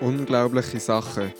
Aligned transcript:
Unglaubliche 0.00 0.80
Sachen. 0.80 1.30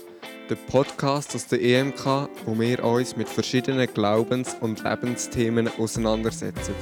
Der 0.51 0.55
Podcast 0.55 1.35
aus 1.35 1.47
der 1.47 1.63
EMK, 1.63 2.29
wo 2.45 2.59
wir 2.61 2.85
uns 2.85 3.17
mit 3.17 3.27
verschiedenen 3.27 3.89
Glaubens- 3.95 4.55
und 4.61 4.85
Lebensthemen 4.85 5.71
auseinandersetzen. 5.79 6.75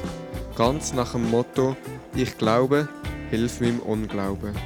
Ganz 0.57 0.93
nach 0.93 1.13
dem 1.13 1.31
Motto: 1.31 1.77
Ich 2.17 2.37
glaube, 2.37 2.89
hilf 3.31 3.61
meinem 3.61 3.79
Unglauben. 3.79 4.57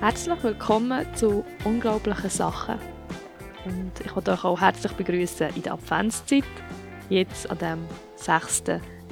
Herzlich 0.00 0.42
willkommen 0.42 1.06
zu 1.14 1.42
Unglaublichen 1.64 2.28
Sachen. 2.28 2.78
Und 3.64 3.92
ich 4.04 4.14
möchte 4.14 4.32
euch 4.32 4.44
auch 4.44 4.60
herzlich 4.60 4.92
begrüßen 4.92 5.48
in 5.56 5.62
der 5.62 5.72
Adventszeit, 5.72 6.44
jetzt 7.08 7.48
an 7.48 7.56
dem 7.56 7.78
6. 8.16 8.64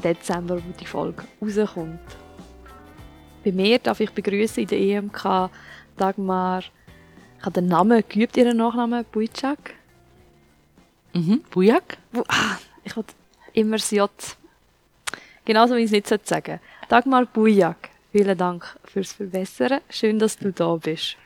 Dezember, 0.04 0.56
wo 0.56 0.72
die 0.78 0.86
Folge 0.86 1.22
rauskommt. 1.40 2.21
Bei 3.44 3.52
mir 3.52 3.78
darf 3.78 4.00
ich 4.00 4.10
begrüßen 4.10 4.62
in 4.62 4.68
der 4.68 4.78
EMK 4.78 5.50
Dagmar. 5.96 6.62
Ich 7.38 7.44
habe 7.44 7.60
den 7.60 7.66
Namen 7.66 8.04
geübt, 8.08 8.36
ihren 8.36 8.56
Nachnamen 8.56 9.04
Bujak. 9.10 9.74
Mhm, 11.12 11.42
Bujak? 11.50 11.98
Bu 12.12 12.22
ah, 12.28 12.58
ich 12.84 12.96
wollte 12.96 13.14
immer 13.52 13.76
das 13.76 13.90
J. 13.90 14.10
Genauso 15.44 15.74
wie 15.74 15.80
ich 15.80 15.92
es 15.92 16.10
nicht 16.10 16.26
sagen 16.26 16.60
Dagmar 16.88 17.26
Bujak, 17.26 17.90
vielen 18.12 18.38
Dank 18.38 18.64
fürs 18.84 19.12
Verbessern. 19.12 19.80
Schön, 19.90 20.18
dass 20.18 20.38
du 20.38 20.52
da 20.52 20.76
bist. 20.76 21.16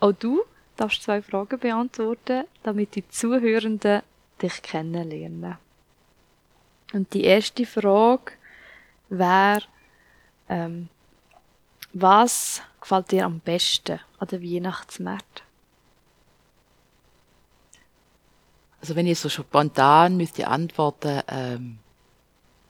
Auch 0.00 0.12
du 0.12 0.42
darfst 0.76 1.02
zwei 1.02 1.22
Fragen 1.22 1.58
beantworten, 1.58 2.44
damit 2.62 2.94
die 2.94 3.08
Zuhörenden 3.08 4.02
dich 4.40 4.62
kennenlernen. 4.62 5.58
Und 6.92 7.12
die 7.14 7.24
erste 7.24 7.66
Frage 7.66 8.32
wäre, 9.08 9.62
ähm, 10.48 10.88
was 11.92 12.62
gefällt 12.80 13.10
dir 13.10 13.24
am 13.24 13.40
besten 13.40 14.00
an 14.18 14.28
der 14.28 14.42
Weihnachtsmärkte? 14.42 15.42
Also 18.80 18.94
wenn 18.94 19.06
ich 19.06 19.18
so 19.18 19.28
spontan 19.28 20.16
müsste 20.16 20.48
antworten, 20.48 21.22
ähm, 21.28 21.78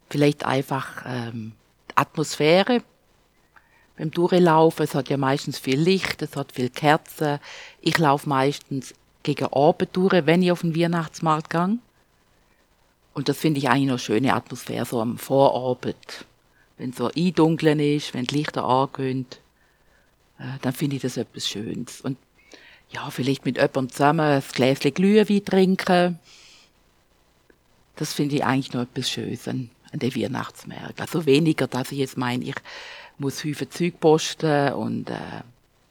vielleicht 0.09 0.45
einfach 0.45 1.05
ähm, 1.07 1.53
die 1.91 1.97
Atmosphäre 1.97 2.83
beim 3.99 4.11
Durchlaufen. 4.11 4.85
Es 4.85 4.95
hat 4.95 5.11
ja 5.11 5.17
meistens 5.17 5.59
viel 5.59 5.79
Licht, 5.79 6.23
es 6.23 6.37
hat 6.37 6.53
viel 6.53 6.71
Kerzen. 6.71 7.41
Ich 7.81 7.99
laufe 7.99 8.29
meistens 8.29 8.95
gegen 9.23 9.53
Abend 9.53 9.95
durch, 9.95 10.25
wenn 10.25 10.43
ich 10.43 10.53
auf 10.53 10.63
den 10.63 10.77
Weihnachtsmarkt 10.77 11.51
gehe. 11.51 11.79
Und 13.15 13.29
das 13.29 13.37
finde 13.37 13.59
ich 13.59 13.69
eigentlich 13.69 13.91
eine 13.91 13.99
schöne 13.99 14.35
Atmosphäre, 14.35 14.87
so 14.87 15.01
am 15.01 15.19
Vorabend 15.19 16.27
wenn 16.79 16.93
so 16.93 17.11
eindunkeln 17.15 17.81
ist, 17.81 18.15
wenn 18.15 18.25
die 18.25 18.37
Lichter 18.37 18.65
angehen, 18.65 19.27
äh, 20.39 20.45
dann 20.63 20.73
finde 20.73 20.97
ich 20.97 21.03
das 21.03 21.17
etwas 21.17 21.49
Schönes. 21.49 22.01
Und 22.01 22.17
ja, 22.91 23.11
vielleicht 23.11 23.45
mit 23.45 23.57
jemandem 23.57 23.91
zusammen 23.91 24.21
ein 24.21 24.43
Gläschen 24.53 24.95
Glühwein 24.95 25.45
trinken. 25.45 26.19
Das 27.97 28.15
finde 28.15 28.37
ich 28.37 28.45
eigentlich 28.45 28.73
noch 28.73 28.83
etwas 28.83 29.11
Schönes 29.11 29.49
an, 29.49 29.71
an 29.93 29.99
den 29.99 30.15
Weihnachtsmärkten. 30.15 31.01
Also 31.01 31.27
weniger, 31.27 31.67
dass 31.67 31.93
ich 31.93 31.99
jetzt 31.99 32.17
meine, 32.17 32.45
ich 32.45 32.55
muss 33.19 33.45
Haufen 33.45 33.71
Zeug 33.71 33.99
posten 34.01 34.73
und 34.75 35.11
äh, 35.11 35.43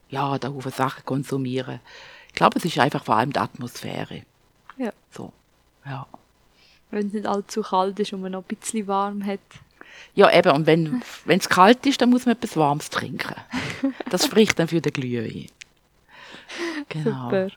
ja, 0.10 0.38
da 0.40 0.50
Haufen 0.50 0.72
Sachen 0.72 1.06
konsumieren. 1.06 1.82
Ich 2.28 2.34
glaube, 2.34 2.58
es 2.58 2.66
ist 2.66 2.80
einfach 2.80 3.04
vor 3.04 3.18
allem 3.18 3.34
die 3.34 3.40
Atmosphäre. 3.40 4.24
Ja. 4.78 4.94
So, 5.12 5.34
ja. 5.86 6.08
Wenn 6.90 7.08
es 7.08 7.14
nicht 7.14 7.26
allzu 7.26 7.62
kalt 7.62 8.00
ist 8.00 8.14
und 8.14 8.22
man 8.22 8.32
noch 8.32 8.44
ein 8.44 8.56
bisschen 8.56 8.88
warm 8.88 9.26
hat. 9.26 9.40
Ja, 10.16 10.34
eben, 10.36 10.52
und 10.52 10.66
wenn 10.66 11.02
es 11.28 11.50
kalt 11.50 11.86
ist, 11.86 12.02
dann 12.02 12.10
muss 12.10 12.26
man 12.26 12.36
etwas 12.36 12.58
Warmes 12.58 12.90
trinken. 12.90 13.36
Das 14.10 14.26
spricht 14.26 14.58
dann 14.58 14.68
für 14.68 14.82
den 14.82 14.94
Glühwein. 14.94 15.48
Genau. 16.90 17.26
Super. 17.26 17.48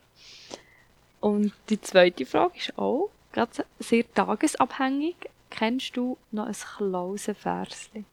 Und 1.20 1.52
die 1.68 1.80
zweite 1.80 2.26
Frage 2.26 2.58
ist 2.58 2.78
auch 2.78 3.10
gerade 3.32 3.64
sehr 3.78 4.04
tagesabhängig. 4.14 5.16
Kennst 5.50 5.96
du 5.96 6.16
noch 6.30 6.46
ein 6.46 6.54
Klausenversli? 6.54 8.04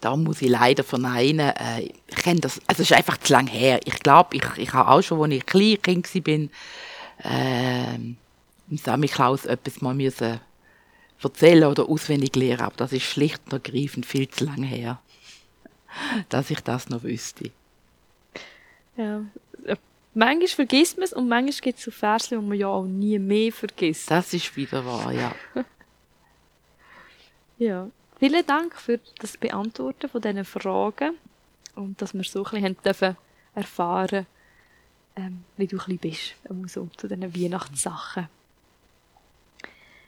Da 0.00 0.16
muss 0.16 0.42
ich 0.42 0.50
leider 0.50 0.84
verneinen. 0.84 1.50
Äh, 1.56 1.90
ich 2.06 2.16
kenne 2.16 2.40
das, 2.40 2.60
also 2.66 2.82
es 2.82 2.90
ist 2.90 2.96
einfach 2.96 3.16
zu 3.18 3.32
lang 3.32 3.46
her. 3.46 3.80
Ich 3.84 3.98
glaube, 4.00 4.36
ich, 4.36 4.44
ich 4.56 4.72
habe 4.72 4.90
auch 4.90 5.02
schon, 5.02 5.22
als 5.22 5.32
ich 5.32 5.46
klein 5.46 5.80
Kind 5.80 6.14
war, 6.14 7.32
äh, 7.32 7.94
im 7.94 8.76
Samichlaus 8.76 9.46
etwas 9.46 9.80
mal 9.80 9.94
müssen 9.94 10.40
erzählen 11.22 11.64
oder 11.64 11.88
auswendig 11.88 12.36
lernen, 12.36 12.62
aber 12.62 12.76
das 12.76 12.92
ist 12.92 13.04
schlicht 13.04 13.40
und 13.46 13.52
ergreifend 13.52 14.06
viel 14.06 14.28
zu 14.28 14.44
lange 14.44 14.66
her, 14.66 15.00
dass 16.28 16.50
ich 16.50 16.60
das 16.60 16.88
noch 16.88 17.02
wüsste. 17.02 17.50
Ja, 18.96 19.22
manchmal 20.14 20.48
vergisst 20.48 20.96
man 20.96 21.04
es 21.04 21.12
und 21.12 21.28
manchmal 21.28 21.60
gibt 21.60 21.78
es 21.78 21.84
so 21.84 21.90
Verse, 21.90 22.28
die 22.28 22.36
man 22.36 22.58
ja 22.58 22.68
auch 22.68 22.84
nie 22.84 23.18
mehr 23.18 23.52
vergisst. 23.52 24.10
Das 24.10 24.32
ist 24.32 24.56
wieder 24.56 24.84
wahr, 24.84 25.12
ja. 25.12 25.34
ja, 27.58 27.88
vielen 28.18 28.46
Dank 28.46 28.76
für 28.76 29.00
das 29.18 29.36
Beantworten 29.36 30.08
von 30.08 30.20
diesen 30.20 30.44
Fragen 30.44 31.16
und 31.74 32.00
dass 32.00 32.14
wir 32.14 32.24
so 32.24 32.44
ein 32.44 32.50
bisschen 32.50 32.76
dürfen 32.84 33.16
erfahren 33.54 34.26
ähm, 35.16 35.44
wie 35.56 35.66
du 35.66 35.78
ein 35.78 35.98
bisschen 35.98 36.36
bist, 36.52 36.72
so 36.72 36.88
zu 36.96 37.08
diesen 37.08 37.34
Weihnachtssachen. 37.34 38.28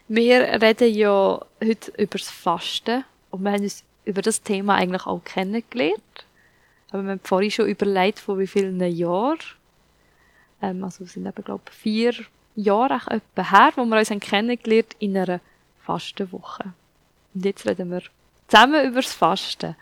Wir 0.09 0.63
reden 0.63 0.95
ja 0.95 1.39
heute 1.63 1.91
über 1.99 2.19
das 2.19 2.31
Fasten 2.31 3.05
und 3.31 3.43
wir 3.43 3.53
haben 3.53 3.63
uns 3.63 3.85
über 4.07 4.23
das 4.23 4.43
Thema 4.43 4.77
eigentlich 4.77 5.07
auch 5.07 5.23
kennengelernt. 5.23 6.25
Aber 6.91 7.03
wir 7.03 7.11
haben 7.11 7.21
vorhin 7.23 7.51
schon 7.51 7.69
überlegt, 7.69 8.19
von 8.19 8.39
wie 8.39 8.47
vielen 8.47 8.81
Jahren. 8.81 9.39
Ähm, 10.63 10.83
also 10.83 11.05
es 11.05 11.13
sind 11.13 11.27
eben, 11.27 11.45
glaube 11.45 11.65
ich, 11.69 11.77
vier 11.77 12.15
Jahre 12.57 12.95
etwa 13.11 13.51
her, 13.51 13.73
wo 13.77 13.85
wir 13.85 13.99
uns 13.99 14.11
haben 14.11 14.21
kennengelernt 14.21 14.97
in 14.99 15.15
einer 15.15 15.41
Fastenwoche. 15.85 16.73
Und 17.35 17.45
jetzt 17.45 17.67
reden 17.67 17.91
wir 17.91 18.03
zusammen 18.49 18.87
über 18.87 19.03
das 19.03 19.13
Fasten. 19.13 19.77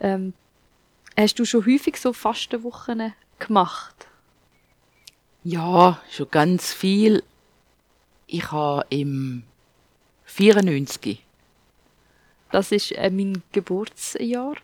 Ähm, 0.00 0.34
hast 1.16 1.38
du 1.38 1.46
schon 1.46 1.64
häufig 1.64 1.96
so 1.96 2.12
Fastenwochen 2.12 3.14
gemacht? 3.38 4.06
Ja, 5.44 5.98
schon 6.10 6.30
ganz 6.30 6.74
viel 6.74 7.22
ich 8.28 8.52
habe 8.52 8.86
im 8.90 9.42
94. 10.26 11.24
Das 12.52 12.70
ist 12.72 12.92
äh, 12.92 13.10
mein 13.10 13.42
Geburtsjahr. 13.52 14.54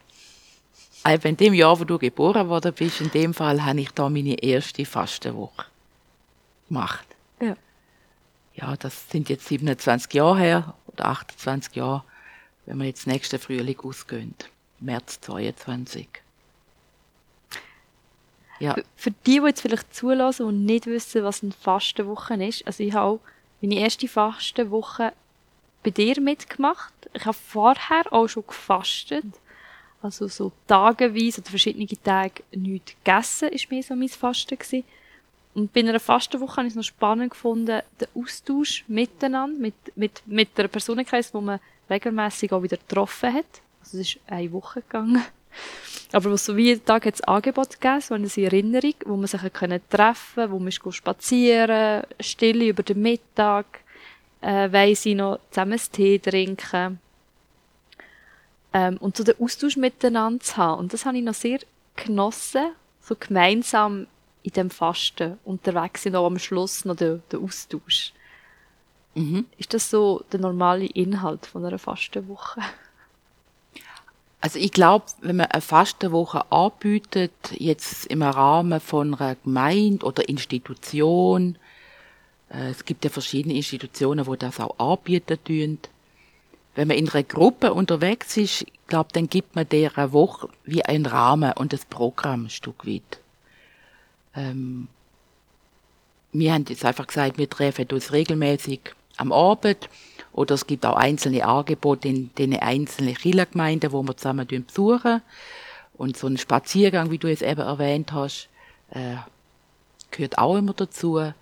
Also 1.03 1.29
in 1.29 1.37
dem 1.37 1.53
Jahr, 1.53 1.79
wo 1.79 1.85
du 1.85 1.99
geboren 1.99 2.49
worden 2.49 2.73
bist, 2.73 3.01
in 3.01 3.11
dem 3.11 3.35
Fall 3.35 3.65
habe 3.65 3.81
ich 3.81 3.91
da 3.91 4.09
meine 4.09 4.43
erste 4.43 4.87
Fastenwoche 4.87 5.67
gemacht. 6.69 7.07
Ja. 7.41 7.57
Ja, 8.55 8.77
das 8.77 9.11
sind 9.11 9.29
jetzt 9.29 9.49
27 9.49 10.15
Jahre 10.15 10.39
her 10.39 10.75
oder 10.87 11.07
28 11.07 11.75
Jahre, 11.75 12.05
wenn 12.67 12.79
wir 12.79 12.87
jetzt 12.87 13.07
nächsten 13.07 13.39
Frühling 13.39 13.79
ausgehen. 13.81 14.35
März 14.81 15.21
22. 15.23 16.09
Ja. 18.61 18.77
Für 18.97 19.11
die, 19.11 19.41
die 19.41 19.47
jetzt 19.47 19.61
vielleicht 19.61 19.95
zulassen 19.95 20.47
und 20.47 20.65
nicht 20.65 20.87
wissen, 20.87 21.25
was 21.25 21.43
eine 21.43 21.53
Fastenwoche 21.53 22.35
ist, 22.43 22.67
also 22.67 22.83
ich 22.83 22.95
habe 22.95 23.07
auch 23.07 23.21
meine 23.65 23.81
erste 23.81 24.09
Fastenwoche 24.09 25.13
bei 25.83 25.91
dir 25.91 26.21
mitgemacht. 26.21 26.93
Ich 27.15 27.25
habe 27.25 27.37
vorher 27.37 28.13
auch 28.13 28.29
schon 28.29 28.47
gefastet. 28.47 29.25
Also 30.03 30.29
so 30.29 30.53
tageweise 30.67 31.41
oder 31.41 31.49
verschiedene 31.49 31.87
Tage 31.87 32.43
nichts 32.53 32.95
gegessen, 33.03 33.49
ist 33.49 33.71
mir 33.71 33.83
so 33.83 33.95
mein 33.95 34.11
Fasten 34.11 34.59
gewesen. 34.59 34.85
Und 35.55 35.73
bei 35.73 35.81
einer 35.81 35.99
Fastenwoche 35.99 36.57
habe 36.59 36.67
ich 36.67 36.73
es 36.73 36.77
noch 36.77 36.83
spannend 36.83 37.31
gefunden, 37.31 37.81
den 38.01 38.09
Austausch 38.15 38.85
miteinander, 38.87 39.59
mit, 39.59 39.75
mit, 39.95 40.23
mit 40.27 40.51
einer 40.59 40.69
Personenkreis, 40.69 41.33
wo 41.33 41.41
man 41.41 41.61
regelmäßig 41.89 42.53
auch 42.53 42.63
wieder 42.63 42.77
getroffen 42.77 43.33
hat. 43.33 43.47
Also 43.81 43.99
es 43.99 44.09
ist 44.09 44.21
eine 44.27 44.53
Woche 44.53 44.83
gegangen. 44.83 45.25
Aber 46.15 46.31
was 46.31 46.45
so 46.45 46.57
wie 46.57 46.67
jeden 46.67 46.85
Tag 46.85 47.07
hat 47.07 47.15
es 47.15 47.21
Angebot 47.23 47.81
gegeben, 47.81 48.01
so 48.01 48.15
eine 48.15 48.29
Erinnerung, 48.37 48.95
wo 49.05 49.17
man 49.17 49.27
sich 49.27 49.53
können 49.53 49.81
treffen 49.91 50.49
wo 50.53 50.61
man 50.61 50.71
spazieren 50.71 52.05
Stille 52.21 52.69
über 52.69 52.85
den 52.85 53.03
Mittag, 53.03 53.67
äh, 54.41 54.71
weiss 54.71 55.07
ich 55.07 55.17
noch, 55.17 55.41
zusammen 55.51 55.73
einen 55.73 55.93
Tee 55.93 56.21
trinken. 56.21 57.01
Ähm, 58.73 58.97
und 58.99 59.17
so 59.17 59.25
den 59.25 59.41
Austausch 59.41 59.77
miteinander 59.77 60.39
zu 60.39 60.57
haben. 60.57 60.79
Und 60.79 60.93
das 60.93 61.05
habe 61.05 61.19
ich 61.19 61.25
noch 61.25 61.35
sehr 61.35 61.59
genossen, 61.97 62.71
so 63.01 63.17
gemeinsam 63.19 64.07
in 64.45 64.53
dem 64.53 64.71
Fasten 64.71 65.39
unterwegs 65.45 66.05
sind, 66.05 66.15
auch 66.15 66.27
am 66.27 66.39
Schluss 66.39 66.85
noch 66.85 66.95
der, 66.95 67.21
der 67.33 67.41
Austausch. 67.41 68.13
Mhm. 69.17 69.47
Ist 69.59 69.75
das 69.75 69.91
so 69.91 70.25
der 70.31 70.39
normale 70.39 70.87
Inhalt 70.87 71.47
von 71.47 71.65
einer 71.65 71.79
Fastenwoche? 71.81 72.61
Also 74.45 74.59
ich 74.59 74.73
glaube, 74.73 75.07
wenn 75.23 75.37
man 75.37 75.47
eine 75.47 75.63
Fastenwoche 75.63 76.53
anbietet, 76.53 77.33
jetzt 77.53 78.05
im 78.09 78.21
Rahmen 78.21 78.79
von 78.79 79.15
einer 79.15 79.37
Gemeinde 79.37 80.05
oder 80.05 80.29
Institution, 80.29 81.57
äh, 82.51 82.69
es 82.69 82.85
gibt 82.85 83.05
ja 83.05 83.11
verschiedene 83.11 83.55
Institutionen, 83.55 84.27
wo 84.27 84.37
das 84.37 84.61
auch 84.61 84.79
anbieten 84.79 85.39
tun, 85.43 85.79
wenn 86.75 86.89
man 86.89 86.99
in 86.99 87.09
einer 87.09 87.23
Gruppe 87.23 87.73
unterwegs 87.73 88.37
ist, 88.37 88.67
glaube, 88.87 89.09
dann 89.15 89.31
gibt 89.31 89.57
man 89.57 89.67
der 89.67 89.97
eine 89.97 90.13
Woche 90.13 90.51
wie 90.65 90.85
einen 90.85 91.07
Rahmen 91.07 91.55
und 91.55 91.73
das 91.73 91.87
Programm 91.87 92.45
ein 92.45 92.51
Stück 92.51 92.87
weit. 92.87 93.21
Ähm, 94.37 94.89
wir 96.33 96.53
haben 96.53 96.67
jetzt 96.69 96.85
einfach 96.85 97.07
gesagt, 97.07 97.39
wir 97.39 97.49
treffen 97.49 97.87
uns 97.93 98.13
regelmäßig 98.13 98.81
am 99.17 99.33
Abend 99.33 99.89
oder 100.35 100.57
es 100.57 100.67
gibt 100.67 100.85
auch 100.85 100.97
einzelne 100.97 101.47
Angebote 101.47 102.09
in 102.09 102.35
den 102.35 102.59
einzelnen 102.59 103.15
Kirchengemeinden, 103.15 103.93
wo 103.93 104.03
wir 104.03 104.17
zusammen 104.17 104.47
besuchen. 104.47 105.23
Und 105.97 106.17
so 106.17 106.27
ein 106.27 106.39
Spaziergang, 106.39 107.13
wie 107.13 107.19
du 107.19 107.31
es 107.31 107.41
eben 107.41 107.61
erwähnt 107.61 108.13
hast, 108.13 108.49
äh, 108.91 109.15
gehört 110.11 110.39
auch 110.39 110.57
immer 110.57 110.73
dazu. 110.73 111.33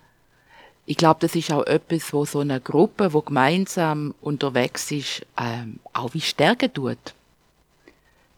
Ich 0.85 0.97
glaube, 0.97 1.19
das 1.21 1.35
ist 1.35 1.51
auch 1.51 1.65
etwas, 1.65 2.13
wo 2.13 2.23
so 2.25 2.39
eine 2.39 2.61
Gruppe, 2.61 3.13
wo 3.13 3.21
gemeinsam 3.21 4.13
unterwegs 4.21 4.91
ist, 4.91 5.25
ähm, 5.37 5.79
auch 5.93 6.13
wie 6.13 6.21
stärken 6.21 6.71
tut. 6.71 7.15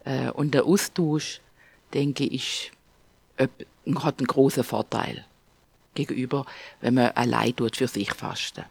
Äh, 0.06 0.30
und 0.30 0.54
der 0.54 0.66
Austausch, 0.66 1.42
denke 1.94 2.24
ich, 2.24 2.72
hat 3.38 3.50
einen 4.20 4.28
großen 4.28 4.64
Vorteil 4.64 5.26
gegenüber, 5.96 6.46
wenn 6.80 6.94
man 6.94 7.12
allein 7.12 7.54
tut 7.54 7.76
für 7.76 7.90
sich 7.90 8.14
fasten. 8.14 8.64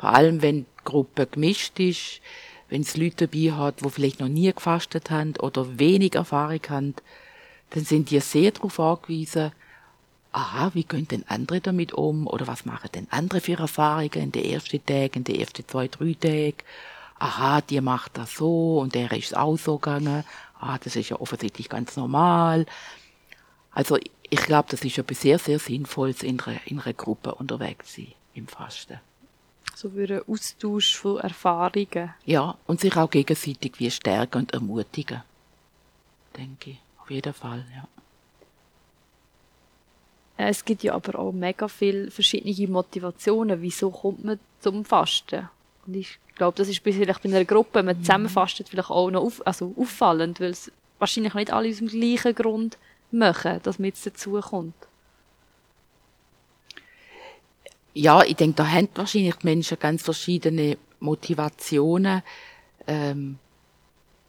Vor 0.00 0.14
allem, 0.14 0.40
wenn 0.40 0.60
die 0.60 0.84
Gruppe 0.86 1.26
gemischt 1.26 1.78
ist, 1.78 2.22
wenn 2.70 2.80
es 2.80 2.96
Leute 2.96 3.26
dabei 3.26 3.52
hat, 3.52 3.84
die 3.84 3.90
vielleicht 3.90 4.18
noch 4.18 4.28
nie 4.28 4.50
gefastet 4.50 5.10
haben 5.10 5.36
oder 5.36 5.78
wenig 5.78 6.14
Erfahrung 6.14 6.62
haben, 6.70 6.94
dann 7.68 7.84
sind 7.84 8.08
die 8.08 8.18
sehr 8.20 8.52
darauf 8.52 8.80
angewiesen, 8.80 9.52
aha, 10.32 10.70
wie 10.72 10.84
gehen 10.84 11.06
denn 11.06 11.26
andere 11.28 11.60
damit 11.60 11.92
um? 11.92 12.26
Oder 12.26 12.46
was 12.46 12.64
machen 12.64 12.88
denn 12.94 13.08
andere 13.10 13.42
für 13.42 13.58
Erfahrungen 13.58 14.14
in 14.14 14.32
den 14.32 14.46
ersten 14.46 14.82
Tagen, 14.86 15.16
in 15.16 15.24
den 15.24 15.38
ersten 15.38 15.68
zwei, 15.68 15.86
drei 15.88 16.14
Tagen? 16.18 16.54
Aha, 17.18 17.60
die 17.60 17.82
macht 17.82 18.16
das 18.16 18.36
so 18.36 18.78
und 18.78 18.94
der 18.94 19.12
ist 19.12 19.36
auch 19.36 19.58
so 19.58 19.76
gegangen. 19.76 20.24
Ah, 20.58 20.78
das 20.82 20.96
ist 20.96 21.10
ja 21.10 21.20
offensichtlich 21.20 21.68
ganz 21.68 21.98
normal. 21.98 22.64
Also 23.70 23.98
ich 24.30 24.40
glaube, 24.40 24.68
das 24.70 24.82
ist 24.82 24.96
etwas 24.96 25.20
sehr, 25.20 25.38
sehr 25.38 25.58
Sinnvolles, 25.58 26.22
in 26.22 26.40
einer, 26.40 26.58
in 26.64 26.80
einer 26.80 26.94
Gruppe 26.94 27.34
unterwegs 27.34 27.96
sein 27.96 28.14
im 28.32 28.46
Fasten 28.46 28.98
so 29.80 29.88
für 29.90 30.04
einen 30.04 30.22
Austausch 30.28 30.96
von 30.96 31.18
Erfahrungen. 31.20 32.12
Ja, 32.26 32.56
und 32.66 32.80
sich 32.80 32.94
auch 32.96 33.10
gegenseitig 33.10 33.72
wie 33.78 33.90
stärken 33.90 34.38
und 34.38 34.52
ermutigen. 34.52 35.22
Denke 36.36 36.70
ich. 36.70 36.78
Auf 37.00 37.10
jeden 37.10 37.32
Fall, 37.32 37.64
ja. 37.74 37.88
Äh, 40.36 40.50
es 40.50 40.64
gibt 40.64 40.82
ja 40.82 40.94
aber 40.94 41.18
auch 41.18 41.32
mega 41.32 41.66
viele 41.66 42.10
verschiedene 42.10 42.68
Motivationen. 42.68 43.62
Wieso 43.62 43.90
kommt 43.90 44.24
man 44.24 44.38
zum 44.60 44.84
Fasten? 44.84 45.48
Und 45.86 45.96
ich 45.96 46.18
glaube, 46.34 46.58
das 46.58 46.68
ist 46.68 46.82
vielleicht 46.82 47.22
bei 47.22 47.30
einer 47.30 47.44
Gruppe, 47.46 47.78
wenn 47.78 47.86
man 47.86 47.96
mhm. 47.96 48.04
zusammen 48.04 48.28
fastet, 48.28 48.68
vielleicht 48.68 48.90
auch 48.90 49.10
noch 49.10 49.22
auf, 49.22 49.46
also 49.46 49.74
auffallend, 49.78 50.40
weil 50.40 50.50
es 50.50 50.70
wahrscheinlich 50.98 51.34
nicht 51.34 51.52
alle 51.52 51.70
aus 51.70 51.78
dem 51.78 51.88
gleichen 51.88 52.34
Grund 52.34 52.76
machen, 53.10 53.60
dass 53.62 53.78
man 53.78 53.86
jetzt 53.86 54.06
dazu 54.06 54.38
kommt. 54.40 54.74
Ja, 57.94 58.22
ich 58.22 58.36
denke, 58.36 58.56
da 58.56 58.68
haben 58.68 58.88
wahrscheinlich 58.94 59.36
die 59.36 59.46
Menschen 59.46 59.78
ganz 59.78 60.02
verschiedene 60.02 60.78
Motivationen. 61.00 62.22
Ähm, 62.86 63.38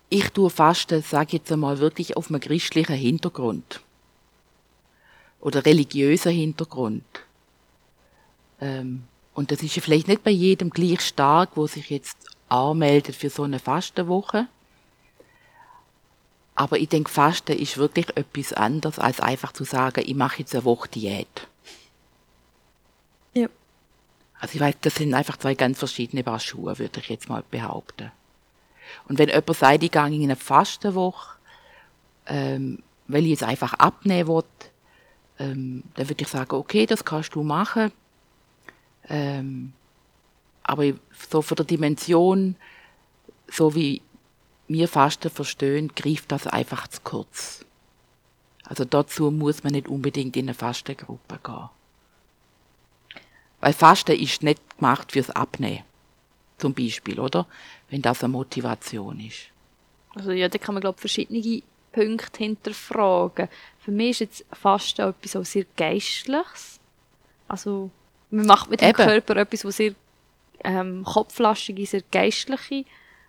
ich 0.09 0.29
tue 0.29 0.49
Fasten, 0.49 1.01
sage 1.01 1.27
ich 1.27 1.33
jetzt 1.33 1.51
einmal, 1.51 1.79
wirklich 1.79 2.17
auf 2.17 2.29
einem 2.29 2.41
christlichen 2.41 2.95
Hintergrund. 2.95 3.81
Oder 5.39 5.65
religiösen 5.65 6.31
Hintergrund. 6.31 7.03
Ähm, 8.59 9.03
und 9.33 9.51
das 9.51 9.63
ist 9.63 9.75
ja 9.75 9.81
vielleicht 9.81 10.07
nicht 10.07 10.23
bei 10.23 10.31
jedem 10.31 10.69
gleich 10.69 11.01
stark, 11.01 11.51
wo 11.55 11.67
sich 11.67 11.89
jetzt 11.89 12.17
anmeldet 12.49 13.15
für 13.15 13.29
so 13.29 13.43
eine 13.43 13.59
Fastenwoche. 13.59 14.47
Aber 16.55 16.77
ich 16.77 16.89
denke, 16.89 17.09
Fasten 17.09 17.57
ist 17.57 17.77
wirklich 17.77 18.09
etwas 18.15 18.53
anderes, 18.53 18.99
als 18.99 19.19
einfach 19.19 19.53
zu 19.53 19.63
sagen, 19.63 20.03
ich 20.05 20.15
mache 20.15 20.39
jetzt 20.39 20.53
eine 20.53 20.65
Woche 20.65 20.89
Diät. 20.89 21.47
Also 24.41 24.55
ich 24.55 24.59
weiß, 24.59 24.75
das 24.81 24.95
sind 24.95 25.13
einfach 25.13 25.37
zwei 25.37 25.53
ganz 25.53 25.77
verschiedene 25.77 26.23
Paar 26.23 26.39
Schuhe, 26.39 26.79
würde 26.79 26.99
ich 26.99 27.09
jetzt 27.09 27.29
mal 27.29 27.43
behaupten. 27.51 28.11
Und 29.07 29.19
wenn 29.19 29.29
jemand 29.29 29.55
sagt, 29.55 29.83
ich 29.83 29.91
gehe 29.91 30.05
in 30.07 30.23
eine 30.23 30.35
Fastenwoche, 30.35 31.37
ähm, 32.25 32.81
weil 33.07 33.23
ich 33.23 33.29
jetzt 33.29 33.43
einfach 33.43 33.73
abnehmen 33.75 34.27
will, 34.27 34.43
ähm, 35.37 35.83
dann 35.93 36.09
würde 36.09 36.23
ich 36.23 36.27
sagen, 36.27 36.55
okay, 36.55 36.87
das 36.87 37.05
kannst 37.05 37.35
du 37.35 37.43
machen. 37.43 37.91
Ähm, 39.07 39.73
aber 40.63 40.85
so 41.29 41.43
von 41.43 41.57
der 41.57 41.65
Dimension, 41.65 42.55
so 43.47 43.75
wie 43.75 44.01
wir 44.67 44.87
Fasten 44.87 45.29
verstehen, 45.29 45.91
greift 45.95 46.31
das 46.31 46.47
einfach 46.47 46.87
zu 46.87 46.99
kurz. 47.03 47.63
Also 48.63 48.85
dazu 48.85 49.29
muss 49.29 49.63
man 49.63 49.73
nicht 49.73 49.87
unbedingt 49.87 50.35
in 50.35 50.45
eine 50.45 50.55
Fastengruppe 50.55 51.39
gehen. 51.43 51.69
Weil 53.61 53.73
Fasten 53.73 54.19
ist 54.19 54.43
nicht 54.43 54.59
gemacht 54.77 55.11
fürs 55.11 55.29
Abnehmen. 55.29 55.83
Zum 56.57 56.73
Beispiel, 56.73 57.19
oder? 57.19 57.47
Wenn 57.89 58.01
das 58.01 58.23
eine 58.23 58.33
Motivation 58.33 59.19
ist. 59.19 59.47
Also 60.15 60.31
ja, 60.31 60.49
da 60.49 60.57
kann 60.57 60.75
man, 60.75 60.81
glaube 60.81 60.97
ich, 60.97 61.01
verschiedene 61.01 61.61
Punkte 61.91 62.37
hinterfragen. 62.37 63.47
Für 63.79 63.91
mich 63.91 64.09
ist 64.11 64.19
jetzt 64.19 64.45
Fasten 64.51 65.07
etwas 65.07 65.35
auch 65.35 65.45
sehr 65.45 65.65
Geistliches. 65.77 66.79
Also, 67.47 67.89
man 68.29 68.45
macht 68.45 68.69
mit 68.69 68.81
dem 68.81 68.89
Eben. 68.89 68.97
Körper 68.97 69.37
etwas, 69.37 69.65
was 69.65 69.77
sehr 69.77 69.93
ähm, 70.63 71.03
kopflastige, 71.03 71.85
sehr 71.85 72.03
geistliche 72.11 72.85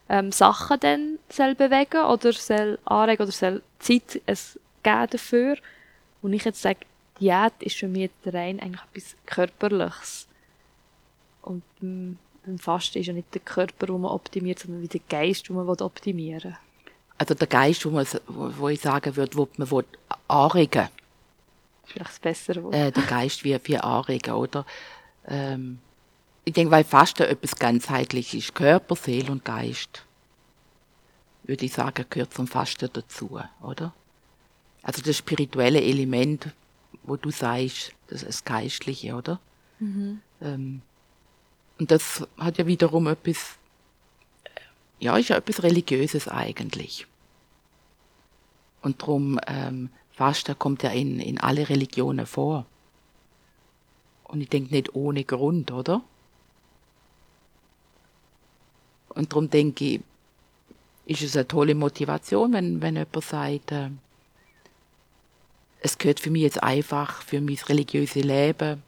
ähm, 0.09 0.33
Sachen 0.33 0.79
dann 0.81 1.19
soll 1.29 1.55
bewegen 1.55 2.05
oder 2.05 2.33
soll 2.33 2.79
anregen 2.85 3.23
oder 3.23 3.33
soll 3.33 3.63
Zeit 3.79 4.21
es 4.27 4.59
geben 4.83 5.07
dafür. 5.11 5.57
Und 6.21 6.33
ich 6.33 6.45
jetzt 6.45 6.63
sage, 6.63 6.81
Diät 7.21 7.53
ist 7.61 7.77
für 7.77 7.89
mich 7.89 8.11
rein 8.25 8.61
eigentlich 8.61 8.83
etwas 8.93 9.17
Körperliches. 9.27 10.27
Und 11.43 11.63
beim, 11.81 12.19
beim 12.45 12.59
Fasten 12.59 12.99
ist 12.99 13.07
ja 13.07 13.13
nicht 13.13 13.33
der 13.35 13.41
Körper, 13.43 13.87
den 13.87 14.01
man 14.01 14.11
optimiert, 14.11 14.61
sondern 14.61 14.83
wie 14.83 14.89
der 14.89 15.01
Geist, 15.09 15.49
den 15.49 15.57
man 15.57 15.69
optimieren 15.69 16.53
will. 16.53 16.57
Also 17.19 17.35
der 17.35 17.47
Geist, 17.47 17.85
wo, 17.87 17.91
man, 17.91 18.07
wo 18.27 18.69
ich 18.69 18.81
sagen 18.81 19.15
würde, 19.15 19.37
wo 19.37 19.49
man 19.57 19.71
will 19.71 19.85
anregen 20.27 20.89
Vielleicht 21.85 22.11
das 22.11 22.19
bessere 22.19 22.63
Wort. 22.63 22.75
Äh, 22.75 22.91
der 22.91 23.03
Geist 23.03 23.45
wie, 23.45 23.59
wie 23.65 23.79
anregen, 23.79 24.35
oder? 24.35 24.65
Ähm, 25.27 25.79
ich 26.45 26.53
denke, 26.53 26.71
weil 26.71 26.85
Fasten 26.85 27.25
etwas 27.25 27.57
ganzheitlich 27.57 28.35
ist. 28.35 28.55
Körper, 28.55 28.97
Seele 28.97 29.31
und 29.31 29.45
Geist. 29.45 30.05
Würde 31.45 31.65
ich 31.65 31.73
sagen, 31.73 32.07
gehört 32.09 32.35
zum 32.35 32.47
Fasten 32.47 32.89
dazu, 32.93 33.41
oder? 33.61 33.93
Also 34.83 35.03
das 35.03 35.17
spirituelle 35.17 35.81
Element, 35.81 36.49
wo 37.05 37.17
du 37.17 37.31
sagst, 37.31 37.93
das 38.09 38.23
ist 38.23 38.45
Geistliche, 38.45 39.15
oder? 39.15 39.41
Mhm. 39.79 40.21
Ähm, 40.41 40.83
und 41.79 41.91
das 41.91 42.27
hat 42.39 42.59
ja 42.59 42.67
wiederum 42.67 43.07
etwas, 43.09 43.57
ja, 45.01 45.17
ist 45.17 45.31
ja 45.31 45.37
etwas 45.37 45.63
Religiöses 45.63 46.29
eigentlich. 46.29 47.07
Und 48.83 49.03
darum, 49.03 49.41
ähm, 49.47 49.91
Fasten 50.13 50.59
kommt 50.59 50.83
ja 50.83 50.91
in, 50.91 51.21
in 51.21 51.39
alle 51.39 51.69
Religionen 51.69 52.27
vor. 52.27 52.67
Und 54.25 54.41
ich 54.41 54.49
denke 54.49 54.75
nicht 54.75 54.95
ohne 54.95 55.25
Grund, 55.25 55.71
oder? 55.73 56.03
Und 59.09 59.33
darum 59.33 59.51
denke 59.51 59.85
ich, 59.85 60.01
ist 61.05 61.23
es 61.23 61.37
eine 61.37 61.49
tolle 61.49 61.75
Motivation, 61.75 62.53
wenn, 62.53 62.81
wenn 62.81 62.97
jemand 62.97 63.25
sagt, 63.25 63.73
äh, 63.73 63.91
es 65.83 65.99
gehört 65.99 66.21
für 66.21 66.31
mich 66.31 66.43
jetzt 66.43 66.63
einfach 66.63 67.23
für 67.23 67.41
mein 67.41 67.59
religiöses 67.69 68.23
Leben 68.23 68.83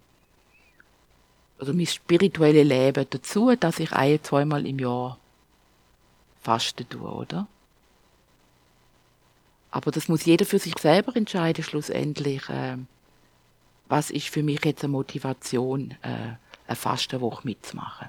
oder 1.59 1.73
mein 1.73 1.87
spirituelles 1.87 2.67
Leben 2.67 3.07
dazu, 3.11 3.55
dass 3.57 3.81
ich 3.81 3.93
ein, 3.93 4.23
zweimal 4.23 4.65
im 4.65 4.79
Jahr 4.79 5.19
fasten 6.41 6.89
tue, 6.89 7.11
oder? 7.11 7.49
Aber 9.73 9.91
das 9.91 10.07
muss 10.07 10.25
jeder 10.25 10.47
für 10.47 10.61
sich 10.61 10.79
selber 10.79 11.17
entscheiden, 11.17 11.65
schlussendlich. 11.65 12.49
Äh, 12.49 12.77
was 13.89 14.11
ist 14.11 14.29
für 14.29 14.45
mich 14.45 14.65
jetzt 14.65 14.85
eine 14.85 14.93
Motivation, 14.93 15.97
äh, 16.03 16.37
eine 16.67 16.77
Fastenwoche 16.77 17.45
mitzumachen? 17.45 18.09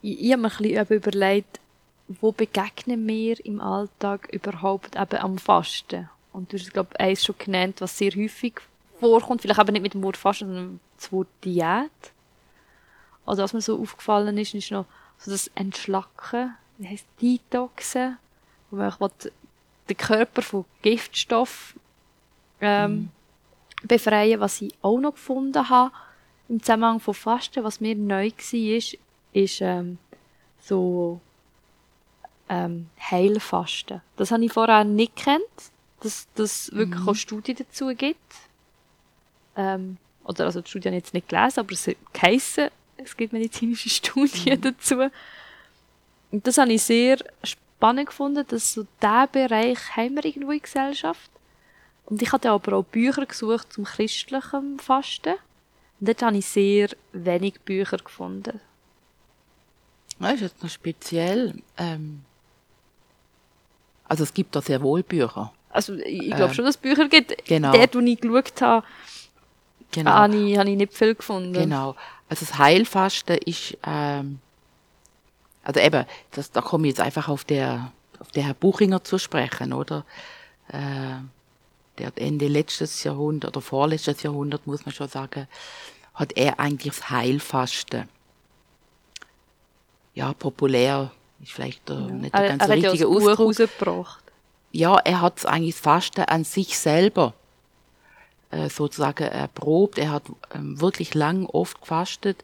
Ich, 0.00 0.20
ich 0.20 0.32
habe 0.32 0.42
mir 0.42 0.52
ein 0.52 0.86
bisschen 0.86 0.96
überlegt, 0.96 1.60
wo 2.08 2.32
begegnen 2.32 3.06
wir 3.06 3.44
im 3.44 3.60
Alltag 3.60 4.28
überhaupt 4.32 4.96
eben 4.96 5.18
am 5.18 5.38
Fasten? 5.38 6.08
Und 6.32 6.52
du 6.52 6.58
hast, 6.58 6.72
glaube 6.72 6.90
ich, 6.92 7.00
eins 7.00 7.24
schon 7.24 7.36
genannt, 7.38 7.80
was 7.80 7.96
sehr 7.96 8.10
häufig 8.12 8.60
vorkommt. 9.00 9.42
Vielleicht 9.42 9.60
aber 9.60 9.72
nicht 9.72 9.82
mit 9.82 9.94
dem 9.94 10.02
Wort 10.02 10.16
Fasten, 10.16 10.46
sondern 10.46 10.80
das 10.96 11.12
Wort 11.12 11.28
Diät. 11.44 11.90
Also 13.24 13.42
was 13.42 13.52
mir 13.52 13.60
so 13.60 13.80
aufgefallen 13.80 14.36
ist, 14.38 14.54
ist 14.54 14.70
noch 14.70 14.86
so 15.18 15.30
das 15.30 15.48
Entschlacken, 15.54 16.54
wie 16.78 16.88
heisst 16.88 17.06
Detoxen, 17.22 18.18
wo 18.70 18.76
man 18.76 19.10
den 19.88 19.96
Körper 19.96 20.42
von 20.42 20.64
Giftstoff 20.82 21.74
ähm, 22.60 22.92
mhm. 22.92 23.08
befreien. 23.86 24.40
Was 24.40 24.60
ich 24.60 24.74
auch 24.82 24.98
noch 24.98 25.12
gefunden 25.12 25.68
habe 25.68 25.92
im 26.48 26.60
Zusammenhang 26.60 27.00
von 27.00 27.14
Fasten, 27.14 27.64
was 27.64 27.80
mir 27.80 27.94
neu 27.94 28.30
war, 28.30 28.76
ist, 28.76 28.98
ist 29.32 29.60
ähm, 29.60 29.98
so 30.60 31.20
ähm, 32.48 32.88
Heilfasten. 33.10 34.00
Das 34.16 34.30
habe 34.30 34.44
ich 34.44 34.52
vorher 34.52 34.84
nicht 34.84 35.16
gekannt, 35.16 35.42
dass 36.00 36.26
es 36.36 36.72
wirklich 36.72 37.00
Mhm. 37.00 37.08
auch 37.08 37.14
Studien 37.14 37.56
dazu 37.56 37.88
gibt. 37.88 38.18
Ähm, 39.56 39.96
oder 40.24 40.44
also 40.46 40.60
die 40.60 40.68
Studie 40.68 40.88
habe 40.88 40.96
ich 40.96 41.04
jetzt 41.04 41.14
nicht 41.14 41.28
gelesen, 41.28 41.60
aber 41.60 41.72
es 41.72 41.90
geheissen, 42.12 42.68
es 42.96 43.16
gibt 43.16 43.32
medizinische 43.32 43.88
Studien 43.90 44.60
dazu. 44.60 45.08
Und 46.30 46.46
das 46.46 46.58
habe 46.58 46.72
ich 46.72 46.82
sehr 46.82 47.18
spannend 47.42 48.06
gefunden, 48.06 48.44
dass 48.48 48.72
so 48.74 48.86
diesen 49.02 49.28
Bereich 49.32 49.96
haben 49.96 50.16
wir 50.16 50.24
irgendwo 50.24 50.50
in 50.50 50.58
der 50.58 50.64
Gesellschaft. 50.64 51.30
Und 52.06 52.20
ich 52.20 52.32
hatte 52.32 52.50
aber 52.50 52.76
auch 52.76 52.84
Bücher 52.84 53.24
gesucht 53.24 53.72
zum 53.72 53.84
christlichen 53.84 54.78
Fasten. 54.78 55.34
Und 56.00 56.08
dort 56.08 56.22
habe 56.22 56.36
ich 56.36 56.46
sehr 56.46 56.90
wenig 57.12 57.60
Bücher 57.60 57.96
gefunden. 57.98 58.60
Ja, 60.20 60.30
ist 60.30 60.40
jetzt 60.42 60.62
noch 60.62 60.70
speziell. 60.70 61.62
Ähm, 61.78 62.22
also 64.08 64.22
es 64.24 64.32
gibt 64.34 64.54
da 64.54 64.60
sehr 64.62 64.82
wohl 64.82 65.02
Bücher. 65.02 65.52
Also 65.70 65.94
ich, 65.94 66.04
ich 66.22 66.26
glaube 66.28 66.44
Ähm, 66.44 66.54
schon, 66.54 66.64
dass 66.64 66.76
es 66.76 66.80
Bücher 66.80 67.08
gibt. 67.08 67.44
genau. 67.46 67.72
Dort, 67.72 67.94
wo 67.94 68.00
ich 68.00 68.20
geschaut 68.20 68.60
habe, 68.62 68.86
Genau. 69.90 70.10
habe, 70.10 70.36
ich, 70.36 70.58
habe 70.58 70.70
ich 70.70 70.76
nicht 70.76 70.92
viel 70.94 71.14
gefunden. 71.14 71.52
Genau. 71.52 71.94
Also 72.28 72.44
das 72.46 72.58
Heilfasten 72.58 73.38
ist, 73.38 73.76
ähm, 73.86 74.40
also 75.62 75.80
eben, 75.80 76.04
das, 76.32 76.50
da 76.50 76.60
komme 76.60 76.86
ich 76.88 76.92
jetzt 76.94 77.00
einfach 77.00 77.28
auf 77.28 77.44
der, 77.44 77.92
auf 78.18 78.30
der 78.32 78.44
Herr 78.44 78.54
Buchinger 78.54 79.04
zu 79.04 79.18
sprechen, 79.18 79.72
oder? 79.72 80.04
Äh, 80.68 81.20
der 81.98 82.06
hat 82.08 82.18
Ende 82.18 82.48
letztes 82.48 83.04
Jahrhundert 83.04 83.56
oder 83.56 83.60
vorletztes 83.64 84.22
Jahrhundert, 84.24 84.66
muss 84.66 84.84
man 84.84 84.92
schon 84.94 85.08
sagen, 85.08 85.46
hat 86.14 86.32
er 86.36 86.58
eigentlich 86.58 86.94
das 86.96 87.10
Heilfasten. 87.10 88.08
Ja, 90.14 90.32
populär 90.32 91.10
ist 91.44 91.52
vielleicht 91.52 91.88
der, 91.88 91.96
nicht 91.96 92.34
der 92.34 92.42
Er, 92.42 92.48
ganz 92.48 92.62
er 92.62 92.68
hat 92.68 92.78
ja 92.78 92.90
richtige 92.90 93.10
das 93.10 93.22
Buch 93.22 93.30
Ausdruck 93.30 93.48
rausgebracht. 93.48 94.24
ja, 94.72 94.96
er 94.98 95.20
hat 95.20 95.46
eigentlich 95.46 95.74
das 95.74 95.82
Fasten 95.82 96.22
an 96.22 96.44
sich 96.44 96.78
selber 96.78 97.34
äh, 98.50 98.68
sozusagen 98.68 99.24
erprobt. 99.24 99.98
Er 99.98 100.10
hat 100.10 100.24
ähm, 100.54 100.80
wirklich 100.80 101.14
lang 101.14 101.46
oft 101.46 101.80
gefastet 101.80 102.42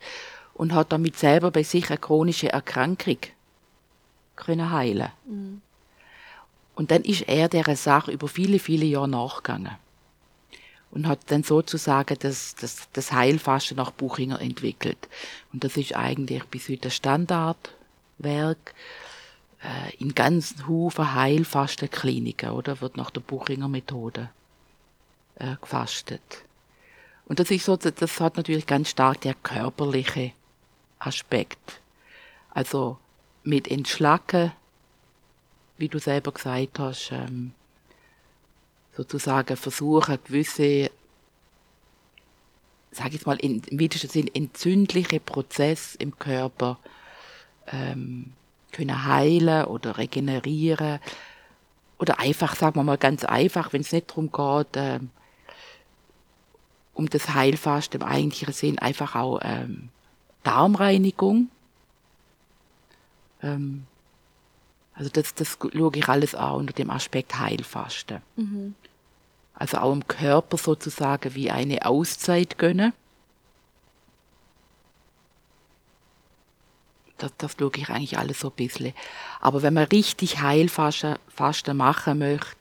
und 0.54 0.74
hat 0.74 0.92
damit 0.92 1.18
selber 1.18 1.50
bei 1.50 1.62
sich 1.62 1.88
eine 1.88 1.98
chronische 1.98 2.52
Erkrankung 2.52 3.18
können 4.36 4.70
heilen. 4.70 5.10
Und 6.74 6.90
dann 6.90 7.02
ist 7.02 7.22
er 7.28 7.48
der 7.48 7.76
Sache 7.76 8.10
über 8.10 8.28
viele, 8.28 8.58
viele 8.58 8.86
Jahre 8.86 9.08
nachgegangen 9.08 9.76
und 10.90 11.06
hat 11.06 11.20
dann 11.26 11.42
sozusagen 11.42 12.16
das, 12.20 12.54
das, 12.56 12.88
das 12.92 13.12
Heilfasten 13.12 13.76
nach 13.76 13.90
Buchinger 13.90 14.40
entwickelt. 14.40 15.08
Und 15.52 15.62
das 15.64 15.76
ist 15.76 15.94
eigentlich 15.94 16.44
bis 16.44 16.68
heute 16.68 16.88
ein 16.88 16.90
Standardwerk 18.20 18.74
äh, 19.62 19.94
in 19.96 20.14
ganzen 20.14 20.66
Haufen 20.68 21.14
Heilfastenkliniken, 21.14 22.50
oder? 22.50 22.80
Wird 22.80 22.96
nach 22.96 23.10
der 23.10 23.20
Buchinger 23.20 23.68
Methode 23.68 24.30
äh, 25.36 25.56
gefastet. 25.60 26.44
Und 27.26 27.38
das 27.38 27.50
ist 27.50 27.64
so, 27.64 27.76
das 27.76 28.20
hat 28.20 28.36
natürlich 28.36 28.66
ganz 28.66 28.90
stark 28.90 29.20
der 29.20 29.34
körperliche 29.34 30.32
Aspekt. 30.98 31.80
Also 32.50 32.98
mit 33.44 33.68
Entschlacken, 33.68 34.52
wie 35.78 35.88
du 35.88 35.98
selber 35.98 36.32
gesagt 36.32 36.78
hast, 36.78 37.12
ähm, 37.12 37.52
sozusagen 38.96 39.56
versuchen, 39.56 40.18
gewisse, 40.24 40.90
sag 42.90 43.14
ich 43.14 43.24
mal, 43.24 43.36
im 43.36 43.62
weitesten 43.70 44.08
Sinn 44.08 44.34
entzündliche 44.34 45.20
Prozesse 45.20 45.96
im 45.98 46.18
Körper 46.18 46.78
ähm, 47.72 48.32
können 48.72 49.04
heilen 49.06 49.64
oder 49.64 49.98
regenerieren. 49.98 51.00
Oder 51.98 52.18
einfach, 52.18 52.56
sagen 52.56 52.76
wir 52.76 52.84
mal 52.84 52.98
ganz 52.98 53.24
einfach, 53.24 53.72
wenn 53.72 53.82
es 53.82 53.92
nicht 53.92 54.10
darum 54.10 54.32
geht, 54.32 54.74
ähm, 54.76 55.10
um 56.94 57.08
das 57.08 57.34
Heilfasten 57.34 58.00
im 58.00 58.06
eigentlichen 58.06 58.52
Sinn, 58.52 58.78
einfach 58.78 59.14
auch 59.14 59.40
ähm, 59.42 59.90
Darmreinigung. 60.42 61.48
Ähm, 63.42 63.86
also 64.94 65.10
das, 65.10 65.34
das 65.34 65.58
schaue 65.60 65.92
ich 65.94 66.08
alles 66.08 66.34
an 66.34 66.54
unter 66.56 66.72
dem 66.72 66.90
Aspekt 66.90 67.38
Heilfasten. 67.38 68.20
Also 69.54 69.78
auch 69.78 69.92
im 69.92 70.06
Körper 70.06 70.56
sozusagen 70.56 71.34
wie 71.34 71.50
eine 71.50 71.84
Auszeit 71.86 72.58
gönnen. 72.58 72.92
Das, 77.22 77.32
das 77.38 77.56
schaue 77.58 77.70
ich 77.76 77.88
eigentlich 77.88 78.18
alles 78.18 78.40
so 78.40 78.48
ein 78.48 78.54
bisschen. 78.56 78.92
Aber 79.40 79.62
wenn 79.62 79.74
man 79.74 79.84
richtig 79.84 80.40
Heilfasten 80.40 81.16
Fasten 81.28 81.76
machen 81.76 82.18
möchte, 82.18 82.56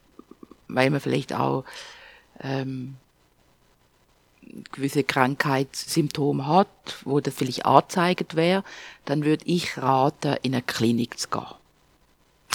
weil 0.68 0.90
man 0.90 1.00
vielleicht 1.00 1.34
auch 1.34 1.66
ähm, 2.42 2.96
gewisse 4.72 5.04
Krankheitssymptome 5.04 6.48
hat, 6.48 6.68
wo 7.04 7.20
das 7.20 7.34
vielleicht 7.34 7.66
angezeigt 7.66 8.36
wäre, 8.36 8.64
dann 9.06 9.24
würde 9.24 9.46
ich 9.46 9.78
raten, 9.78 10.38
in 10.42 10.54
eine 10.54 10.62
Klinik 10.62 11.20
zu 11.20 11.30
gehen. 11.30 11.46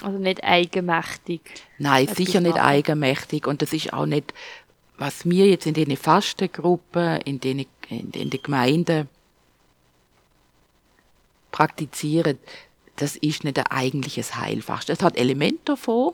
Also 0.03 0.17
nicht 0.17 0.43
eigenmächtig. 0.43 1.41
Nein, 1.77 2.07
sicher 2.07 2.41
nicht 2.41 2.57
machen. 2.57 2.65
eigenmächtig. 2.65 3.47
Und 3.47 3.61
das 3.61 3.71
ist 3.71 3.93
auch 3.93 4.05
nicht, 4.05 4.33
was 4.97 5.25
wir 5.25 5.47
jetzt 5.47 5.65
in 5.65 5.73
den 5.73 5.95
Fastengruppen, 5.95 7.21
in 7.21 7.39
den, 7.39 7.65
in, 7.89 8.11
in 8.11 8.29
den 8.29 8.41
Gemeinden 8.41 9.09
praktizieren, 11.55 12.37
das 12.97 13.15
ist 13.15 13.45
nicht 13.45 13.57
ein 13.57 13.67
eigentliches 13.67 14.35
Heilfasten. 14.35 14.93
Es 14.93 15.01
hat 15.01 15.15
Elemente 15.15 15.61
davon, 15.63 16.13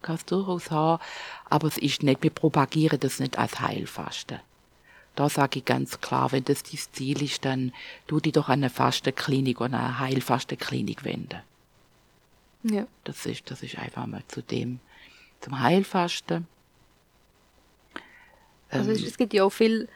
kann 0.00 0.14
es 0.14 0.24
durchaus 0.24 0.70
haben, 0.70 1.02
aber 1.50 1.68
es 1.68 1.76
ist 1.76 2.02
nicht, 2.02 2.22
wir 2.22 2.30
propagieren 2.30 2.98
das 2.98 3.20
nicht 3.20 3.38
als 3.38 3.60
Heilfasten. 3.60 4.40
Da 5.14 5.28
sage 5.28 5.58
ich 5.58 5.66
ganz 5.66 6.00
klar, 6.00 6.32
wenn 6.32 6.42
das 6.44 6.62
dein 6.62 6.78
Ziel 6.92 7.22
ist, 7.22 7.44
dann 7.44 7.74
tu 8.06 8.18
dich 8.18 8.32
doch 8.32 8.48
an 8.48 8.60
eine 8.60 8.70
Fastenklinik 8.70 9.60
oder 9.60 9.78
eine 9.78 9.98
Heilfastenklinik 9.98 11.04
wenden. 11.04 11.42
Ja. 12.62 12.86
Das 13.04 13.26
ist, 13.26 13.50
das 13.50 13.62
ist 13.62 13.76
einfach 13.76 14.06
mal 14.06 14.22
zu 14.28 14.42
dem, 14.42 14.80
zum 15.42 15.60
Heilfasten. 15.60 16.46
Also 18.70 18.90
Ähm, 18.90 19.04
es 19.04 19.18
gibt 19.18 19.34
ja 19.34 19.44
auch 19.44 19.50
viel 19.50 19.86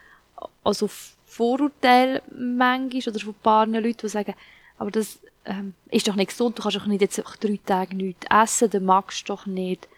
also 0.63 0.91
Vorurteile 1.35 2.23
manchmal 2.31 3.03
oder 3.09 3.21
von 3.21 3.35
ein 3.35 3.43
paar 3.43 3.67
Leuten, 3.67 3.99
die 4.03 4.09
sagen, 4.09 4.35
aber 4.79 4.91
das 4.91 5.19
ähm, 5.45 5.75
ist 5.91 6.07
doch 6.07 6.15
nicht 6.15 6.31
gesund, 6.31 6.59
du 6.59 6.63
kannst 6.63 6.77
doch 6.77 6.87
nicht 6.87 7.01
jetzt 7.01 7.19
einfach 7.19 7.37
drei 7.37 7.59
Tage 7.65 7.97
nichts 7.97 8.27
essen, 8.31 8.71
dann 8.71 8.85
magst 8.85 9.29
du 9.29 9.33
doch 9.33 9.47
nicht. 9.47 9.89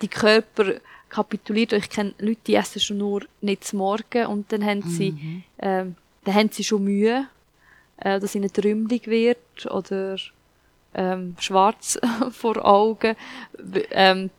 Die 0.00 0.08
Körper 0.08 0.74
kapituliert, 1.10 1.72
ich 1.74 1.90
kenne 1.90 2.14
Leute, 2.18 2.40
die 2.46 2.54
essen 2.54 2.80
schon 2.80 2.98
nur 2.98 3.22
nicht 3.40 3.64
zum 3.64 3.80
Morgen 3.80 4.26
und 4.26 4.50
dann 4.52 4.64
haben 4.64 4.82
sie, 4.82 5.42
ähm, 5.58 5.96
dann 6.24 6.34
haben 6.34 6.50
sie 6.50 6.64
schon 6.64 6.84
Mühe, 6.84 7.26
äh, 7.98 8.18
dass 8.18 8.34
ihnen 8.34 8.52
trümmelig 8.52 9.06
wird 9.06 9.66
oder 9.66 10.16
ähm, 10.94 11.36
schwarz 11.38 11.98
vor 12.30 12.64
Augen. 12.64 13.16
Ähm, 13.90 14.30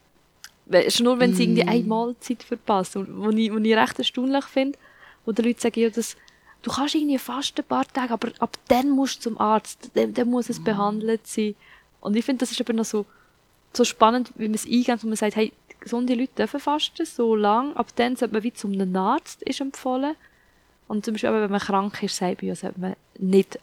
schon 0.90 1.04
nur, 1.04 1.20
wenn 1.20 1.36
sie 1.36 1.44
irgendwie 1.44 1.64
eine 1.64 1.84
Mahlzeit 1.84 2.44
verpassen. 2.44 3.06
Was 3.10 3.36
ich, 3.36 3.52
was 3.52 3.62
ich 3.62 3.76
recht 3.76 4.00
erstaunlich 4.00 4.46
finde, 4.46 4.80
wo 5.26 5.32
die 5.32 5.42
Leute 5.42 5.62
sagen, 5.62 5.80
ja, 5.80 5.90
das, 5.90 6.16
du 6.62 6.72
kannst 6.72 6.96
irgendwie 6.96 7.18
fast 7.18 7.58
ein 7.58 7.66
paar 7.66 7.88
Tage, 7.88 8.14
aber 8.14 8.30
ab 8.40 8.58
dann 8.68 8.90
musst 8.90 9.18
du 9.18 9.30
zum 9.30 9.40
Arzt, 9.40 9.92
dann, 9.94 10.14
dann 10.14 10.30
muss 10.30 10.50
es 10.50 10.64
behandelt 10.64 11.26
sein. 11.28 11.56
Und 12.00 12.16
ich 12.16 12.26
finde, 12.26 12.40
das 12.40 12.52
ist 12.52 12.62
aber 12.62 12.74
noch 12.74 12.86
so, 12.86 13.06
so 13.74 13.84
spannend, 13.84 14.32
wie 14.36 14.48
man 14.48 14.56
es 14.56 14.66
eingeht, 14.66 15.04
wo 15.04 15.08
man 15.08 15.16
sagt, 15.16 15.36
hey, 15.36 15.54
gesunde 15.80 16.14
Leute 16.14 16.34
dürfen 16.38 16.60
fasten, 16.60 17.06
so 17.06 17.36
lang, 17.36 17.76
ab 17.76 17.88
dann 17.96 18.16
sollte 18.16 18.34
man 18.34 18.44
wie 18.44 18.54
zum 18.54 18.74
einem 18.74 18.96
Arzt 18.96 19.42
ist 19.44 19.62
empfohlen. 19.62 20.16
Und 20.88 21.06
zum 21.06 21.14
Beispiel, 21.14 21.32
wenn 21.32 21.52
man 21.52 21.60
krank 21.60 22.04
ist, 22.04 22.18
sagt 22.18 22.42
man 22.42 22.50
ja, 22.50 22.56
sollte 22.56 22.80
man 22.80 22.96
nicht 23.18 23.60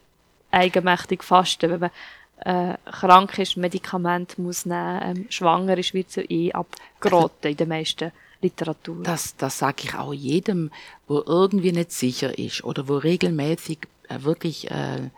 eigenmächtig 0.51 1.23
fasten. 1.23 1.69
Wenn 1.69 1.79
man 1.79 1.91
äh, 2.39 2.77
krank 2.91 3.37
ist, 3.37 3.57
Medikament 3.57 4.37
muss 4.39 4.65
nehmen, 4.65 5.01
ähm, 5.03 5.25
schwanger 5.29 5.77
ist, 5.77 5.93
wird 5.93 6.11
so 6.11 6.21
eh 6.21 6.51
abgeraten 6.51 7.51
in 7.51 7.57
der 7.57 7.67
meisten 7.67 8.11
Literatur. 8.41 9.03
Das, 9.03 9.35
das 9.35 9.59
sage 9.59 9.83
ich 9.83 9.95
auch 9.95 10.13
jedem, 10.13 10.71
wo 11.07 11.21
irgendwie 11.25 11.71
nicht 11.71 11.91
sicher 11.91 12.37
ist 12.37 12.63
oder 12.63 12.87
wo 12.87 12.97
regelmäßig 12.97 13.79
äh, 14.07 14.21
wirklich 14.23 14.71
äh, 14.71 15.09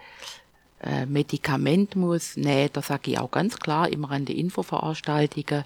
äh, 0.81 1.05
Medikament 1.05 1.95
muss 1.95 2.35
nehmen, 2.37 2.69
da 2.73 2.81
sage 2.81 3.11
ich 3.11 3.19
auch 3.19 3.29
ganz 3.29 3.57
klar 3.57 3.89
immer 3.89 4.11
an 4.11 4.25
die 4.25 4.39
Infoveranstaltungen, 4.39 5.63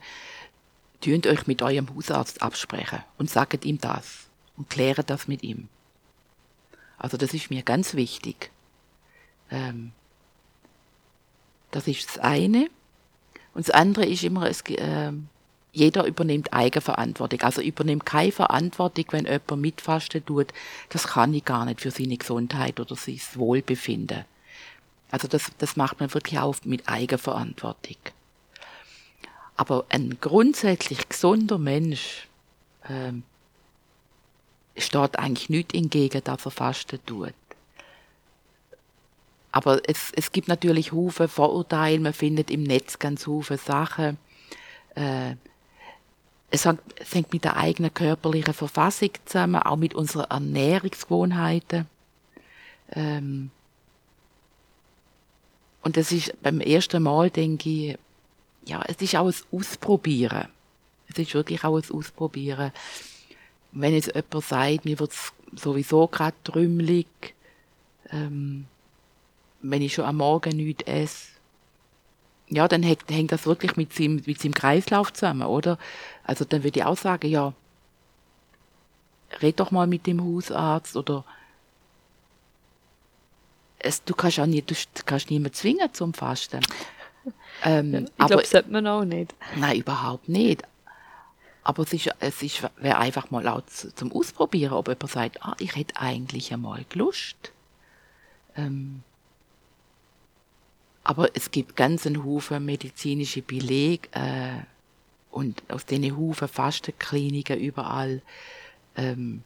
tönt 0.99 1.27
euch 1.27 1.47
mit 1.47 1.61
eurem 1.61 1.93
Hausarzt 1.95 2.41
absprechen 2.41 3.03
und 3.17 3.29
sagt 3.29 3.63
ihm 3.63 3.79
das 3.79 4.27
und 4.57 4.69
klärt 4.69 5.09
das 5.09 5.27
mit 5.27 5.43
ihm. 5.43 5.69
Also 6.97 7.17
das 7.17 7.33
ist 7.33 7.49
mir 7.49 7.61
ganz 7.61 7.93
wichtig. 7.93 8.51
Ähm, 9.51 9.91
das 11.71 11.87
ist 11.87 12.07
das 12.07 12.17
eine. 12.19 12.69
Und 13.53 13.67
das 13.67 13.69
andere 13.69 14.05
ist 14.05 14.23
immer, 14.23 14.49
es, 14.49 14.63
ähm, 14.69 15.29
jeder 15.75 16.05
übernimmt 16.05 16.53
Eigenverantwortung. 16.53 17.41
Also 17.41 17.61
übernimmt 17.61 18.05
keine 18.05 18.31
Verantwortung, 18.31 19.05
wenn 19.11 19.25
jemand 19.25 19.57
mitfasten 19.57 20.25
tut. 20.25 20.47
Das 20.89 21.07
kann 21.07 21.33
ich 21.33 21.45
gar 21.45 21.65
nicht 21.65 21.81
für 21.81 21.91
seine 21.91 22.17
Gesundheit 22.17 22.79
oder 22.79 22.95
sein 22.95 23.19
Wohlbefinden. 23.35 24.25
Also 25.11 25.27
das, 25.27 25.51
das 25.57 25.75
macht 25.75 25.99
man 25.99 26.13
wirklich 26.13 26.39
auch 26.39 26.55
mit 26.63 26.87
Eigenverantwortung. 26.87 27.97
Aber 29.57 29.85
ein 29.89 30.17
grundsätzlich 30.19 31.07
gesunder 31.07 31.57
Mensch 31.57 32.27
ähm, 32.89 33.23
steht 34.77 35.17
eigentlich 35.19 35.49
nicht 35.49 35.73
entgegen, 35.73 36.21
dass 36.23 36.45
er 36.45 36.51
Fasten 36.51 36.99
tut. 37.05 37.33
Aber 39.51 39.81
es, 39.87 40.11
es 40.15 40.31
gibt 40.33 40.49
natürlich 40.49 40.91
Haufen 40.91 41.29
Vorurteile, 41.29 41.99
man 41.99 42.13
findet 42.13 42.51
im 42.51 42.63
Netz 42.63 42.99
ganz 42.99 43.25
Haufen 43.27 43.57
Sachen. 43.57 44.17
Äh, 44.95 45.35
es 46.51 46.65
hängt 46.65 47.33
mit 47.33 47.43
der 47.43 47.57
eigenen 47.57 47.93
körperlichen 47.93 48.53
Verfassung 48.53 49.09
zusammen, 49.25 49.61
auch 49.61 49.75
mit 49.75 49.93
unseren 49.93 50.29
Ernährungsgewohnheiten. 50.29 51.87
Ähm, 52.91 53.51
und 55.81 55.97
das 55.97 56.11
ist 56.11 56.41
beim 56.41 56.61
ersten 56.61 57.03
Mal, 57.03 57.29
denke 57.29 57.69
ich, 57.69 57.97
ja, 58.65 58.81
es 58.87 58.97
ist 58.97 59.15
auch 59.15 59.27
ein 59.27 59.35
Ausprobieren. 59.51 60.47
Es 61.07 61.17
ist 61.17 61.33
wirklich 61.33 61.63
auch 61.63 61.77
ein 61.77 61.91
Ausprobieren. 61.91 62.71
wenn 63.71 63.93
jetzt 63.93 64.15
jemand 64.15 64.45
sagt, 64.45 64.85
mir 64.85 64.99
wird 64.99 65.11
es 65.11 65.33
sowieso 65.55 66.07
gerade 66.07 66.35
trümmelig, 66.43 67.07
ähm, 68.11 68.65
wenn 69.61 69.81
ich 69.81 69.93
schon 69.93 70.05
am 70.05 70.17
Morgen 70.17 70.57
nichts 70.57 70.83
esse, 70.83 71.34
ja, 72.49 72.67
dann 72.67 72.83
hängt, 72.83 73.09
hängt 73.09 73.31
das 73.31 73.45
wirklich 73.45 73.75
mit 73.75 73.93
seinem, 73.93 74.21
mit 74.25 74.41
seinem 74.41 74.53
Kreislauf 74.53 75.13
zusammen, 75.13 75.43
oder? 75.43 75.77
Also 76.23 76.45
dann 76.45 76.63
würde 76.63 76.79
ich 76.79 76.85
auch 76.85 76.97
sagen, 76.97 77.27
ja, 77.27 77.53
red 79.41 79.59
doch 79.59 79.71
mal 79.71 79.87
mit 79.87 80.07
dem 80.07 80.23
Hausarzt 80.23 80.95
oder 80.95 81.23
es, 83.79 84.03
du 84.03 84.13
kannst 84.15 84.39
auch 84.39 84.45
nicht, 84.45 84.69
du 84.69 85.03
kannst 85.05 85.29
niemanden 85.29 85.53
zwingen 85.53 85.93
zum 85.93 86.13
Fasten. 86.13 86.61
Ähm, 87.63 88.05
ich 88.05 88.25
glaube, 88.27 88.41
das 88.43 88.51
sollte 88.51 88.71
man 88.71 88.85
auch 88.87 89.03
nicht. 89.03 89.33
Nein, 89.55 89.77
überhaupt 89.77 90.29
nicht. 90.29 90.63
Aber 91.63 91.83
es 91.83 91.93
ist, 91.93 92.09
es 92.19 92.43
ist, 92.43 92.61
wäre 92.77 92.97
einfach 92.97 93.31
mal 93.31 93.47
auch 93.47 93.63
zum 93.65 94.11
Ausprobieren, 94.11 94.73
ob 94.73 94.87
jemand 94.87 95.09
sagt, 95.09 95.43
ah, 95.43 95.55
ich 95.59 95.75
hätte 95.75 95.97
eigentlich 95.97 96.53
einmal 96.53 96.85
Lust. 96.93 97.51
Ähm, 98.55 99.01
aber 101.05 101.29
es 101.35 101.51
gibt 101.51 101.75
ganz 101.75 102.07
einen 102.07 102.25
Haufen 102.25 102.65
medizinische 102.65 103.43
Belege 103.43 104.09
äh, 104.13 104.63
und 105.29 105.61
aus 105.69 105.85
diesen 105.85 106.17
Haufen 106.17 106.47
Fastenkliniken 106.47 107.59
überall, 107.59 108.23
ähm, 108.97 109.43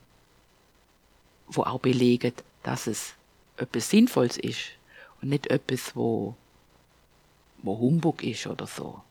wo 1.47 1.63
auch 1.63 1.79
belegen, 1.79 2.31
dass 2.63 2.87
es 2.87 3.13
etwas 3.57 3.89
Sinnvolles 3.89 4.37
ist 4.37 4.71
und 5.21 5.29
nicht 5.29 5.47
etwas, 5.47 5.97
wo, 5.97 6.33
wo 7.61 7.77
Humbug 7.77 8.23
ist 8.23 8.47
oder 8.47 8.65
so. 8.65 9.01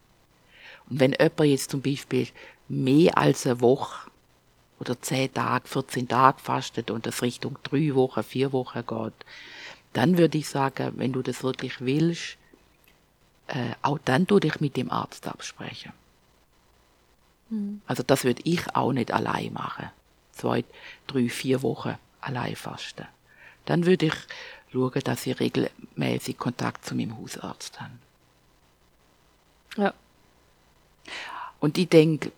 Und 0.88 1.00
wenn 1.00 1.12
jemand 1.12 1.40
jetzt 1.50 1.70
zum 1.70 1.82
Beispiel 1.82 2.28
mehr 2.66 3.18
als 3.18 3.46
eine 3.46 3.60
Woche 3.60 4.10
oder 4.80 4.98
zehn 5.02 5.34
Tage, 5.34 5.68
14 5.68 6.08
Tage 6.08 6.38
fastet 6.40 6.90
und 6.90 7.04
das 7.04 7.20
Richtung 7.20 7.58
drei 7.62 7.94
Wochen, 7.94 8.22
vier 8.22 8.52
Wochen 8.52 8.86
geht, 8.86 9.26
dann 9.92 10.16
würde 10.16 10.38
ich 10.38 10.48
sagen, 10.48 10.94
wenn 10.96 11.12
du 11.12 11.20
das 11.20 11.42
wirklich 11.42 11.82
willst, 11.82 12.37
äh, 13.48 13.72
auch 13.82 13.98
dann 14.04 14.26
tu 14.26 14.38
dich 14.38 14.60
mit 14.60 14.76
dem 14.76 14.90
Arzt 14.90 15.26
absprechen. 15.26 15.92
Mhm. 17.50 17.82
Also 17.86 18.02
das 18.02 18.24
würde 18.24 18.42
ich 18.44 18.74
auch 18.74 18.92
nicht 18.92 19.12
allein 19.12 19.52
machen. 19.52 19.90
Zwei, 20.32 20.64
drei, 21.06 21.28
vier 21.28 21.62
Wochen 21.62 21.96
allein 22.20 22.56
fasten. 22.56 23.06
Dann 23.64 23.86
würde 23.86 24.06
ich 24.06 24.14
schauen, 24.72 25.00
dass 25.02 25.26
ich 25.26 25.40
regelmäßig 25.40 26.38
Kontakt 26.38 26.84
zu 26.84 26.94
meinem 26.94 27.18
Hausarzt 27.18 27.80
habe. 27.80 27.92
Ja. 29.76 29.94
Und 31.60 31.78
ich 31.78 31.88
denke, 31.88 32.32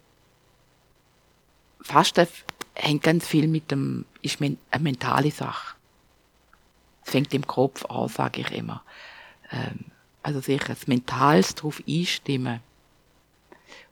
Fasten 1.81 2.27
hängt 2.75 3.03
ganz 3.03 3.27
viel 3.27 3.49
mit 3.49 3.71
dem, 3.71 4.07
ist 4.23 4.41
eine 4.41 4.57
mentale 4.79 5.31
Sache. 5.31 5.77
Es 7.05 7.13
fängt 7.13 7.35
im 7.35 7.47
Kopf 7.47 7.85
an, 7.87 8.09
sage 8.09 8.43
ich 8.43 8.53
immer. 8.53 8.83
Ähm, 9.51 9.87
also 10.23 10.41
sich 10.41 10.63
das 10.63 10.87
Mentals 10.87 11.55
darauf 11.55 11.83
einstimmen. 11.89 12.61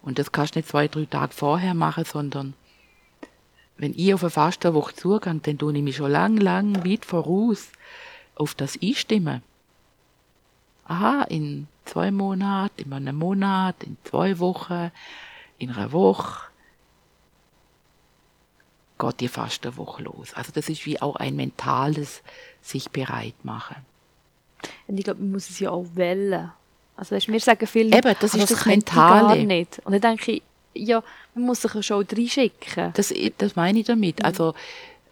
Und 0.02 0.18
das 0.18 0.32
kannst 0.32 0.54
du 0.54 0.58
nicht 0.58 0.68
zwei, 0.68 0.88
drei 0.88 1.04
Tage 1.04 1.32
vorher 1.32 1.74
machen, 1.74 2.04
sondern 2.04 2.54
wenn 3.76 3.94
ich 3.96 4.12
auf 4.12 4.22
eine 4.22 4.30
Fastenwoche 4.30 4.94
zugehe, 4.94 5.34
dann 5.40 5.58
tue 5.58 5.76
ich 5.76 5.82
mich 5.82 5.96
schon 5.96 6.10
lang, 6.10 6.36
lang 6.36 6.84
weit 6.84 7.04
voraus 7.04 7.68
auf 8.34 8.54
das 8.54 8.78
einstimmen. 8.82 9.42
Aha, 10.84 11.22
in 11.28 11.68
zwei 11.84 12.10
Monaten, 12.10 12.82
in 12.82 12.92
einem 12.92 13.16
Monat, 13.16 13.82
in 13.84 13.96
zwei 14.04 14.38
Wochen, 14.38 14.90
in 15.58 15.70
einer 15.70 15.92
Woche 15.92 16.48
geht 18.98 19.20
die 19.20 19.28
Fastenwoche 19.28 20.02
los. 20.02 20.34
Also 20.34 20.50
das 20.52 20.68
ist 20.68 20.84
wie 20.86 21.00
auch 21.00 21.16
ein 21.16 21.36
mentales 21.36 22.22
sich 22.62 22.90
bereit 22.90 23.44
machen. 23.44 23.76
Und 24.86 24.98
ich 24.98 25.04
glaube, 25.04 25.20
man 25.20 25.32
muss 25.32 25.50
es 25.50 25.60
ja 25.60 25.70
auch 25.70 25.86
wählen. 25.94 26.50
Also 26.96 27.14
weißt, 27.14 27.28
wir 27.28 27.40
sagen 27.40 27.66
viel, 27.66 27.94
Eben, 27.94 28.14
das 28.20 28.34
ist 28.34 28.50
das, 28.50 28.58
das 28.58 28.66
Mentale. 28.66 29.36
Gar 29.38 29.44
nicht. 29.44 29.80
Und 29.84 29.92
dann 29.92 30.00
denke 30.00 30.32
ich, 30.32 30.42
ja, 30.74 31.02
man 31.34 31.44
muss 31.44 31.62
sich 31.62 31.74
ja 31.74 31.82
schon 31.82 32.06
reinschicken. 32.10 32.92
Das, 32.94 33.14
das 33.38 33.56
meine 33.56 33.80
ich 33.80 33.86
damit. 33.86 34.18
Mhm. 34.18 34.24
Also 34.24 34.54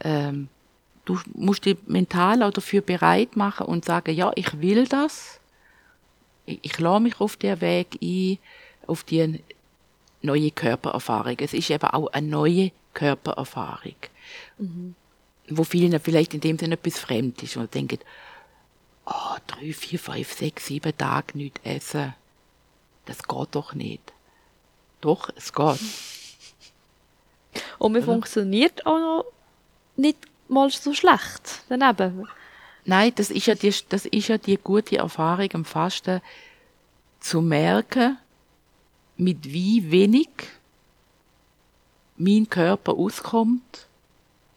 ähm, 0.01 0.49
du 1.05 1.19
musst 1.35 1.65
dich 1.65 1.77
mental 1.87 2.43
auch 2.43 2.51
dafür 2.51 2.81
bereit 2.81 3.37
machen 3.37 3.67
und 3.67 3.85
sagen, 3.85 4.15
ja, 4.15 4.33
ich 4.35 4.61
will 4.61 4.87
das. 4.87 5.41
Ich, 6.45 6.59
ich 6.63 6.79
lasse 6.79 7.01
mich 7.01 7.21
auf 7.21 7.37
den 7.37 7.61
Weg 7.61 7.99
ein, 8.03 8.39
auf 8.87 9.05
die 9.05 9.41
neue 10.23 10.51
Körpererfahrung. 10.51 11.37
Es 11.39 11.55
ist 11.55 11.71
eben 11.71 11.85
auch 11.85 12.09
eine 12.09 12.27
neue 12.27 12.73
Körpererfahrung. 12.95 13.97
Mhm. 14.59 14.95
Wo 15.49 15.63
vielen 15.63 15.99
vielleicht 16.01 16.35
in 16.35 16.41
dem 16.41 16.59
Sinne 16.59 16.75
etwas 16.75 16.99
fremd 16.99 17.43
ist 17.43 17.57
und 17.57 17.73
denken, 17.73 17.99
oh, 19.07 19.37
drei, 19.47 19.73
vier, 19.73 19.99
fünf, 19.99 20.33
sechs, 20.33 20.67
sieben 20.67 20.97
Tage 20.97 21.39
nicht 21.39 21.61
essen. 21.65 22.15
Das 23.07 23.23
geht 23.23 23.49
doch 23.53 23.75
nicht. 23.75 24.13
Doch, 25.01 25.31
es 25.37 25.53
geht. 25.53 25.81
Und 27.79 27.93
man 27.93 28.03
Oder? 28.03 28.13
funktioniert 28.13 28.85
auch 28.85 28.99
noch 28.99 29.25
nicht 29.97 30.19
mal 30.49 30.71
so 30.71 30.93
schlecht 30.93 31.63
daneben. 31.69 32.29
Nein, 32.85 33.13
das 33.15 33.31
ist 33.31 33.47
ja 33.47 33.55
die, 33.55 33.75
das 33.89 34.07
ist 34.07 34.29
ja 34.29 34.39
die 34.39 34.57
gute 34.57 34.99
Erfahrung 34.99 35.49
am 35.55 35.65
Fasten, 35.65 36.21
zu 37.21 37.41
merken, 37.41 38.19
mit 39.17 39.53
wie 39.53 39.91
wenig 39.91 40.29
mein 42.17 42.49
Körper 42.49 42.95
auskommt, 42.95 43.89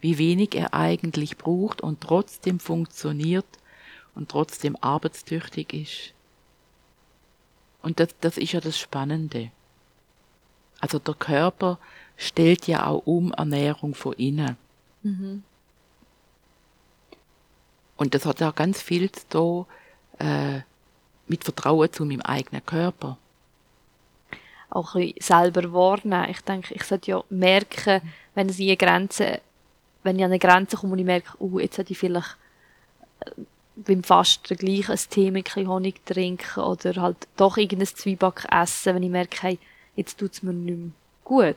wie 0.00 0.18
wenig 0.18 0.54
er 0.54 0.74
eigentlich 0.74 1.36
braucht 1.36 1.80
und 1.80 2.00
trotzdem 2.00 2.60
funktioniert 2.60 3.46
und 4.14 4.30
trotzdem 4.30 4.76
arbeitstüchtig 4.80 5.72
ist. 5.72 6.14
Und 7.82 8.00
das, 8.00 8.08
das 8.20 8.36
ist 8.36 8.52
ja 8.52 8.60
das 8.60 8.78
Spannende. 8.78 9.50
Also 10.80 10.98
der 10.98 11.14
Körper 11.14 11.78
stellt 12.16 12.66
ja 12.66 12.86
auch 12.86 13.06
um 13.06 13.32
Ernährung 13.32 13.94
von 13.94 14.12
innen. 14.14 14.56
Mhm. 15.02 15.42
Und 17.96 18.14
das 18.14 18.24
hat 18.24 18.40
ja 18.40 18.50
ganz 18.50 18.80
viel 18.80 19.10
zu 19.12 19.28
tun 19.28 19.66
äh, 20.18 20.60
mit 21.26 21.44
Vertrauen 21.44 21.92
zu 21.92 22.04
meinem 22.04 22.22
eigenen 22.22 22.64
Körper. 22.64 23.18
Auch 24.70 24.96
selber 25.20 25.72
wahrnehmen. 25.72 26.30
Ich 26.30 26.40
denke, 26.40 26.74
ich 26.74 26.84
sollte 26.84 27.10
ja 27.10 27.24
merken, 27.28 28.00
wenn 28.34 28.48
es 28.48 28.58
eine 28.58 28.76
Grenze, 28.76 29.40
wenn 30.02 30.16
ich 30.16 30.24
an 30.24 30.30
eine 30.30 30.38
Grenze 30.38 30.76
komme 30.76 30.92
und 30.92 30.98
ich 30.98 31.04
merke, 31.04 31.32
oh, 31.38 31.58
jetzt 31.58 31.76
sollte 31.76 31.92
ich 31.92 31.98
vielleicht 31.98 32.36
äh, 33.20 33.30
beim 33.76 34.02
Fasten 34.02 34.56
gleich 34.56 34.88
ein 34.88 34.98
Tee 35.10 35.30
mit 35.30 35.54
Honig 35.56 36.04
trinken 36.04 36.60
oder 36.60 37.00
halt 37.00 37.28
doch 37.36 37.56
irgendein 37.56 37.86
Zwieback 37.86 38.46
essen, 38.50 38.94
wenn 38.94 39.02
ich 39.02 39.10
merke, 39.10 39.42
hey, 39.42 39.58
jetzt 39.96 40.18
tut 40.18 40.32
es 40.32 40.42
mir 40.42 40.52
nicht 40.52 40.78
mehr 40.78 40.90
gut. 41.24 41.56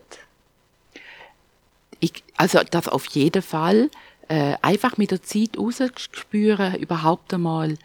Ich, 1.99 2.23
also 2.37 2.59
das 2.69 2.87
auf 2.87 3.05
jeden 3.07 3.41
Fall. 3.41 3.89
Äh, 4.27 4.55
einfach 4.61 4.97
mit 4.97 5.11
der 5.11 5.21
Zeit 5.21 5.57
rausspüren, 5.57 6.75
überhaupt 6.75 7.33
einmal, 7.33 7.77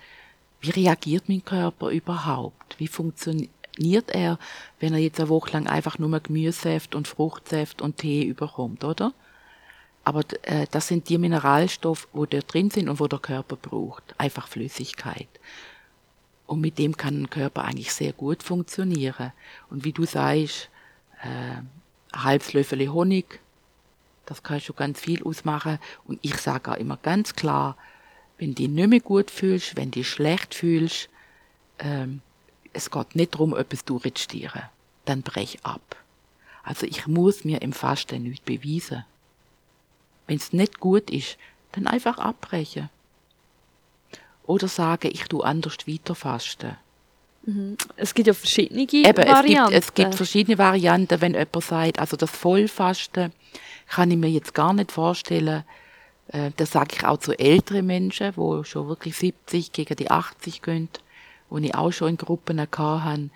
wie 0.60 0.70
reagiert 0.70 1.28
mein 1.28 1.44
Körper 1.44 1.90
überhaupt? 1.90 2.78
Wie 2.78 2.88
funktioniert 2.88 4.10
er, 4.10 4.38
wenn 4.80 4.92
er 4.92 5.00
jetzt 5.00 5.20
eine 5.20 5.28
Woche 5.28 5.52
lang 5.52 5.66
einfach 5.66 5.98
nur 5.98 6.18
Gemüsesaft 6.20 6.94
und 6.94 7.08
Fruchtsaft 7.08 7.82
und 7.82 7.98
Tee 7.98 8.24
überkommt, 8.24 8.84
oder? 8.84 9.12
Aber 10.08 10.22
äh, 10.44 10.66
das 10.70 10.88
sind 10.88 11.10
die 11.10 11.18
Mineralstoffe, 11.18 12.08
wo 12.14 12.24
da 12.24 12.38
drin 12.38 12.70
sind 12.70 12.88
und 12.88 12.98
wo 12.98 13.08
der 13.08 13.18
Körper 13.18 13.56
braucht. 13.56 14.14
Einfach 14.16 14.48
Flüssigkeit. 14.48 15.28
Und 16.46 16.62
mit 16.62 16.78
dem 16.78 16.96
kann 16.96 17.20
ein 17.20 17.28
Körper 17.28 17.64
eigentlich 17.66 17.92
sehr 17.92 18.14
gut 18.14 18.42
funktionieren. 18.42 19.34
Und 19.68 19.84
wie 19.84 19.92
du 19.92 20.06
sagst, 20.06 20.70
äh, 21.22 21.58
ein 21.60 22.24
halbes 22.24 22.54
Löffel 22.54 22.88
Honig, 22.88 23.38
das 24.24 24.42
kann 24.42 24.62
schon 24.62 24.76
ganz 24.76 24.98
viel 24.98 25.22
ausmachen. 25.24 25.78
Und 26.06 26.20
ich 26.22 26.38
sage 26.38 26.72
auch 26.72 26.78
immer 26.78 26.96
ganz 26.96 27.36
klar, 27.36 27.76
wenn 28.38 28.54
du 28.54 28.62
dich 28.62 28.70
nicht 28.70 28.88
mehr 28.88 29.00
gut 29.00 29.30
fühlst, 29.30 29.76
wenn 29.76 29.90
du 29.90 29.98
dich 29.98 30.08
schlecht 30.08 30.54
fühlst, 30.54 31.10
ähm, 31.80 32.22
es 32.72 32.90
geht 32.90 33.14
nicht 33.14 33.34
darum, 33.34 33.54
etwas 33.54 33.84
durchzustieren. 33.84 34.62
Dann 35.04 35.20
brech 35.20 35.58
ab. 35.64 35.96
Also 36.62 36.86
ich 36.86 37.06
muss 37.06 37.44
mir 37.44 37.60
im 37.60 37.74
Fasten 37.74 38.22
nicht 38.22 38.46
beweisen. 38.46 39.04
Wenn 40.28 40.36
es 40.36 40.52
nicht 40.52 40.78
gut 40.78 41.10
ist, 41.10 41.36
dann 41.72 41.88
einfach 41.88 42.18
abbrechen. 42.18 42.88
Oder 44.46 44.68
sagen, 44.68 45.10
ich 45.12 45.24
tu 45.24 45.40
anders 45.40 45.76
weiter 45.86 46.14
fasten. 46.14 46.76
Es 47.96 48.12
gibt 48.14 48.26
ja 48.26 48.34
verschiedene 48.34 48.82
Eben, 48.82 48.92
es 48.94 49.02
gibt, 49.14 49.28
Varianten. 49.28 49.72
es 49.74 49.94
gibt 49.94 50.14
verschiedene 50.14 50.58
Varianten, 50.58 51.20
wenn 51.20 51.32
jemand 51.32 51.64
sagt, 51.64 51.98
also 51.98 52.16
das 52.16 52.30
Vollfasten 52.30 53.32
kann 53.88 54.10
ich 54.10 54.18
mir 54.18 54.28
jetzt 54.30 54.52
gar 54.54 54.74
nicht 54.74 54.92
vorstellen. 54.92 55.64
Äh, 56.28 56.50
Das 56.56 56.72
sage 56.72 56.96
ich 56.96 57.04
auch 57.06 57.16
zu 57.18 57.32
älteren 57.38 57.86
Menschen, 57.86 58.32
wo 58.36 58.62
schon 58.64 58.88
wirklich 58.88 59.16
70 59.16 59.72
gegen 59.72 59.96
die 59.96 60.10
80 60.10 60.60
gehen, 60.60 60.90
wo 61.48 61.56
ich 61.56 61.74
auch 61.74 61.90
schon 61.90 62.10
in 62.10 62.16
Gruppen 62.18 62.60
habe. 62.60 63.30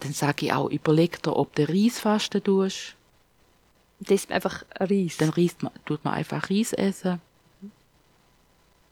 Dann 0.00 0.12
sage 0.12 0.46
ich 0.46 0.52
auch, 0.52 0.68
überleg 0.68 1.22
dir, 1.22 1.36
ob 1.36 1.54
du 1.54 1.68
Reisfasten 1.68 2.42
tust. 2.42 2.96
Das 4.04 4.24
ist 4.24 4.32
einfach 4.32 4.64
Reis. 4.78 5.16
Dann 5.16 5.32
man, 5.62 5.72
tut 5.84 6.04
man 6.04 6.14
einfach 6.14 6.50
Reis 6.50 6.72
essen. 6.72 7.20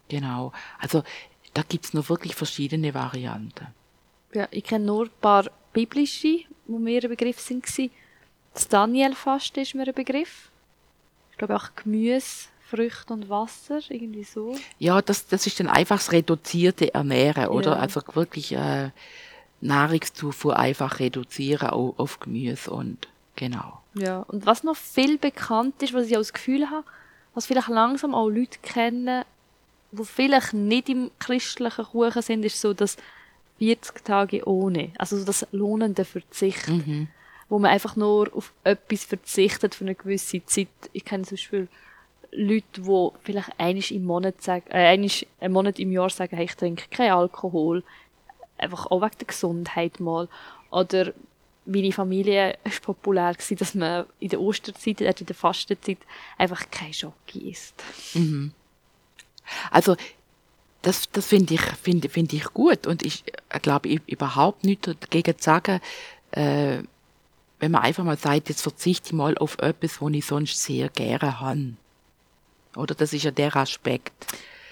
Genau. 0.08 0.52
Also 0.78 1.02
da 1.54 1.62
gibt's 1.62 1.94
noch 1.94 2.08
wirklich 2.08 2.34
verschiedene 2.34 2.94
Varianten. 2.94 3.68
Ja, 4.34 4.48
ich 4.50 4.64
kenne 4.64 4.86
nur 4.86 5.04
ein 5.06 5.10
paar 5.20 5.50
biblische, 5.72 6.40
wo 6.66 6.78
mir 6.78 7.02
ein 7.02 7.08
Begriff 7.08 7.40
sind. 7.40 7.66
Das 8.54 8.68
Daniel-Fasten 8.68 9.60
ist 9.60 9.74
mir 9.74 9.86
ein 9.86 9.94
Begriff. 9.94 10.50
Ich 11.30 11.38
glaube 11.38 11.56
auch 11.56 11.70
Gemüse, 11.76 12.48
Früchte 12.60 13.12
und 13.12 13.28
Wasser, 13.28 13.80
irgendwie 13.88 14.24
so. 14.24 14.56
Ja, 14.78 15.02
das, 15.02 15.26
das 15.26 15.46
ist 15.46 15.60
dann 15.60 15.68
einfach 15.68 15.98
das 15.98 16.12
reduzierte 16.12 16.94
Ernähren, 16.94 17.48
oder? 17.48 17.72
Ja. 17.72 17.78
Also 17.78 18.00
wirklich 18.14 18.52
äh, 18.52 18.90
Nahrungszufuhr 19.60 20.58
einfach 20.58 20.98
reduzieren 20.98 21.70
auf, 21.70 21.98
auf 21.98 22.20
Gemüse 22.20 22.70
und 22.70 23.08
genau. 23.36 23.80
Ja. 23.94 24.20
Und 24.20 24.46
was 24.46 24.64
noch 24.64 24.76
viel 24.76 25.18
bekannt 25.18 25.82
ist, 25.82 25.92
was 25.92 26.06
ich 26.06 26.16
auch 26.16 26.20
das 26.20 26.32
Gefühl 26.32 26.70
habe, 26.70 26.84
was 27.34 27.46
vielleicht 27.46 27.68
langsam 27.68 28.14
auch 28.14 28.28
Leute 28.28 28.58
kennen, 28.62 29.24
die 29.90 30.04
vielleicht 30.04 30.54
nicht 30.54 30.88
im 30.88 31.10
christlichen 31.18 31.84
Kuchen 31.84 32.22
sind, 32.22 32.44
ist 32.44 32.60
so 32.60 32.72
das 32.72 32.96
40 33.58 34.04
Tage 34.04 34.48
ohne. 34.48 34.90
Also 34.98 35.18
so 35.18 35.24
das 35.24 35.46
lohnende 35.52 36.04
Verzicht. 36.04 36.68
Mhm. 36.68 37.08
wo 37.48 37.58
man 37.58 37.70
einfach 37.70 37.96
nur 37.96 38.34
auf 38.34 38.50
etwas 38.64 39.04
verzichtet 39.04 39.74
für 39.74 39.84
eine 39.84 39.94
gewisse 39.94 40.42
Zeit. 40.46 40.68
Ich 40.94 41.04
kenne 41.04 41.24
zum 41.24 41.36
Beispiel 41.36 41.68
Leute, 42.30 42.80
die 42.80 43.08
vielleicht 43.22 43.50
einmal 43.58 43.84
im 43.90 44.04
Monat 44.04 44.40
sagen, 44.40 44.64
äh, 44.70 44.86
einen 44.86 45.52
Monat 45.52 45.78
im 45.78 45.92
Jahr 45.92 46.08
sagen, 46.08 46.34
hey, 46.34 46.46
ich 46.46 46.54
trinke 46.54 46.84
keinen 46.90 47.12
Alkohol. 47.12 47.84
Einfach 48.56 48.86
auch 48.86 49.02
wegen 49.02 49.18
der 49.18 49.26
Gesundheit 49.26 50.00
mal. 50.00 50.28
Oder 50.70 51.12
meine 51.64 51.92
Familie 51.92 52.58
ist 52.64 52.82
populär 52.82 53.32
gewesen, 53.34 53.56
dass 53.56 53.74
man 53.74 54.06
in 54.20 54.28
der 54.30 54.40
Osterzeit, 54.40 55.00
äh, 55.00 55.14
in 55.18 55.26
der 55.26 55.36
Fastenzeit 55.36 55.98
einfach 56.38 56.70
kein 56.70 56.92
Schoki 56.92 57.50
isst. 57.50 57.74
Also 59.70 59.96
das, 60.82 61.10
das 61.12 61.26
finde 61.26 61.54
ich, 61.54 61.60
finde, 61.60 62.08
finde 62.08 62.36
ich 62.36 62.44
gut 62.52 62.86
und 62.86 63.04
ich 63.04 63.24
äh, 63.50 63.60
glaube 63.60 63.88
ich, 63.88 64.00
überhaupt 64.06 64.64
nichts 64.64 64.90
dagegen 65.00 65.38
zu 65.38 65.44
sagen, 65.44 65.80
äh, 66.32 66.78
wenn 67.60 67.70
man 67.70 67.82
einfach 67.82 68.02
mal 68.02 68.18
sagt, 68.18 68.48
jetzt 68.48 68.62
verzichte 68.62 69.08
ich 69.08 69.12
mal 69.12 69.38
auf 69.38 69.58
etwas, 69.58 70.02
was 70.02 70.12
ich 70.12 70.26
sonst 70.26 70.62
sehr 70.62 70.88
gerne 70.88 71.40
habe. 71.40 71.74
Oder 72.74 72.94
das 72.96 73.12
ist 73.12 73.22
ja 73.22 73.30
der 73.30 73.54
Aspekt. 73.54 74.12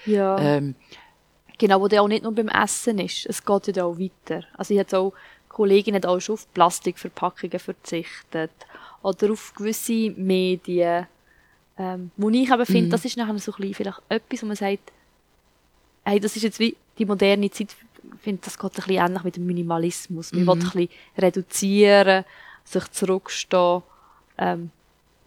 Ja. 0.05 0.37
Ähm, 0.39 0.75
Genau, 1.61 1.79
wo 1.79 1.87
der 1.87 2.01
auch 2.01 2.07
nicht 2.07 2.23
nur 2.23 2.33
beim 2.33 2.47
Essen 2.47 2.97
ist. 2.97 3.27
Es 3.27 3.45
geht 3.45 3.77
ja 3.77 3.85
auch 3.85 3.99
weiter. 3.99 4.43
Also 4.57 4.73
ich 4.73 4.79
hatte 4.79 4.97
auch 4.97 5.13
Kolleginnen 5.51 6.03
auch 6.05 6.19
schon 6.19 6.33
auf 6.33 6.51
Plastikverpackungen 6.53 7.59
verzichtet. 7.59 8.51
Oder 9.03 9.31
auf 9.31 9.53
gewisse 9.53 10.11
Medien. 10.11 11.07
Ähm, 11.77 12.11
wo 12.17 12.29
ich 12.29 12.49
eben 12.49 12.65
finde, 12.65 12.89
das 12.89 13.05
ist 13.05 13.17
nachher 13.17 13.37
so 13.39 13.51
ein 13.51 13.57
bisschen 13.57 13.73
vielleicht 13.73 14.01
etwas, 14.09 14.43
wo 14.43 14.45
man 14.45 14.55
sagt, 14.55 14.91
hey, 16.03 16.19
das 16.19 16.35
ist 16.35 16.43
jetzt 16.43 16.59
wie 16.59 16.75
die 16.97 17.05
moderne 17.05 17.49
Zeit, 17.49 17.75
ich 18.03 18.21
finde, 18.21 18.41
das 18.43 18.57
geht 18.57 18.71
ein 18.71 18.75
bisschen 18.75 19.05
ähnlich 19.05 19.23
mit 19.23 19.35
dem 19.35 19.45
Minimalismus. 19.45 20.31
Man 20.33 20.45
will 20.45 20.53
ein 20.53 20.59
bisschen 20.59 20.89
reduzieren, 21.17 22.25
sich 22.63 22.91
zurückstehen. 22.91 23.83
Ähm, 24.37 24.71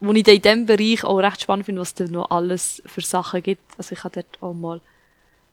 wo 0.00 0.12
ich 0.12 0.26
in 0.26 0.42
diesem 0.42 0.66
Bereich 0.66 1.04
auch 1.04 1.18
recht 1.18 1.40
spannend 1.40 1.66
finde, 1.66 1.80
was 1.80 1.88
es 1.88 1.94
da 1.94 2.04
noch 2.04 2.30
alles 2.30 2.82
für 2.86 3.00
Sachen 3.00 3.42
gibt. 3.42 3.62
Also 3.78 3.92
ich 3.92 4.04
habe 4.04 4.22
dort 4.22 4.42
auch 4.42 4.54
mal, 4.54 4.80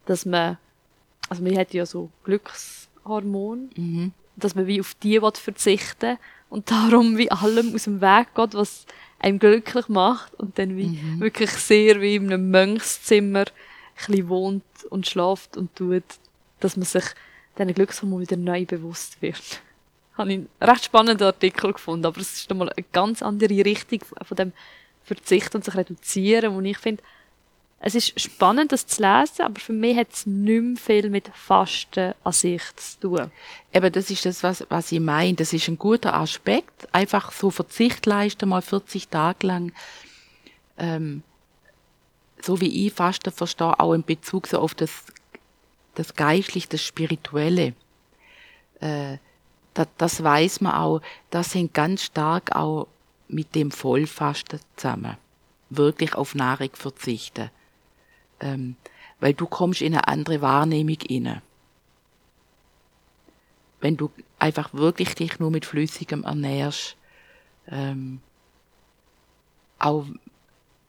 dass 0.06 0.26
man, 0.26 0.58
also 1.30 1.44
man 1.44 1.58
hat 1.58 1.74
ja 1.74 1.86
so 1.86 2.10
Glückshormone, 2.24 3.70
mhm. 3.76 4.14
Dass 4.36 4.56
man 4.56 4.68
wie 4.68 4.80
auf 4.80 4.96
die 4.96 5.22
will 5.22 5.32
verzichten 5.36 6.18
und 6.50 6.70
darum 6.72 7.18
wie 7.18 7.32
allem 7.32 7.74
aus 7.74 7.84
dem 7.84 8.02
Weg 8.02 8.34
geht, 8.36 8.54
was 8.54 8.86
einem 9.20 9.40
glücklich 9.40 9.88
macht 9.88 10.34
und 10.36 10.58
dann 10.58 10.78
wie 10.78 11.00
wirklich 11.20 11.52
sehr 11.52 12.02
wie 12.02 12.16
in 12.16 12.32
einem 12.32 12.50
Mönchszimmer 12.50 13.46
ein 14.08 14.30
wohnt 14.30 14.64
und 14.90 15.08
schlaft 15.08 15.58
und 15.58 15.76
tut, 15.76 16.04
dass 16.60 16.76
man 16.76 16.86
sich 16.86 17.06
diesen 17.58 17.74
Glückshormon 17.74 18.22
wieder 18.22 18.38
neu 18.38 18.66
bewusst 18.66 19.22
wird. 19.22 19.62
Habe 20.18 20.32
ich 20.32 20.38
einen 20.40 20.50
recht 20.60 20.86
spannenden 20.86 21.28
Artikel 21.28 21.74
gefunden, 21.74 22.06
aber 22.06 22.20
es 22.20 22.34
ist 22.34 22.50
nochmal 22.50 22.70
eine 22.70 22.86
ganz 22.92 23.22
andere 23.22 23.64
Richtung 23.66 24.00
von 24.22 24.38
dem 24.38 24.54
Verzicht 25.04 25.54
und 25.56 25.64
sich 25.64 25.76
reduzieren, 25.76 26.54
wo 26.54 26.62
ich 26.62 26.78
finde, 26.78 27.04
es 27.84 27.96
ist 27.96 28.20
spannend, 28.20 28.72
das 28.72 28.86
zu 28.86 29.02
lesen, 29.02 29.42
aber 29.42 29.60
für 29.60 29.74
mich 29.74 29.98
hat 29.98 30.14
es 30.14 30.28
nicht 30.28 30.62
mehr 30.62 30.78
viel 30.78 31.10
mit 31.10 31.30
Fasten 31.34 32.14
an 32.24 32.32
sich 32.32 32.62
zu 32.76 33.00
tun. 33.00 33.32
Eben, 33.74 33.92
das 33.92 34.12
ist 34.12 34.24
das, 34.24 34.44
was, 34.44 34.64
was 34.70 34.92
ich 34.92 35.00
meine. 35.00 35.34
Das 35.34 35.52
ist 35.52 35.68
ein 35.68 35.80
guter 35.80 36.14
Aspekt. 36.14 36.88
Einfach 36.94 37.32
so 37.32 37.50
Verzicht 37.50 38.06
leisten, 38.06 38.50
mal 38.50 38.62
40 38.62 39.08
Tage 39.08 39.48
lang. 39.48 39.74
Ähm, 40.78 41.24
so 42.40 42.62
wie 42.62 42.86
ich 42.86 42.94
Fasten 42.94 43.32
verstehe, 43.32 43.80
auch 43.80 43.94
in 43.94 44.04
Bezug 44.04 44.46
so 44.46 44.60
auf 44.60 44.76
das, 44.76 45.06
das 45.96 46.14
Geistliche, 46.16 46.70
das 46.70 46.84
Spirituelle. 46.84 47.74
Äh, 48.80 49.18
das, 49.74 49.88
das 49.98 50.24
weiß 50.24 50.62
man 50.62 50.74
auch, 50.74 51.02
das 51.32 51.56
hängt 51.56 51.74
ganz 51.74 52.04
stark 52.04 52.56
auch 52.56 52.88
mit 53.28 53.56
dem 53.56 53.72
Vollfasten 53.72 54.60
zusammen. 54.76 55.18
Wirklich 55.72 56.14
auf 56.14 56.36
Nahrung 56.36 56.70
verzichten. 56.74 57.50
Ähm, 58.42 58.76
weil 59.20 59.34
du 59.34 59.46
kommst 59.46 59.82
in 59.82 59.94
eine 59.94 60.08
andere 60.08 60.42
Wahrnehmung 60.42 60.98
inne 61.08 61.42
wenn 63.82 63.98
du 63.98 64.12
einfach 64.40 64.74
wirklich 64.74 65.16
dich 65.16 65.40
nur 65.40 65.52
mit 65.52 65.66
Flüssigem 65.66 66.24
ernährst, 66.24 66.96
ähm, 67.68 68.22
auch 69.80 70.06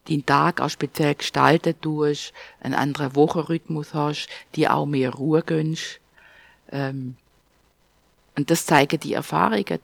den 0.09 0.27
Tag 0.27 0.61
auch 0.61 0.69
speziell 0.69 1.15
gestalten 1.15 1.81
tust, 1.81 2.33
einen 2.61 2.75
anderen 2.75 3.17
Wochenrhythmus 3.17 3.95
hast, 3.95 4.29
dir 4.55 4.75
auch 4.75 4.87
mehr 4.87 5.11
Ruhe 5.15 5.43
gönnst. 5.43 6.01
Ähm, 6.71 7.17
und 8.37 8.51
das 8.51 8.67
zeigen 8.67 8.99
die 9.01 9.13
Erfahrungen, 9.13 9.79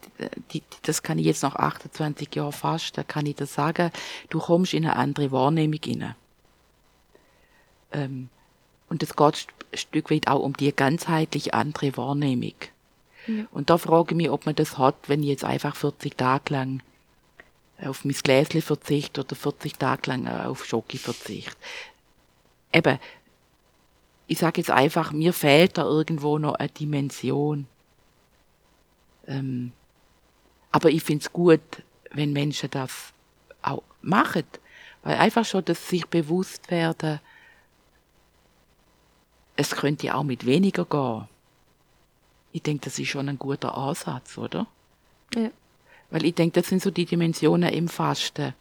die, 0.52 0.62
das 0.82 1.02
kann 1.02 1.18
ich 1.18 1.26
jetzt 1.26 1.42
nach 1.42 1.56
28 1.56 2.34
Jahren 2.34 2.52
fast, 2.52 2.96
da 2.96 3.02
kann 3.02 3.26
ich 3.26 3.36
das 3.36 3.54
sagen, 3.54 3.90
du 4.30 4.38
kommst 4.38 4.74
in 4.74 4.84
eine 4.84 4.96
andere 4.96 5.30
Wahrnehmung 5.30 5.80
inne. 5.84 6.16
Ähm, 7.92 8.28
und 8.88 9.02
es 9.02 9.16
geht 9.16 9.46
ein 9.72 9.78
Stück 9.78 10.10
weit 10.10 10.28
auch 10.28 10.42
um 10.42 10.56
die 10.56 10.74
ganzheitlich 10.74 11.54
andere 11.54 11.96
Wahrnehmung. 11.96 12.54
Und 13.50 13.68
da 13.68 13.76
frage 13.76 14.12
ich 14.12 14.16
mich, 14.16 14.30
ob 14.30 14.46
man 14.46 14.54
das 14.54 14.78
hat, 14.78 14.96
wenn 15.08 15.22
ich 15.22 15.28
jetzt 15.28 15.44
einfach 15.44 15.76
40 15.76 16.16
Tage 16.16 16.54
lang 16.54 16.82
auf 17.78 18.04
mein 18.04 18.14
Gläschen 18.14 18.62
verzichte 18.62 19.20
oder 19.20 19.36
40 19.36 19.74
Tage 19.74 20.10
lang 20.10 20.26
auf 20.26 20.64
Schoki 20.64 20.96
verzichte. 20.96 21.54
Eben, 22.72 22.98
ich 24.26 24.38
sage 24.38 24.60
jetzt 24.60 24.70
einfach, 24.70 25.12
mir 25.12 25.32
fehlt 25.32 25.78
da 25.78 25.82
irgendwo 25.82 26.38
noch 26.38 26.54
eine 26.54 26.68
Dimension. 26.68 27.66
Ähm, 29.26 29.72
aber 30.72 30.90
ich 30.90 31.02
find's 31.02 31.32
gut, 31.32 31.60
wenn 32.10 32.32
Menschen 32.32 32.70
das 32.70 33.12
auch 33.62 33.82
machen. 34.00 34.44
Weil 35.02 35.16
einfach 35.16 35.44
schon, 35.44 35.64
dass 35.64 35.88
sich 35.88 36.06
bewusst 36.06 36.70
werden, 36.70 37.20
es 39.58 39.72
könnte 39.72 40.14
auch 40.14 40.22
mit 40.22 40.46
weniger 40.46 40.84
gehen. 40.84 41.28
Ich 42.52 42.62
denke, 42.62 42.84
das 42.84 42.98
ist 43.00 43.08
schon 43.08 43.28
ein 43.28 43.40
guter 43.40 43.76
Ansatz, 43.76 44.38
oder? 44.38 44.68
Ja. 45.34 45.50
Weil 46.10 46.24
ich 46.24 46.34
denke, 46.36 46.60
das 46.60 46.68
sind 46.68 46.80
so 46.80 46.92
die 46.92 47.06
Dimensionen 47.06 47.72
im 47.72 47.88
Fasten. 47.88 48.54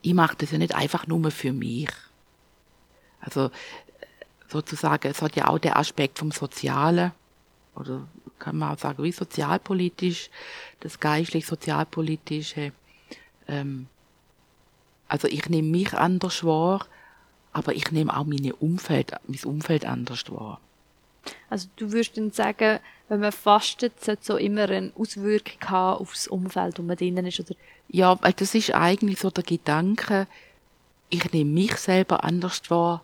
Ich 0.00 0.14
mache 0.14 0.34
das 0.38 0.50
ja 0.50 0.56
nicht 0.56 0.74
einfach 0.74 1.06
nur 1.06 1.30
für 1.30 1.52
mich. 1.52 1.90
Also 3.20 3.50
sozusagen, 4.48 5.08
es 5.08 5.20
hat 5.20 5.36
ja 5.36 5.48
auch 5.48 5.58
der 5.58 5.76
Aspekt 5.76 6.20
vom 6.20 6.30
Sozialen, 6.30 7.12
oder 7.74 8.08
kann 8.38 8.56
man 8.56 8.72
auch 8.72 8.78
sagen, 8.78 9.02
wie 9.02 9.12
sozialpolitisch, 9.12 10.30
das 10.80 11.00
geistlich 11.00 11.44
sozialpolitische. 11.44 12.72
Ähm, 13.46 13.88
also 15.06 15.28
ich 15.28 15.50
nehme 15.50 15.68
mich 15.68 15.92
anders 15.92 16.44
wahr, 16.44 16.86
aber 17.56 17.74
ich 17.74 17.90
nehme 17.90 18.14
auch 18.14 18.26
meine 18.26 18.54
Umfeld, 18.54 19.12
mein 19.26 19.42
Umfeld 19.44 19.86
anders 19.86 20.30
wahr. 20.30 20.60
Also 21.48 21.68
du 21.76 21.90
würdest 21.90 22.18
dann 22.18 22.30
sagen, 22.30 22.80
wenn 23.08 23.20
man 23.20 23.32
fastet, 23.32 24.04
sollte 24.04 24.24
so 24.24 24.36
immer 24.36 24.68
eine 24.68 24.92
Auswirkung 24.94 25.70
haben 25.70 26.00
auf 26.02 26.12
das 26.12 26.28
Umfeld, 26.28 26.78
wo 26.78 26.82
man 26.82 26.96
drinnen 26.96 27.24
ist, 27.24 27.40
oder? 27.40 27.54
Ja, 27.88 28.22
weil 28.22 28.34
das 28.34 28.54
ist 28.54 28.74
eigentlich 28.74 29.20
so 29.20 29.30
der 29.30 29.42
Gedanke, 29.42 30.26
ich 31.08 31.32
nehme 31.32 31.50
mich 31.50 31.76
selber 31.76 32.24
anders 32.24 32.60
wahr. 32.68 33.02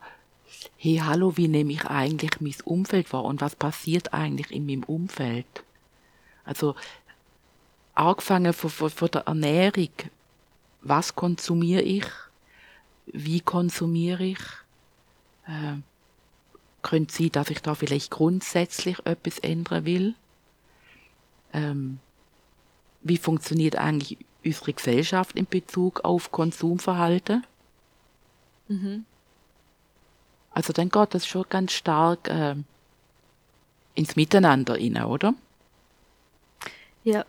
Hey, 0.77 1.01
hallo, 1.03 1.39
wie 1.39 1.49
nehme 1.49 1.73
ich 1.73 1.87
eigentlich 1.87 2.39
mein 2.41 2.55
Umfeld 2.67 3.11
wahr 3.15 3.25
und 3.25 3.41
was 3.41 3.57
passiert 3.57 4.13
eigentlich 4.13 4.51
in 4.51 4.67
meinem 4.67 4.83
Umfeld? 4.83 5.65
Also, 6.45 6.75
angefangen 7.95 8.53
von, 8.53 8.69
von, 8.69 8.91
von 8.91 9.09
der 9.11 9.23
Ernährung. 9.23 9.93
Was 10.83 11.15
konsumiere 11.15 11.81
ich? 11.81 12.05
Wie 13.07 13.41
konsumiere 13.41 14.25
ich? 14.25 14.41
Äh, 15.47 15.79
könnte 16.83 17.15
sein, 17.15 17.31
dass 17.33 17.51
ich 17.51 17.63
da 17.63 17.75
vielleicht 17.75 18.11
grundsätzlich 18.11 18.99
etwas 19.05 19.39
ändern 19.39 19.85
will. 19.85 20.15
Ähm, 21.53 22.01
wie 23.03 23.19
funktioniert 23.19 23.77
eigentlich 23.77 24.19
unsere 24.45 24.73
Gesellschaft 24.73 25.37
in 25.37 25.47
Bezug 25.47 26.05
auf 26.05 26.33
Konsumverhalten? 26.33 27.47
Mhm. 28.69 29.05
Also 30.51 30.73
dann 30.73 30.89
geht 30.89 31.15
das 31.15 31.27
schon 31.27 31.45
ganz 31.49 31.73
stark 31.73 32.29
äh, 32.29 32.57
ins 33.95 34.17
Miteinander 34.17 34.75
rein, 34.75 35.03
oder? 35.03 35.35
Ja. 37.05 37.25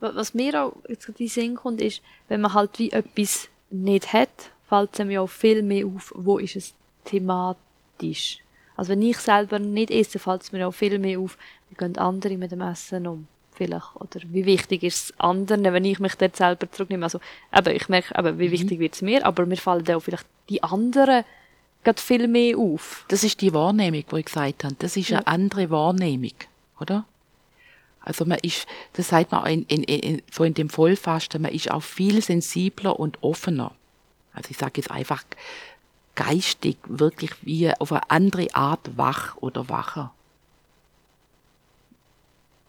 Was 0.00 0.34
mir 0.34 0.62
auch 0.62 0.76
jetzt 0.88 1.08
in 1.08 1.14
den 1.14 1.28
Sinn 1.28 1.54
kommt, 1.54 1.80
ist, 1.80 2.02
wenn 2.28 2.42
man 2.42 2.52
halt 2.52 2.78
wie 2.78 2.92
etwas 2.92 3.48
nicht 3.70 4.12
hat, 4.12 4.50
fällt 4.74 4.98
es 4.98 5.10
ja 5.12 5.20
auch 5.20 5.28
viel 5.28 5.62
mehr 5.62 5.86
auf, 5.86 6.12
wo 6.16 6.38
ist 6.38 6.56
es 6.56 6.74
thematisch. 7.04 8.38
Also 8.76 8.90
wenn 8.92 9.02
ich 9.02 9.18
selber 9.18 9.58
nicht 9.58 9.90
esse, 9.90 10.18
fällt 10.18 10.42
es 10.42 10.52
mir 10.52 10.66
auch 10.66 10.72
viel 10.74 10.98
mehr 10.98 11.20
auf, 11.20 11.38
wie 11.68 11.76
gehen 11.76 11.96
andere 11.98 12.36
mit 12.36 12.50
dem 12.50 12.60
Essen 12.60 13.06
um. 13.06 13.26
Vielleicht. 13.52 13.94
Oder 13.94 14.20
wie 14.32 14.44
wichtig 14.46 14.82
ist 14.82 14.96
es 15.10 15.20
anderen, 15.20 15.62
wenn 15.62 15.84
ich 15.84 16.00
mich 16.00 16.16
dort 16.16 16.34
selber 16.34 16.70
zurücknehme. 16.72 17.04
Also, 17.04 17.20
eben, 17.56 17.76
ich 17.76 17.88
merke, 17.88 18.18
eben, 18.18 18.38
wie 18.40 18.48
Mhm. 18.48 18.52
wichtig 18.52 18.78
wird 18.80 18.94
es 18.94 19.02
mir, 19.02 19.24
aber 19.24 19.46
mir 19.46 19.56
fallen 19.56 19.88
auch 19.94 20.00
vielleicht 20.00 20.26
die 20.48 20.60
anderen 20.62 21.22
gerade 21.84 22.00
viel 22.02 22.26
mehr 22.26 22.58
auf. 22.58 23.04
Das 23.08 23.22
ist 23.22 23.40
die 23.42 23.54
Wahrnehmung, 23.54 24.02
die 24.10 24.16
ich 24.18 24.24
gesagt 24.24 24.64
habe. 24.64 24.74
Das 24.80 24.96
ist 24.96 25.10
Ja. 25.10 25.18
eine 25.18 25.26
andere 25.28 25.70
Wahrnehmung, 25.70 26.32
oder? 26.80 27.04
Also 28.00 28.24
man 28.24 28.38
ist, 28.42 28.66
das 28.94 29.08
sagt 29.08 29.30
man 29.30 29.46
in, 29.46 29.62
in, 29.66 29.84
in, 29.84 30.22
so 30.32 30.42
in 30.42 30.54
dem 30.54 30.68
Vollfasten, 30.68 31.42
man 31.42 31.52
ist 31.52 31.70
auch 31.70 31.82
viel 31.82 32.20
sensibler 32.22 32.98
und 32.98 33.22
offener. 33.22 33.72
Also 34.34 34.50
ich 34.50 34.58
sage 34.58 34.72
jetzt 34.76 34.90
einfach 34.90 35.24
geistig, 36.14 36.76
wirklich 36.86 37.32
wie 37.42 37.72
auf 37.72 37.92
eine 37.92 38.10
andere 38.10 38.54
Art 38.54 38.96
wach 38.96 39.36
oder 39.38 39.68
wacher. 39.68 40.12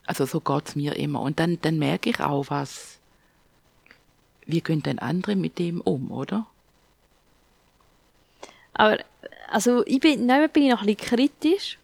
Also 0.06 0.26
so 0.26 0.40
geht's 0.40 0.76
mir 0.76 0.96
immer. 0.96 1.22
Und 1.22 1.40
dann, 1.40 1.60
dann 1.62 1.80
merke 1.80 2.10
ich 2.10 2.20
auch 2.20 2.46
was, 2.50 3.00
wie 4.46 4.62
gehen 4.62 4.84
denn 4.84 5.00
andere 5.00 5.36
mit 5.36 5.58
dem 5.60 5.82
um, 5.82 6.12
oder? 6.12 6.46
Aber, 8.74 9.00
also, 9.50 9.86
ich 9.86 10.00
bin, 10.00 10.26
nein, 10.26 10.50
bin 10.50 10.64
ich 10.64 10.72
noch 10.72 10.82
ein 10.82 10.96
bisschen 10.96 11.10
kritisch. 11.10 11.80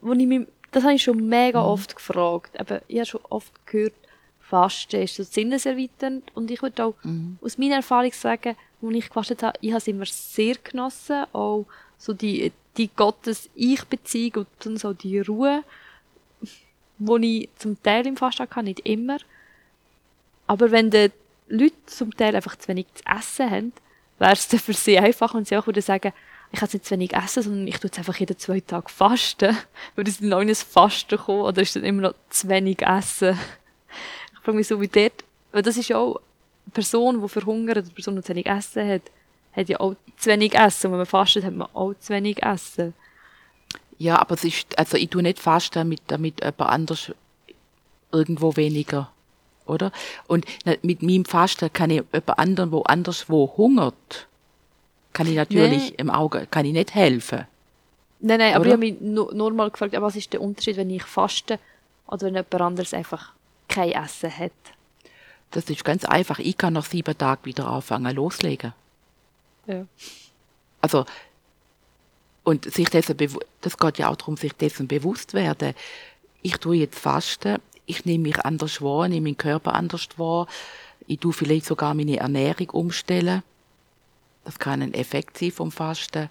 Wo 0.00 0.12
ich 0.12 0.26
mich, 0.26 0.46
das 0.70 0.84
habe 0.84 0.94
ich 0.94 1.02
schon 1.02 1.26
mega 1.28 1.60
Mhm. 1.60 1.66
oft 1.66 1.96
gefragt. 1.96 2.58
Aber 2.60 2.82
ich 2.86 2.98
habe 2.98 3.06
schon 3.06 3.24
oft 3.30 3.52
gehört, 3.66 3.94
Fasten 4.48 5.02
ist 5.02 5.16
so 5.16 5.22
sinneserweiternd. 5.22 6.24
Und 6.34 6.50
ich 6.50 6.62
würde 6.62 6.84
auch 6.84 6.94
Mhm. 7.02 7.38
aus 7.42 7.58
meiner 7.58 7.76
Erfahrung 7.76 8.12
sagen, 8.12 8.56
wo 8.80 8.90
ich 8.90 9.08
gefastet 9.08 9.42
habe, 9.42 9.58
ich 9.60 9.70
habe 9.70 9.78
es 9.78 9.88
immer 9.88 10.06
sehr 10.06 10.56
genossen. 10.56 11.24
Auch 11.32 11.66
so 11.98 12.12
die, 12.12 12.52
die 12.76 12.88
Gottes-Ich-Beziehung 12.94 14.34
und 14.36 14.46
dann 14.60 14.76
so 14.76 14.92
die 14.92 15.20
Ruhe, 15.20 15.62
wo 16.98 17.16
ich 17.16 17.48
zum 17.58 17.82
Teil 17.82 18.06
im 18.06 18.16
Fasten 18.16 18.42
hatte, 18.42 18.62
nicht 18.62 18.80
immer. 18.80 19.18
Aber 20.46 20.70
wenn 20.70 20.90
die 20.90 21.10
Leute 21.48 21.74
zum 21.86 22.14
Teil 22.16 22.36
einfach 22.36 22.56
zu 22.56 22.68
wenig 22.68 22.86
zu 22.94 23.02
essen 23.06 23.50
haben, 23.50 23.72
wäre 24.18 24.32
es 24.32 24.48
dann 24.48 24.60
für 24.60 24.72
sie 24.74 24.98
einfach 24.98 25.34
und 25.34 25.48
sie 25.48 25.56
auch 25.56 25.66
würden 25.66 25.82
sagen, 25.82 26.12
ich 26.52 26.60
kann 26.60 26.68
nicht 26.72 26.84
zu 26.84 26.92
wenig 26.92 27.12
essen, 27.14 27.42
sondern 27.42 27.66
ich 27.66 27.78
tue 27.78 27.86
jetzt 27.88 27.98
einfach 27.98 28.16
jeden 28.16 28.38
zwei 28.38 28.60
Tage 28.60 28.88
fasten. 28.88 29.56
Würde 29.96 30.10
es 30.10 30.18
dann 30.18 30.32
auch 30.32 30.40
in 30.40 30.48
ein 30.50 30.54
Fasten 30.54 31.18
kommen 31.18 31.40
oder 31.42 31.62
ist 31.62 31.74
dann 31.74 31.82
immer 31.84 32.02
noch 32.02 32.14
zu 32.30 32.48
wenig 32.48 32.82
essen? 32.82 33.36
Ich 34.44 34.46
frage 34.46 34.58
mich 34.58 34.68
so 34.68 34.78
wie 34.78 34.88
dort, 34.88 35.24
weil 35.52 35.62
das 35.62 35.78
ist 35.78 35.88
ja 35.88 35.96
auch 35.96 36.16
eine 36.16 36.72
Person, 36.74 37.22
die 37.22 37.28
verhungert, 37.30 37.78
eine 37.78 37.88
Person, 37.88 38.16
die 38.16 38.20
zu 38.22 38.28
wenig 38.28 38.44
Essen 38.44 38.86
hat, 38.86 39.00
hat 39.56 39.70
ja 39.70 39.80
auch 39.80 39.94
zu 40.18 40.28
wenig 40.28 40.54
Essen. 40.54 40.88
Und 40.88 40.92
wenn 40.92 40.98
man 40.98 41.06
fastet, 41.06 41.44
hat 41.44 41.54
man 41.54 41.66
auch 41.72 41.94
zu 41.98 42.12
wenig 42.12 42.42
Essen. 42.42 42.92
Ja, 43.96 44.20
aber 44.20 44.34
es 44.34 44.44
ist, 44.44 44.78
also 44.78 44.98
ich 44.98 45.08
tu 45.08 45.22
nicht 45.22 45.38
fast 45.38 45.74
damit, 45.74 46.02
damit 46.08 46.42
jemand 46.44 46.60
anders 46.60 47.10
irgendwo 48.12 48.54
weniger, 48.54 49.10
oder? 49.64 49.90
Und 50.26 50.44
mit 50.82 51.02
meinem 51.02 51.24
Fasten 51.24 51.72
kann 51.72 51.88
ich 51.88 52.02
jemand 52.12 52.38
anderen, 52.38 52.70
wo 52.70 52.82
anderswo 52.82 53.50
hungert, 53.56 54.26
kann 55.14 55.26
ich 55.26 55.36
natürlich 55.36 55.92
Nee. 55.92 55.94
im 55.96 56.10
Auge, 56.10 56.46
kann 56.50 56.66
ich 56.66 56.74
nicht 56.74 56.94
helfen. 56.94 57.46
Nein, 58.20 58.40
nein, 58.40 58.54
aber 58.54 58.60
Oder? 58.60 58.66
ich 58.66 58.72
habe 58.74 58.80
mich 58.80 59.00
nur, 59.00 59.32
nur 59.34 59.52
mal 59.54 59.70
gefragt, 59.70 59.94
aber 59.94 60.04
was 60.08 60.16
ist 60.16 60.34
der 60.34 60.42
Unterschied, 60.42 60.76
wenn 60.76 60.90
ich 60.90 61.02
faste 61.02 61.58
oder 62.08 62.26
wenn 62.26 62.34
jemand 62.34 62.54
anderes 62.60 62.92
einfach 62.92 63.32
kein 63.68 63.92
Essen 63.92 64.36
hat? 64.36 64.52
Das 65.50 65.70
ist 65.70 65.84
ganz 65.84 66.04
einfach. 66.04 66.38
Ich 66.38 66.58
kann 66.58 66.72
nach 66.72 66.86
sieben 66.86 67.16
Tagen 67.16 67.44
wieder 67.44 67.68
anfangen, 67.68 68.14
loslegen. 68.14 68.72
Ja. 69.66 69.86
Also, 70.80 71.06
und 72.42 72.70
sich 72.70 72.90
dessen, 72.90 73.16
das 73.62 73.78
geht 73.78 73.98
ja 73.98 74.08
auch 74.10 74.16
darum, 74.16 74.36
sich 74.36 74.52
dessen 74.52 74.86
bewusst 74.86 75.32
werden. 75.32 75.74
Ich 76.42 76.58
tue 76.58 76.76
jetzt 76.76 76.98
Fasten, 76.98 77.58
ich 77.86 78.04
nehme 78.04 78.24
mich 78.24 78.44
anders 78.44 78.82
wahr, 78.82 79.08
nehme 79.08 79.28
meinen 79.28 79.38
Körper 79.38 79.74
anders 79.74 80.08
wahr, 80.16 80.46
ich 81.06 81.20
tue 81.20 81.32
vielleicht 81.32 81.66
sogar 81.66 81.94
meine 81.94 82.18
Ernährung 82.18 82.70
umstellen. 82.70 83.42
Das 84.44 84.58
kann 84.58 84.82
ein 84.82 84.94
Effekt 84.94 85.38
sein 85.38 85.52
vom 85.52 85.72
Fasten. 85.72 86.28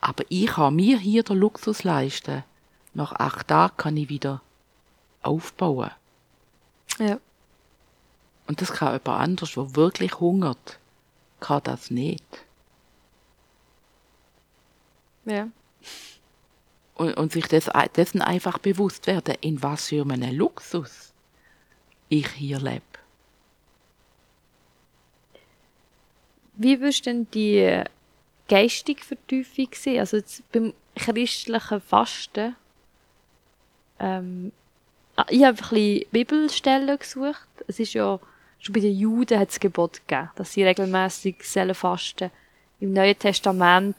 Aber 0.00 0.24
ich 0.28 0.46
kann 0.46 0.74
mir 0.74 0.98
hier 0.98 1.22
den 1.22 1.38
Luxus 1.38 1.84
leisten. 1.84 2.44
Nach 2.94 3.12
acht 3.12 3.48
Tagen 3.48 3.76
kann 3.76 3.96
ich 3.96 4.08
wieder 4.08 4.40
aufbauen. 5.22 5.90
Ja. 6.98 7.18
Und 8.46 8.60
das 8.60 8.72
kann 8.72 8.92
jemand 8.92 9.08
anders, 9.08 9.52
der 9.52 9.76
wirklich 9.76 10.20
hungert, 10.20 10.78
kann 11.40 11.62
das 11.64 11.90
nicht. 11.90 12.24
Ja. 15.24 15.48
und, 16.94 17.14
und 17.14 17.32
sich 17.32 17.46
des, 17.46 17.68
dessen 17.94 18.22
einfach 18.22 18.58
bewusst 18.58 19.06
werden, 19.06 19.34
in 19.40 19.62
was 19.62 19.88
für 19.88 20.02
einem 20.02 20.36
Luxus 20.36 21.12
ich 22.08 22.28
hier 22.28 22.58
lebe. 22.58 22.82
Wie 26.54 26.80
würdest 26.80 27.04
du 27.06 27.10
denn 27.10 27.30
die 27.32 27.82
geistige 28.48 29.02
Vertiefung 29.02 29.68
sehen? 29.74 30.00
Also 30.00 30.16
jetzt 30.16 30.50
beim 30.52 30.72
christlichen 30.94 31.80
Fasten. 31.80 32.56
Ähm, 33.98 34.52
ich 35.28 35.44
habe 35.44 35.56
ein 35.58 35.68
bisschen 35.68 36.04
Bibelstellen 36.10 36.98
gesucht. 36.98 37.46
Es 37.66 37.78
ist 37.80 37.94
ja, 37.94 38.18
schon 38.58 38.72
bei 38.72 38.80
den 38.80 38.96
Juden 38.96 39.38
hat 39.38 39.50
es 39.50 39.60
Gebot 39.60 40.00
gegeben, 40.06 40.30
dass 40.36 40.52
sie 40.52 40.64
regelmäßig 40.64 41.36
sollen 41.42 41.74
fasten. 41.74 42.30
Im 42.80 42.92
Neuen 42.92 43.18
Testament 43.18 43.96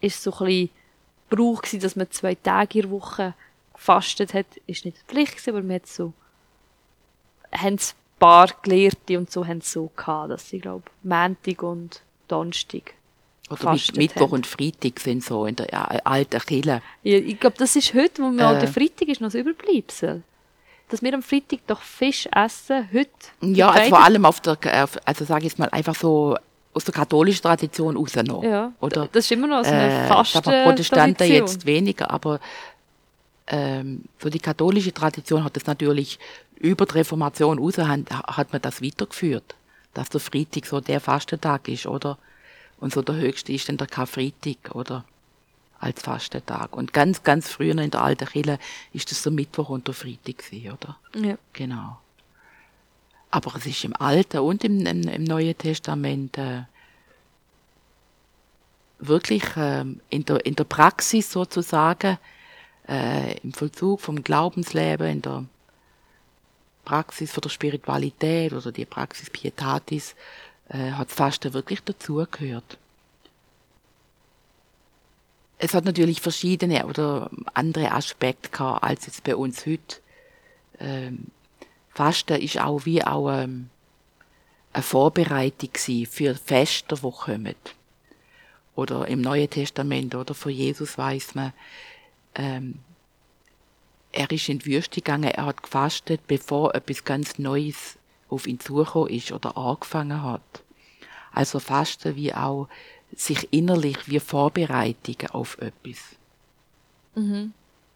ist 0.00 0.22
so 0.22 0.32
ein 0.32 0.46
bisschen 0.46 0.70
Brauch 1.30 1.62
gewesen, 1.62 1.80
dass 1.80 1.96
man 1.96 2.10
zwei 2.10 2.34
Tage 2.34 2.78
in 2.78 2.82
der 2.82 2.90
Woche 2.90 3.34
gefastet 3.72 4.34
hat. 4.34 4.46
Ist 4.66 4.84
nicht 4.84 4.98
Pflicht 5.08 5.32
gewesen, 5.32 5.50
aber 5.50 5.62
man 5.62 5.76
hat 5.76 5.86
so, 5.86 6.12
haben 7.52 7.74
es 7.74 7.92
ein 7.92 8.18
paar 8.18 8.48
Gelehrte 8.62 9.18
und 9.18 9.30
so 9.32 9.46
haben 9.46 9.58
es 9.58 9.72
so 9.72 9.90
gehabt, 9.96 10.30
dass 10.30 10.48
sie, 10.48 10.60
glaube 10.60 10.84
Montag 11.02 11.62
und 11.62 12.02
Donnerstag 12.28 12.94
Oder 13.50 13.72
mit, 13.72 13.96
Mittwoch 13.96 14.20
haben. 14.22 14.32
und 14.32 14.46
Freitag 14.46 15.00
sind 15.00 15.24
so 15.24 15.46
in 15.46 15.56
der 15.56 15.70
ja, 15.72 15.84
alten 16.04 16.40
Kirche. 16.40 16.82
Ja, 17.02 17.18
ich 17.18 17.40
glaube, 17.40 17.56
das 17.58 17.74
ist 17.74 17.94
heute, 17.94 18.22
wo 18.22 18.30
wir 18.30 18.52
Äh. 18.52 18.60
der 18.60 18.68
Freitag 18.68 19.08
ist, 19.08 19.20
noch 19.20 19.28
das 19.28 19.34
Überbleibsel. 19.34 20.22
Dass 20.94 21.02
wir 21.02 21.12
am 21.14 21.22
Freitag 21.22 21.58
doch 21.66 21.82
Fisch 21.82 22.28
essen, 22.30 22.88
heute. 22.92 23.10
Ja, 23.40 23.70
also 23.70 23.88
vor 23.88 24.04
allem 24.04 24.24
auf 24.24 24.40
der, 24.40 24.56
auf- 24.84 24.96
also 25.04 25.24
sage 25.24 25.40
ich 25.40 25.52
jetzt 25.52 25.58
mal 25.58 25.68
einfach 25.70 25.96
so 25.96 26.36
aus 26.72 26.84
der 26.84 26.94
katholischen 26.94 27.42
Tradition 27.42 27.96
rausgenommen. 27.96 28.48
Ja, 28.48 28.72
Oder 28.80 29.08
das 29.10 29.24
ist 29.24 29.32
immer 29.32 29.48
noch 29.48 29.64
so 29.64 29.72
eine 29.72 30.04
äh, 30.04 30.06
Fasten 30.06 30.40
Protestanten 30.42 31.16
Tradition. 31.16 31.46
jetzt 31.48 31.66
weniger, 31.66 32.10
aber 32.12 32.38
ähm, 33.48 34.02
so 34.22 34.30
die 34.30 34.38
katholische 34.38 34.92
Tradition 34.94 35.42
hat 35.42 35.56
das 35.56 35.66
natürlich 35.66 36.18
über 36.56 36.86
die 36.86 36.92
Reformation 36.94 37.58
raus, 37.58 37.76
hat, 37.78 38.00
hat 38.10 38.52
man 38.52 38.62
das 38.62 38.80
weitergeführt, 38.80 39.56
dass 39.94 40.08
der 40.10 40.20
Freitag 40.20 40.66
so 40.66 40.80
der 40.80 41.00
Fastentag 41.00 41.66
ist, 41.68 41.86
oder? 41.86 42.18
Und 42.78 42.92
so 42.92 43.02
der 43.02 43.16
höchste 43.16 43.52
ist 43.52 43.68
dann 43.68 43.76
der 43.78 43.86
Karfreitag, 43.88 44.74
oder? 44.74 45.04
Als 45.84 46.00
Fastentag. 46.00 46.74
Und 46.74 46.94
ganz, 46.94 47.22
ganz 47.22 47.50
früher 47.50 47.76
in 47.76 47.90
der 47.90 48.00
alten 48.00 48.26
Kirche 48.26 48.58
ist 48.94 49.10
das 49.10 49.22
der 49.22 49.32
Mittwoch 49.32 49.68
und 49.68 49.86
der 49.86 49.92
Freitag 49.92 50.38
gewesen, 50.38 50.72
oder? 50.72 50.96
Ja. 51.14 51.36
Genau. 51.52 51.98
Aber 53.30 53.54
es 53.56 53.66
ist 53.66 53.84
im 53.84 53.94
Alten 53.94 54.38
und 54.38 54.64
im, 54.64 54.86
im, 54.86 55.02
im 55.02 55.24
Neuen 55.24 55.58
Testament 55.58 56.38
äh, 56.38 56.62
wirklich 58.98 59.44
ähm, 59.58 60.00
in, 60.08 60.24
der, 60.24 60.46
in 60.46 60.56
der 60.56 60.64
Praxis 60.64 61.30
sozusagen, 61.30 62.16
äh, 62.88 63.36
im 63.38 63.52
Vollzug 63.52 64.00
vom 64.00 64.24
Glaubensleben, 64.24 65.06
in 65.06 65.20
der 65.20 65.44
Praxis 66.86 67.30
von 67.30 67.42
der 67.42 67.50
Spiritualität 67.50 68.54
oder 68.54 68.72
die 68.72 68.86
Praxis 68.86 69.28
Pietatis, 69.28 70.14
äh, 70.70 70.92
hat 70.92 71.08
das 71.08 71.16
Fasten 71.16 71.52
wirklich 71.52 71.82
dazugehört. 71.82 72.78
Es 75.58 75.74
hat 75.74 75.84
natürlich 75.84 76.20
verschiedene 76.20 76.86
oder 76.86 77.30
andere 77.54 77.92
Aspekte 77.92 78.50
gehabt, 78.50 78.82
als 78.82 79.06
jetzt 79.06 79.24
bei 79.24 79.36
uns 79.36 79.66
heute. 79.66 80.00
Ähm, 80.80 81.26
Fasten 81.90 82.40
ist 82.40 82.60
auch 82.60 82.84
wie 82.84 83.04
auch 83.04 83.30
ähm, 83.30 83.70
eine 84.72 84.82
Vorbereitung 84.82 85.70
für 85.74 86.34
Feste, 86.34 86.96
die 86.96 87.10
kommen. 87.10 87.54
Oder 88.74 89.06
im 89.06 89.20
Neuen 89.20 89.48
Testament 89.48 90.14
oder 90.16 90.34
von 90.34 90.50
Jesus 90.50 90.98
weiß 90.98 91.36
man, 91.36 91.52
ähm, 92.34 92.80
er 94.10 94.30
ist 94.30 94.48
in 94.48 94.58
die 94.58 94.66
Wüste 94.66 95.00
gegangen, 95.00 95.30
er 95.30 95.46
hat 95.46 95.62
gefastet, 95.62 96.26
bevor 96.26 96.74
etwas 96.74 97.04
ganz 97.04 97.38
Neues 97.38 97.96
auf 98.28 98.46
ihn 98.46 98.60
zugekommen 98.60 99.10
ist 99.10 99.32
oder 99.32 99.56
angefangen 99.56 100.22
hat. 100.22 100.62
Also 101.32 101.58
Fasten 101.58 102.16
wie 102.16 102.34
auch 102.34 102.68
sich 103.16 103.48
innerlich 103.50 103.96
wie 104.06 104.20
Vorbereitungen 104.20 105.30
auf 105.30 105.58
etwas. 105.58 106.16
Mhm. 107.14 107.52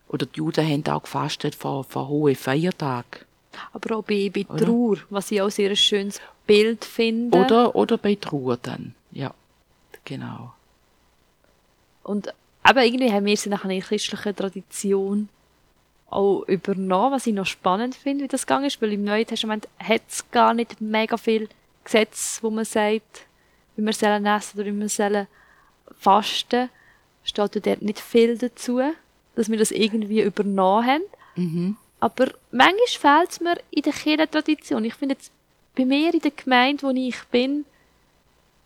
Oder 0.08 0.26
die 0.26 0.38
Juden 0.38 0.66
haben 0.66 0.86
auch 0.88 1.02
gefastet 1.02 1.54
vor, 1.54 1.84
vor 1.84 2.08
hohen 2.08 2.34
Feiertagen. 2.34 3.24
Aber 3.72 3.96
auch 3.96 4.04
bei, 4.04 4.30
bei 4.32 4.44
Trauer, 4.44 4.98
was 5.10 5.30
ich 5.30 5.42
auch 5.42 5.50
sehr 5.50 5.70
ein 5.70 5.76
schönes 5.76 6.20
Bild 6.46 6.84
finde. 6.84 7.36
Oder, 7.36 7.74
oder 7.74 7.98
bei 7.98 8.14
Trauer 8.14 8.56
dann, 8.56 8.94
ja, 9.10 9.34
genau. 10.04 10.54
Und 12.02 12.32
eben 12.68 12.78
irgendwie 12.78 13.12
haben 13.12 13.26
wir 13.26 13.36
sie 13.36 13.50
nach 13.50 13.64
einer 13.64 13.80
christlichen 13.80 14.34
Tradition 14.34 15.28
auch 16.10 16.42
übernommen, 16.46 17.12
was 17.12 17.26
ich 17.26 17.34
noch 17.34 17.46
spannend 17.46 17.94
finde, 17.94 18.24
wie 18.24 18.28
das 18.28 18.46
gegangen 18.46 18.64
ist, 18.64 18.80
weil 18.80 18.92
im 18.92 19.04
Neuen 19.04 19.26
Testament 19.26 19.68
hat 19.78 20.02
es 20.08 20.30
gar 20.30 20.54
nicht 20.54 20.80
mega 20.80 21.16
viel 21.18 21.48
Gesetze, 21.84 22.42
wo 22.42 22.50
man 22.50 22.64
sagt, 22.64 23.26
wie 23.78 23.86
wir 23.86 23.92
sollen 23.92 24.26
essen 24.26 24.58
oder 24.58 24.66
wie 24.66 24.80
wir 24.80 24.88
sollen 24.88 25.28
fasten, 25.98 26.68
steht 27.22 27.66
dort 27.66 27.82
nicht 27.82 28.00
viel 28.00 28.36
dazu, 28.36 28.80
dass 29.36 29.48
wir 29.48 29.56
das 29.56 29.70
irgendwie 29.70 30.20
übernommen 30.20 30.86
haben. 30.86 31.02
Mhm. 31.36 31.76
Aber 32.00 32.26
manchmal 32.50 32.86
fehlt 32.86 33.30
es 33.30 33.40
mir 33.40 33.56
in 33.70 33.82
der 33.82 33.92
Kirchentradition. 33.92 34.84
Ich 34.84 34.94
finde 34.94 35.14
jetzt, 35.14 35.30
bei 35.76 35.84
mir 35.84 36.12
in 36.12 36.20
der 36.20 36.32
Gemeinde, 36.32 36.82
wo 36.82 36.90
ich 36.90 37.22
bin, 37.30 37.64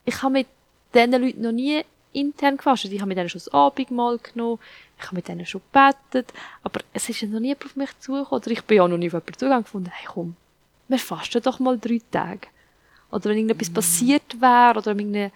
ich 0.06 0.22
habe 0.22 0.32
mit 0.32 0.46
diesen 0.94 1.12
Leuten 1.12 1.42
noch 1.42 1.52
nie 1.52 1.82
intern 2.14 2.56
gefastet. 2.56 2.92
Ich 2.92 3.00
habe 3.00 3.08
mit 3.08 3.18
denen 3.18 3.28
schon 3.28 3.38
das 3.38 3.52
Abendmahl 3.52 4.18
genommen, 4.18 4.58
ich 4.98 5.04
habe 5.04 5.16
mit 5.16 5.28
denen 5.28 5.44
schon 5.44 5.60
gebetet, 5.72 6.32
aber 6.62 6.80
es 6.94 7.08
ist 7.08 7.20
ja 7.20 7.28
noch 7.28 7.40
nie 7.40 7.54
auf 7.54 7.76
mich 7.76 7.90
zugekommen. 8.00 8.42
Oder 8.42 8.50
ich 8.50 8.62
bin 8.62 8.78
ja 8.78 8.88
noch 8.88 8.96
nie 8.96 9.08
auf 9.08 9.12
jemanden 9.12 9.34
zugegangen 9.34 9.64
gefunden, 9.64 9.90
hey 9.92 10.08
komm, 10.10 10.36
wir 10.88 10.98
fasten 10.98 11.42
doch 11.42 11.58
mal 11.58 11.78
drei 11.78 12.00
Tage. 12.10 12.48
Oder 13.12 13.26
wenn 13.26 13.36
irgendetwas 13.36 13.70
mm. 13.70 13.74
passiert 13.74 14.40
wäre, 14.40 14.78
oder 14.78 14.94
mit, 14.94 15.32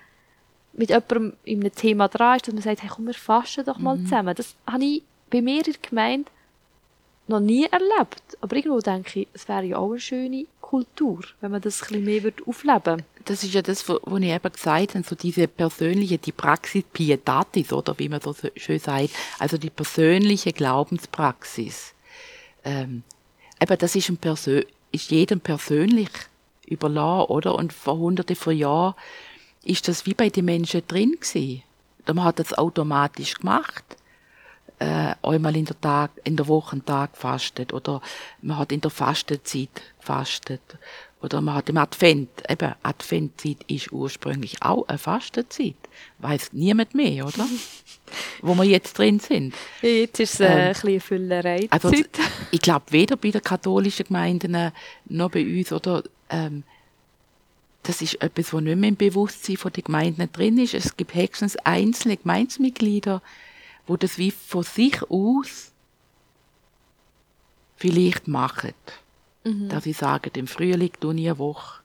mit 0.73 0.89
jemandem 0.89 1.35
in 1.45 1.61
einem 1.61 1.75
Thema 1.75 2.09
dran 2.09 2.37
ist, 2.37 2.49
dass 2.49 2.55
man 2.55 2.63
sagt, 2.63 2.83
hey 2.83 2.91
komm, 2.93 3.07
wir 3.07 3.15
fasten 3.15 3.65
doch 3.65 3.79
mal 3.79 3.97
mm. 3.97 4.05
zusammen. 4.05 4.35
Das 4.35 4.55
habe 4.67 4.85
ich 4.85 5.03
bei 5.31 5.43
mir 5.43 5.59
in 5.59 5.73
der 5.73 5.75
Gemeinde 5.89 6.31
noch 7.29 7.41
nie 7.41 7.65
erlebt. 7.67 8.39
Aber 8.41 8.57
irgendwo 8.57 8.81
denke 8.81 9.21
ich, 9.21 9.29
es 9.33 9.49
wäre 9.49 9.65
ja 9.65 9.77
auch 9.79 9.91
eine 9.91 10.01
schöne 10.01 10.47
Kultur, 10.61 11.21
wenn 11.41 11.51
man 11.51 11.61
das 11.61 11.83
ein 11.83 11.89
bisschen 11.89 12.05
mehr 12.05 12.33
aufleben 12.47 12.85
würde. 12.85 13.05
Das 13.25 13.43
ist 13.43 13.55
ja 13.55 13.63
das, 13.63 13.89
was 13.89 13.99
ich 14.21 14.29
eben 14.29 14.53
gesagt 14.53 14.95
habe, 14.95 15.05
so 15.05 15.15
diese 15.17 15.49
persönliche, 15.49 16.19
die 16.19 16.33
Praxis 16.33 16.85
Pietatis, 16.93 17.73
oder 17.73 17.99
wie 17.99 18.09
man 18.09 18.21
so 18.21 18.35
schön 18.57 18.79
sagt, 18.79 19.11
also 19.39 19.59
die 19.59 19.71
persönliche 19.71 20.53
Glaubenspraxis. 20.53 21.93
Ähm, 22.65 23.03
eben, 23.61 23.79
das 23.79 23.97
ist, 23.97 24.09
ein 24.09 24.17
Persö 24.17 24.63
ist 24.93 25.11
jedem 25.11 25.41
persönlich 25.41 26.09
überlassen, 26.67 27.31
oder? 27.31 27.55
Und 27.55 27.73
vor 27.73 27.99
hunderten 27.99 28.37
von 28.37 28.57
Jahren 28.57 28.95
ist 29.65 29.89
das 29.89 30.07
wie 30.07 30.15
bei 30.15 30.29
den 30.29 30.45
Menschen 30.45 30.83
drin 30.87 31.17
gewesen. 31.21 31.63
Man 32.07 32.25
hat 32.25 32.39
das 32.39 32.55
automatisch 32.55 33.35
gemacht 33.35 33.97
äh, 34.79 35.15
einmal 35.23 35.57
in 35.57 35.65
der 35.65 35.81
Tag, 35.81 36.11
in 36.25 36.37
der 36.37 36.49
Woche 36.49 36.73
einen 36.73 36.85
Tag 36.85 37.15
gefastet 37.15 37.73
oder 37.73 38.01
man 38.43 38.59
hat 38.59 38.73
in 38.73 38.81
der 38.81 38.91
Fastenzeit 38.91 39.71
gefastet 39.99 40.61
oder 41.23 41.41
man 41.41 41.55
hat 41.55 41.69
im 41.71 41.79
Advent, 41.79 42.29
eben 42.49 42.75
Adventzeit 42.83 43.59
ist 43.69 43.91
ursprünglich 43.91 44.63
auch 44.63 44.87
eine 44.87 44.99
Fastenzeit, 44.99 45.77
weiß 46.19 46.53
niemand 46.53 46.95
mehr, 46.95 47.27
oder? 47.27 47.47
Wo 48.43 48.55
wir 48.55 48.65
jetzt 48.65 48.99
drin 48.99 49.19
sind. 49.19 49.55
Jetzt 49.81 50.21
ist 50.21 50.35
es 50.35 50.41
äh, 50.41 50.45
ähm, 50.45 50.59
ein 50.59 50.73
bisschen 50.73 51.01
Füllerei. 51.01 51.67
Also, 51.71 51.91
ich 52.51 52.61
glaube 52.61 52.85
weder 52.91 53.17
bei 53.17 53.31
den 53.31 53.43
katholischen 53.43 54.07
Gemeinden 54.07 54.73
noch 55.07 55.31
bei 55.31 55.43
uns 55.43 55.73
oder 55.73 56.05
ähm, 56.31 56.65
das 57.83 58.03
ist 58.03 58.21
etwas, 58.21 58.53
was 58.53 58.63
nicht 58.63 58.77
mehr 58.77 58.89
im 58.89 58.97
Bewusstsein 58.97 59.57
der 59.65 59.83
Gemeinden 59.83 60.33
drin 60.33 60.59
ist. 60.59 60.75
Es 60.75 60.97
gibt 60.97 61.15
höchstens 61.15 61.57
einzelne 61.59 62.17
Gemeinsmitglieder, 62.17 63.23
wo 63.87 63.97
das 63.97 64.19
wie 64.19 64.33
von 64.33 64.65
sich 64.65 65.03
aus 65.09 65.71
vielleicht 67.77 68.27
machen. 68.27 68.75
Mhm. 69.45 69.69
Dass 69.69 69.87
ich 69.87 69.97
sage, 69.97 70.31
im 70.35 70.49
Frühling 70.49 70.93
tue 70.99 71.15
ich 71.15 71.29
eine 71.29 71.39
Woche 71.39 71.81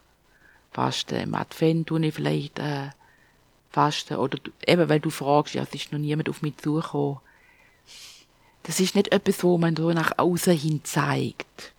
fasten, 0.71 1.15
im 1.15 1.36
Advent 1.36 1.88
tue 1.88 2.06
ich 2.06 2.13
vielleicht 2.13 2.58
äh, 2.60 2.89
fasten. 3.69 4.15
Oder 4.15 4.39
eben, 4.65 4.89
weil 4.89 4.99
du 4.99 5.10
fragst, 5.10 5.54
ja, 5.54 5.63
es 5.63 5.73
ist 5.73 5.91
noch 5.91 5.99
niemand 5.99 6.30
auf 6.30 6.41
mich 6.41 6.58
zugekommen. 6.58 7.19
Das 8.63 8.80
ist 8.80 8.95
nicht 8.95 9.12
etwas, 9.12 9.43
wo 9.43 9.58
man 9.58 9.75
so 9.75 9.91
nach 9.91 10.17
außen 10.17 10.58
hin 10.58 10.82
zeigt. 10.84 11.73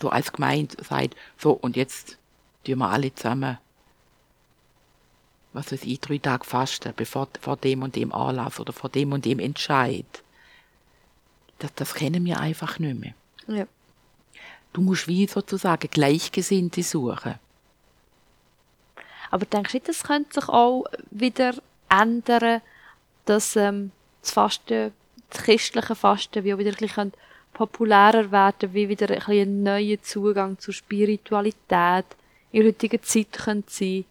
So 0.00 0.10
als 0.10 0.32
Gemeinde 0.32 0.76
sagt, 0.82 1.16
so, 1.36 1.52
und 1.52 1.76
jetzt 1.76 2.18
tun 2.64 2.78
wir 2.78 2.88
alle 2.88 3.14
zusammen 3.14 3.58
was 5.52 5.72
weiß 5.72 5.82
ich, 5.84 6.00
drei 6.00 6.18
Tage 6.18 6.44
fasten, 6.44 6.92
bevor, 6.94 7.28
vor 7.40 7.56
dem 7.56 7.82
und 7.82 7.96
dem 7.96 8.12
Anlass 8.12 8.60
oder 8.60 8.72
vor 8.72 8.90
dem 8.90 9.12
und 9.12 9.24
dem 9.24 9.38
Entscheid. 9.38 10.06
Das, 11.58 11.74
das 11.74 11.94
kennen 11.94 12.24
wir 12.24 12.38
einfach 12.38 12.78
nicht 12.78 12.98
mehr. 12.98 13.14
Ja. 13.46 13.66
Du 14.72 14.80
musst 14.80 15.08
wie 15.08 15.26
sozusagen 15.26 15.90
Gleichgesinnte 15.90 16.82
suchen. 16.82 17.34
Aber 19.30 19.44
denkst 19.44 19.72
du 19.72 19.76
nicht, 19.76 19.88
das 19.88 20.04
könnte 20.04 20.40
sich 20.40 20.48
auch 20.48 20.84
wieder 21.10 21.54
ändern, 21.88 22.62
dass 23.24 23.56
ähm, 23.56 23.90
das 24.22 24.30
Fasten, 24.30 24.92
das 25.28 25.42
christliche 25.42 25.94
Fasten, 25.94 26.44
wie 26.44 26.54
auch 26.54 26.58
wieder 26.58 26.70
ein 26.70 26.76
bisschen 26.76 27.12
populärer 27.52 28.30
werden, 28.30 28.72
wie 28.74 28.88
wieder 28.88 29.10
ein, 29.10 29.22
ein 29.28 29.62
neuer 29.62 30.00
Zugang 30.02 30.58
zur 30.58 30.74
Spiritualität 30.74 32.06
in 32.52 32.62
der 32.62 32.68
heutigen 32.68 33.02
Zeit 33.02 33.32
könnte 33.32 33.70
sein 33.70 34.04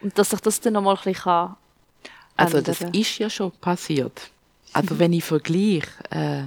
und 0.00 0.18
dass 0.18 0.30
sich 0.30 0.40
das 0.40 0.60
dann 0.60 0.74
nochmal 0.74 0.96
ein 0.96 1.02
bisschen 1.02 1.22
kann 1.22 1.56
Also 2.36 2.60
das 2.60 2.80
ist 2.80 3.18
ja 3.18 3.30
schon 3.30 3.52
passiert. 3.52 4.30
Also 4.72 4.94
mhm. 4.94 4.98
wenn 4.98 5.12
ich 5.12 5.24
vergleiche, 5.24 5.88
äh, 6.10 6.44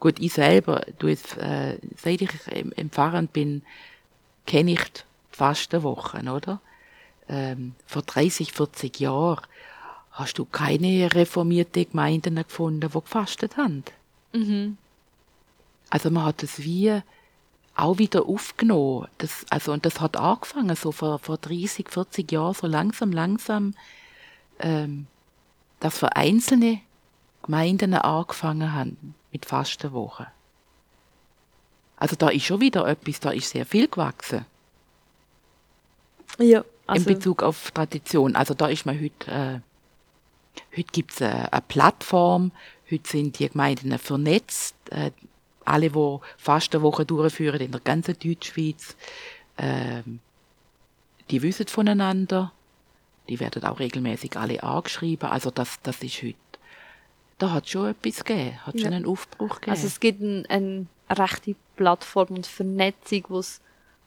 gut, 0.00 0.18
ich 0.18 0.32
selber, 0.32 0.84
du 0.98 1.08
jetzt, 1.08 1.36
äh, 1.36 1.78
seit 1.96 2.20
ich 2.22 2.30
im, 2.50 2.72
im 2.72 2.90
Fahren 2.90 3.28
bin, 3.28 3.62
kenne 4.46 4.72
ich 4.72 4.82
die 4.82 5.00
Fastenwochen, 5.30 6.28
oder? 6.28 6.60
Ähm, 7.28 7.74
vor 7.86 8.02
30, 8.02 8.52
40 8.52 9.00
Jahren 9.00 9.46
hast 10.12 10.38
du 10.38 10.44
keine 10.44 11.14
reformierte 11.14 11.84
Gemeinden 11.84 12.36
gefunden, 12.36 12.80
die 12.80 13.00
gefastet 13.00 13.56
haben. 13.56 13.84
Mhm. 14.32 14.78
Also 15.90 16.10
man 16.10 16.24
hat 16.24 16.42
es 16.42 16.60
wie 16.60 17.02
auch 17.74 17.98
wieder 17.98 18.26
aufgenommen. 18.26 19.08
Das, 19.18 19.46
also, 19.50 19.72
und 19.72 19.86
das 19.86 20.00
hat 20.00 20.16
angefangen, 20.16 20.74
so 20.74 20.92
vor, 20.92 21.18
vor 21.20 21.38
30, 21.38 21.88
40 21.88 22.30
Jahren, 22.32 22.54
so 22.54 22.66
langsam, 22.66 23.12
langsam, 23.12 23.74
ähm, 24.58 25.06
dass 25.80 25.98
für 25.98 26.16
einzelne 26.16 26.80
Gemeinden 27.42 27.94
angefangen 27.94 28.72
haben 28.72 29.14
mit 29.30 29.46
Fastenwochen. 29.46 30.26
Also 31.96 32.16
da 32.16 32.28
ist 32.28 32.44
schon 32.44 32.60
wieder 32.60 32.86
etwas, 32.86 33.20
da 33.20 33.30
ist 33.30 33.50
sehr 33.50 33.66
viel 33.66 33.88
gewachsen. 33.88 34.44
Ja. 36.38 36.64
Also 36.86 37.10
in 37.10 37.16
Bezug 37.16 37.42
auf 37.42 37.70
Tradition. 37.70 38.34
Also 38.34 38.54
da 38.54 38.68
ist 38.68 38.86
man 38.86 39.00
heute, 39.00 39.30
äh, 39.30 39.60
heute 40.76 40.92
gibt 40.92 41.12
es 41.12 41.22
eine, 41.22 41.52
eine 41.52 41.62
Plattform, 41.62 42.52
heute 42.90 43.08
sind 43.08 43.38
die 43.38 43.48
Gemeinden 43.48 43.98
vernetzt, 43.98 44.74
äh, 44.90 45.10
alle, 45.68 45.90
die 45.90 46.18
fast 46.36 46.74
eine 46.74 46.82
Woche 46.82 47.04
durchführen 47.04 47.60
in 47.60 47.72
der 47.72 47.80
ganzen 47.80 48.18
Deutschschweiz, 48.18 48.96
ähm, 49.58 50.20
die 51.30 51.42
wissen 51.42 51.66
voneinander. 51.66 52.52
Die 53.28 53.40
werden 53.40 53.62
auch 53.64 53.78
regelmäßig 53.78 54.36
alle 54.36 54.62
angeschrieben. 54.62 55.28
Also 55.28 55.50
das, 55.50 55.78
das 55.82 56.02
ist 56.02 56.22
heute. 56.22 56.36
Da 57.36 57.52
hat 57.52 57.68
schon 57.68 57.90
etwas 57.90 58.24
gegeben, 58.24 58.66
hat 58.66 58.80
schon 58.80 58.92
einen 58.92 59.06
Aufbruch 59.06 59.56
gegeben. 59.56 59.70
Also 59.70 59.86
es 59.86 60.00
gibt 60.00 60.22
eine, 60.22 60.44
eine 60.48 60.86
rechte 61.10 61.54
Plattform 61.76 62.28
und 62.28 62.46
Vernetzung, 62.46 63.24
die 63.28 63.34
es 63.34 63.60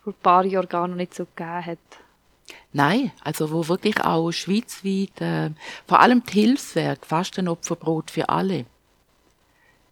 vor 0.03 0.13
ein 0.13 0.19
paar 0.21 0.45
Jahren 0.45 0.67
gar 0.67 0.87
noch 0.87 0.95
nicht 0.95 1.13
so 1.13 1.25
gegeben 1.35 1.65
hat. 1.65 1.77
Nein, 2.73 3.11
also 3.23 3.51
wo 3.51 3.67
wirklich 3.67 4.03
auch 4.03 4.31
schweizweit, 4.31 5.21
äh, 5.21 5.51
vor 5.87 5.99
allem 5.99 6.23
die 6.23 6.41
Hilfswerk, 6.41 7.05
Fastenopferbrot 7.05 8.11
für 8.11 8.27
alle, 8.27 8.65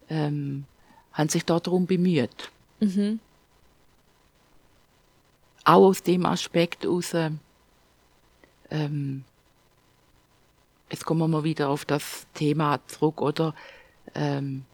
ähm, 0.08 0.64
haben 1.20 1.28
sich 1.28 1.44
darum 1.44 1.86
bemüht. 1.86 2.50
Mhm. 2.80 3.20
Auch 5.64 5.88
aus 5.88 6.02
dem 6.02 6.24
Aspekt 6.24 6.86
aus, 6.86 7.14
ähm, 8.70 9.24
jetzt 10.90 11.04
kommen 11.04 11.20
wir 11.20 11.28
mal 11.28 11.44
wieder 11.44 11.68
auf 11.68 11.84
das 11.84 12.26
Thema 12.32 12.80
zurück, 12.86 13.20
oder? 13.20 13.54
Ähm, 14.14 14.64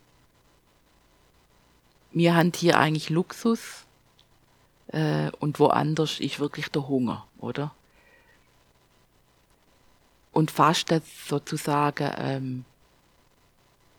wir 2.12 2.36
haben 2.36 2.52
hier 2.54 2.78
eigentlich 2.78 3.10
Luxus 3.10 3.84
äh, 4.88 5.30
und 5.40 5.58
woanders 5.58 6.20
ist 6.20 6.38
wirklich 6.38 6.68
der 6.70 6.86
Hunger, 6.86 7.26
oder? 7.38 7.74
Und 10.32 10.52
Fasten 10.52 11.02
sozusagen 11.26 12.12
ähm, 12.16 12.64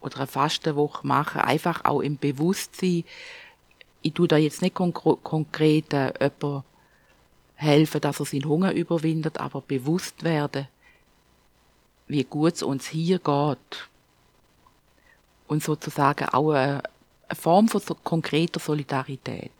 oder 0.01 0.17
eine 0.17 0.27
Fastenwoche 0.27 1.05
machen, 1.05 1.41
einfach 1.41 1.85
auch 1.85 2.01
im 2.01 2.17
Bewusstsein, 2.17 3.03
ich 4.01 4.13
tue 4.13 4.27
da 4.27 4.37
jetzt 4.37 4.61
nicht 4.61 4.75
konkret, 4.75 5.93
äh, 5.93 6.13
jemand 6.19 6.63
helfen, 7.55 8.01
dass 8.01 8.19
er 8.19 8.25
seinen 8.25 8.45
Hunger 8.45 8.71
überwindet, 8.71 9.39
aber 9.39 9.61
bewusst 9.61 10.23
werden, 10.23 10.67
wie 12.07 12.23
gut 12.23 12.53
es 12.53 12.63
uns 12.63 12.87
hier 12.87 13.19
geht. 13.19 13.89
Und 15.47 15.63
sozusagen 15.63 16.29
auch 16.29 16.51
eine, 16.51 16.83
eine 17.27 17.35
Form 17.35 17.67
von 17.67 17.81
so 17.81 17.95
konkreter 17.95 18.59
Solidarität. 18.59 19.51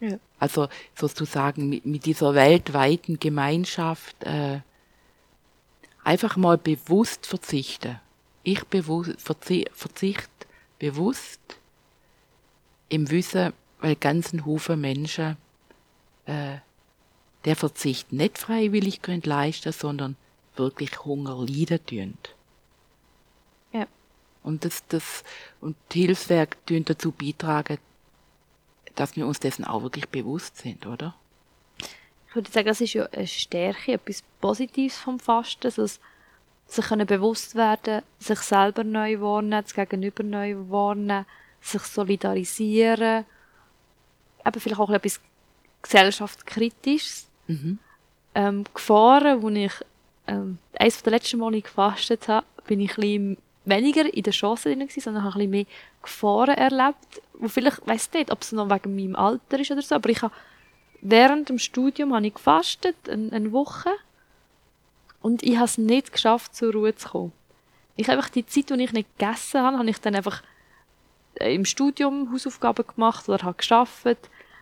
Ja. 0.00 0.18
Also 0.38 0.68
sozusagen 0.94 1.68
mit, 1.68 1.86
mit 1.86 2.06
dieser 2.06 2.34
weltweiten 2.34 3.20
Gemeinschaft 3.20 4.22
äh, 4.24 4.60
einfach 6.02 6.36
mal 6.36 6.58
bewusst 6.58 7.26
verzichten. 7.26 8.00
Ich 8.42 8.64
bewusst, 8.64 9.20
verzi 9.20 9.66
verzicht 9.72 10.30
bewusst 10.78 11.40
im 12.88 13.10
Wissen, 13.10 13.52
weil 13.80 13.96
ganzen 13.96 14.44
Haufen 14.46 14.80
Menschen 14.80 15.36
äh, 16.26 16.58
der 17.44 17.56
Verzicht 17.56 18.12
nicht 18.12 18.38
freiwillig 18.38 19.02
können 19.02 19.22
leisten, 19.22 19.72
sondern 19.72 20.16
wirklich 20.56 21.04
Hunger 21.04 21.46
leiden 21.46 21.84
tun. 21.86 22.18
Ja. 23.72 23.86
Und 24.42 24.64
das, 24.64 24.86
das, 24.88 25.24
und 25.60 25.76
die 25.92 26.06
Hilfswerke 26.06 26.56
tun 26.66 26.84
dazu 26.84 27.12
beitragen, 27.12 27.78
dass 28.94 29.16
wir 29.16 29.26
uns 29.26 29.40
dessen 29.40 29.64
auch 29.64 29.82
wirklich 29.82 30.08
bewusst 30.08 30.58
sind, 30.58 30.86
oder? 30.86 31.14
Ich 32.28 32.34
würde 32.34 32.50
sagen, 32.50 32.66
das 32.66 32.80
ist 32.80 32.92
ja 32.92 33.06
eine 33.06 33.26
Stärke, 33.26 33.92
etwas 33.92 34.22
Positives 34.40 34.98
vom 34.98 35.18
Fasten, 35.18 35.66
also 35.66 35.86
sich 36.70 36.86
können 36.86 37.06
bewusst 37.06 37.54
werden, 37.54 38.02
sich 38.18 38.38
selber 38.40 38.84
neu 38.84 39.20
warnen, 39.20 39.62
das 39.62 39.74
Gegenüber 39.74 40.22
neu 40.22 40.56
warnen, 40.68 41.26
sich 41.60 41.82
solidarisieren, 41.82 43.24
eben 44.46 44.60
vielleicht 44.60 44.80
auch 44.80 44.90
etwas 44.90 45.20
gesellschaftskritisches. 45.82 47.28
Mhm. 47.48 47.78
Ähm, 48.34 48.64
Gefahren, 48.72 49.42
wo 49.42 49.48
ich 49.48 49.72
ähm, 50.28 50.58
eines 50.78 51.02
der 51.02 51.12
letzten 51.12 51.40
Mal 51.40 51.60
gefastet 51.60 52.28
habe, 52.28 52.46
bin 52.66 52.80
ich 52.80 52.92
ein 52.92 53.00
bisschen 53.00 53.36
weniger 53.64 54.14
in 54.14 54.22
der 54.22 54.32
Chance 54.32 54.68
drin 54.68 54.80
gewesen, 54.80 55.00
sondern 55.00 55.24
habe 55.24 55.34
ein 55.34 55.38
bisschen 55.38 55.50
mehr 55.50 55.66
Gefahren 56.02 56.56
erlebt, 56.56 57.20
wo 57.34 57.48
vielleicht, 57.48 57.84
weiss 57.86 58.12
nicht, 58.12 58.30
ob 58.30 58.42
es 58.42 58.52
noch 58.52 58.70
wegen 58.70 58.94
meinem 58.94 59.16
Alter 59.16 59.58
ist 59.58 59.70
oder 59.72 59.82
so, 59.82 59.96
aber 59.96 60.08
ich 60.08 60.22
habe 60.22 60.32
während 61.02 61.48
dem 61.48 61.58
Studium 61.58 62.14
habe 62.14 62.26
ich 62.26 62.34
gefastet, 62.34 62.96
eine, 63.08 63.32
eine 63.32 63.52
Woche, 63.52 63.90
und 65.22 65.42
ich 65.42 65.56
habe 65.56 65.66
es 65.66 65.78
nicht 65.78 66.12
geschafft, 66.12 66.54
zur 66.54 66.72
Ruhe 66.72 66.94
zu 66.94 67.08
kommen. 67.08 67.32
Ich 67.96 68.08
habe 68.08 68.18
einfach 68.18 68.30
die 68.30 68.46
Zeit, 68.46 68.70
die 68.70 68.82
ich 68.82 68.92
nicht 68.92 69.18
gegessen 69.18 69.60
habe, 69.60 69.78
habe 69.78 69.90
ich 69.90 70.00
dann 70.00 70.14
einfach 70.14 70.42
äh, 71.34 71.54
im 71.54 71.64
Studium 71.64 72.32
Hausaufgaben 72.32 72.86
gemacht 72.86 73.28
oder 73.28 73.44
habe 73.44 73.56
geschafft. 73.56 74.06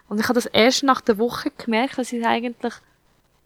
Und 0.09 0.19
ich 0.19 0.25
habe 0.25 0.35
das 0.35 0.47
erst 0.47 0.83
nach 0.83 1.01
der 1.01 1.19
Woche 1.19 1.53
gemerkt, 1.57 1.99
dass 1.99 2.13
ich 2.13 2.27
eigentlich 2.27 2.75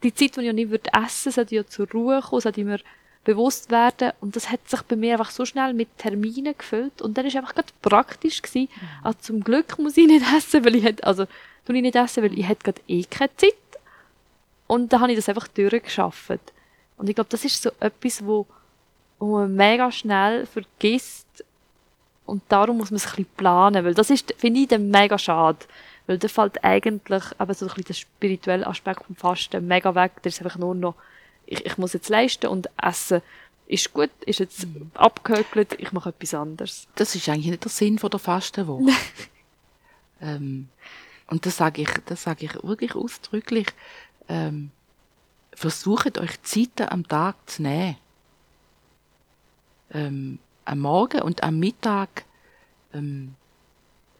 die 0.02 0.14
Zeit, 0.14 0.36
die 0.36 0.46
ich 0.46 0.52
nicht 0.52 0.70
würde 0.70 0.90
essen, 0.92 1.32
sollte 1.32 1.54
ja 1.54 1.66
zur 1.66 1.90
Ruhe 1.90 2.20
kommen, 2.22 2.40
sollte 2.40 2.60
ich 2.60 2.66
mir 2.66 2.80
bewusst 3.24 3.70
werden. 3.70 4.12
Und 4.20 4.34
das 4.36 4.50
hat 4.50 4.68
sich 4.68 4.82
bei 4.82 4.96
mir 4.96 5.12
einfach 5.12 5.30
so 5.30 5.44
schnell 5.44 5.74
mit 5.74 5.96
Terminen 5.98 6.56
gefüllt. 6.56 7.02
Und 7.02 7.18
dann 7.18 7.26
ist 7.26 7.36
einfach 7.36 7.54
gerade 7.54 7.72
praktisch 7.82 8.40
gewesen. 8.42 8.68
Mhm. 8.74 8.88
Also 9.02 9.18
zum 9.20 9.44
Glück 9.44 9.78
muss 9.78 9.96
ich 9.96 10.06
nicht 10.06 10.24
essen, 10.36 10.64
weil 10.64 10.76
ich 10.76 10.84
hätte, 10.84 11.04
also, 11.04 11.26
tue 11.66 11.76
ich 11.76 11.82
nicht 11.82 11.96
essen, 11.96 12.22
weil 12.22 12.38
ich 12.38 12.48
hätte 12.48 12.64
gerade 12.64 12.80
eh 12.88 13.04
keine 13.04 13.36
Zeit. 13.36 13.52
Und 14.66 14.92
dann 14.92 15.02
habe 15.02 15.12
ich 15.12 15.18
das 15.18 15.28
einfach 15.28 15.48
durchgeschafft. 15.48 16.40
Und 16.96 17.08
ich 17.08 17.14
glaube, 17.14 17.30
das 17.30 17.44
ist 17.44 17.62
so 17.62 17.70
etwas, 17.80 18.24
wo, 18.24 18.46
wo 19.18 19.38
man 19.38 19.54
mega 19.54 19.90
schnell 19.90 20.46
vergisst. 20.46 21.44
Und 22.24 22.42
darum 22.48 22.78
muss 22.78 22.90
man 22.90 22.96
es 22.96 23.06
ein 23.06 23.10
bisschen 23.10 23.36
planen, 23.36 23.84
weil 23.84 23.94
das 23.94 24.10
ist, 24.10 24.34
finde 24.38 24.60
ich, 24.60 24.68
dann 24.68 24.90
mega 24.90 25.18
schade. 25.18 25.58
Weil 26.06 26.18
da 26.18 26.28
fällt 26.28 26.62
eigentlich 26.64 27.24
eben 27.40 27.54
so 27.54 27.66
ein 27.66 27.68
bisschen 27.68 27.84
der 27.84 27.94
spirituelle 27.94 28.66
Aspekt 28.66 29.04
vom 29.04 29.16
Fasten 29.16 29.66
mega 29.66 29.94
weg. 29.94 30.22
Der 30.22 30.30
ist 30.30 30.40
einfach 30.42 30.58
nur 30.58 30.74
noch, 30.74 30.94
ich, 31.46 31.64
ich 31.64 31.78
muss 31.78 31.92
jetzt 31.92 32.08
leisten 32.08 32.46
und 32.46 32.68
essen 32.80 33.22
ist 33.66 33.92
gut, 33.92 34.10
ist 34.26 34.40
jetzt 34.40 34.66
mhm. 34.66 34.90
abgehökelt, 34.94 35.74
ich 35.78 35.92
mache 35.92 36.10
etwas 36.10 36.34
anderes. 36.34 36.88
Das 36.94 37.14
ist 37.14 37.28
eigentlich 37.28 37.46
nicht 37.46 37.64
der 37.64 37.70
Sinn 37.70 37.98
von 37.98 38.10
der 38.10 38.20
Fastenwoche. 38.20 38.90
ähm, 40.20 40.68
und 41.28 41.46
das 41.46 41.56
sage 41.56 41.82
ich, 41.82 41.90
das 42.06 42.22
sage 42.22 42.44
ich 42.44 42.62
wirklich 42.62 42.94
ausdrücklich. 42.94 43.66
Ähm, 44.28 44.70
versucht 45.54 46.18
euch 46.18 46.42
Zeiten 46.42 46.88
am 46.88 47.06
Tag 47.06 47.36
zu 47.48 47.62
nehmen. 47.62 47.96
Ähm, 49.92 50.38
am 50.64 50.80
Morgen 50.80 51.22
und 51.22 51.42
am 51.42 51.58
Mittag, 51.58 52.24
ähm, 52.94 53.34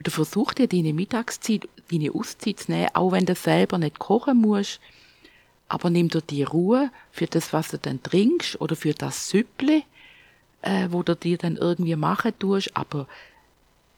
oder 0.00 0.10
versucht 0.10 0.58
ihr 0.58 0.68
deine 0.68 0.92
Mittagszeit, 0.92 1.68
deine 1.90 2.12
Auszeit 2.12 2.60
zu 2.60 2.72
nehmen, 2.72 2.90
auch 2.94 3.12
wenn 3.12 3.24
du 3.24 3.34
selber 3.34 3.78
nicht 3.78 3.98
kochen 3.98 4.38
musst, 4.38 4.80
aber 5.68 5.88
nimm 5.88 6.08
dir 6.08 6.20
die 6.20 6.42
Ruhe 6.42 6.90
für 7.10 7.26
das, 7.26 7.52
was 7.52 7.68
du 7.68 7.78
dann 7.78 8.02
trinkst, 8.02 8.60
oder 8.60 8.76
für 8.76 8.92
das 8.92 9.30
Süpple, 9.30 9.82
äh, 10.60 10.88
wo 10.90 11.02
du 11.02 11.16
dir 11.16 11.38
dann 11.38 11.56
irgendwie 11.56 11.96
machen 11.96 12.38
tust, 12.38 12.76
aber 12.76 13.06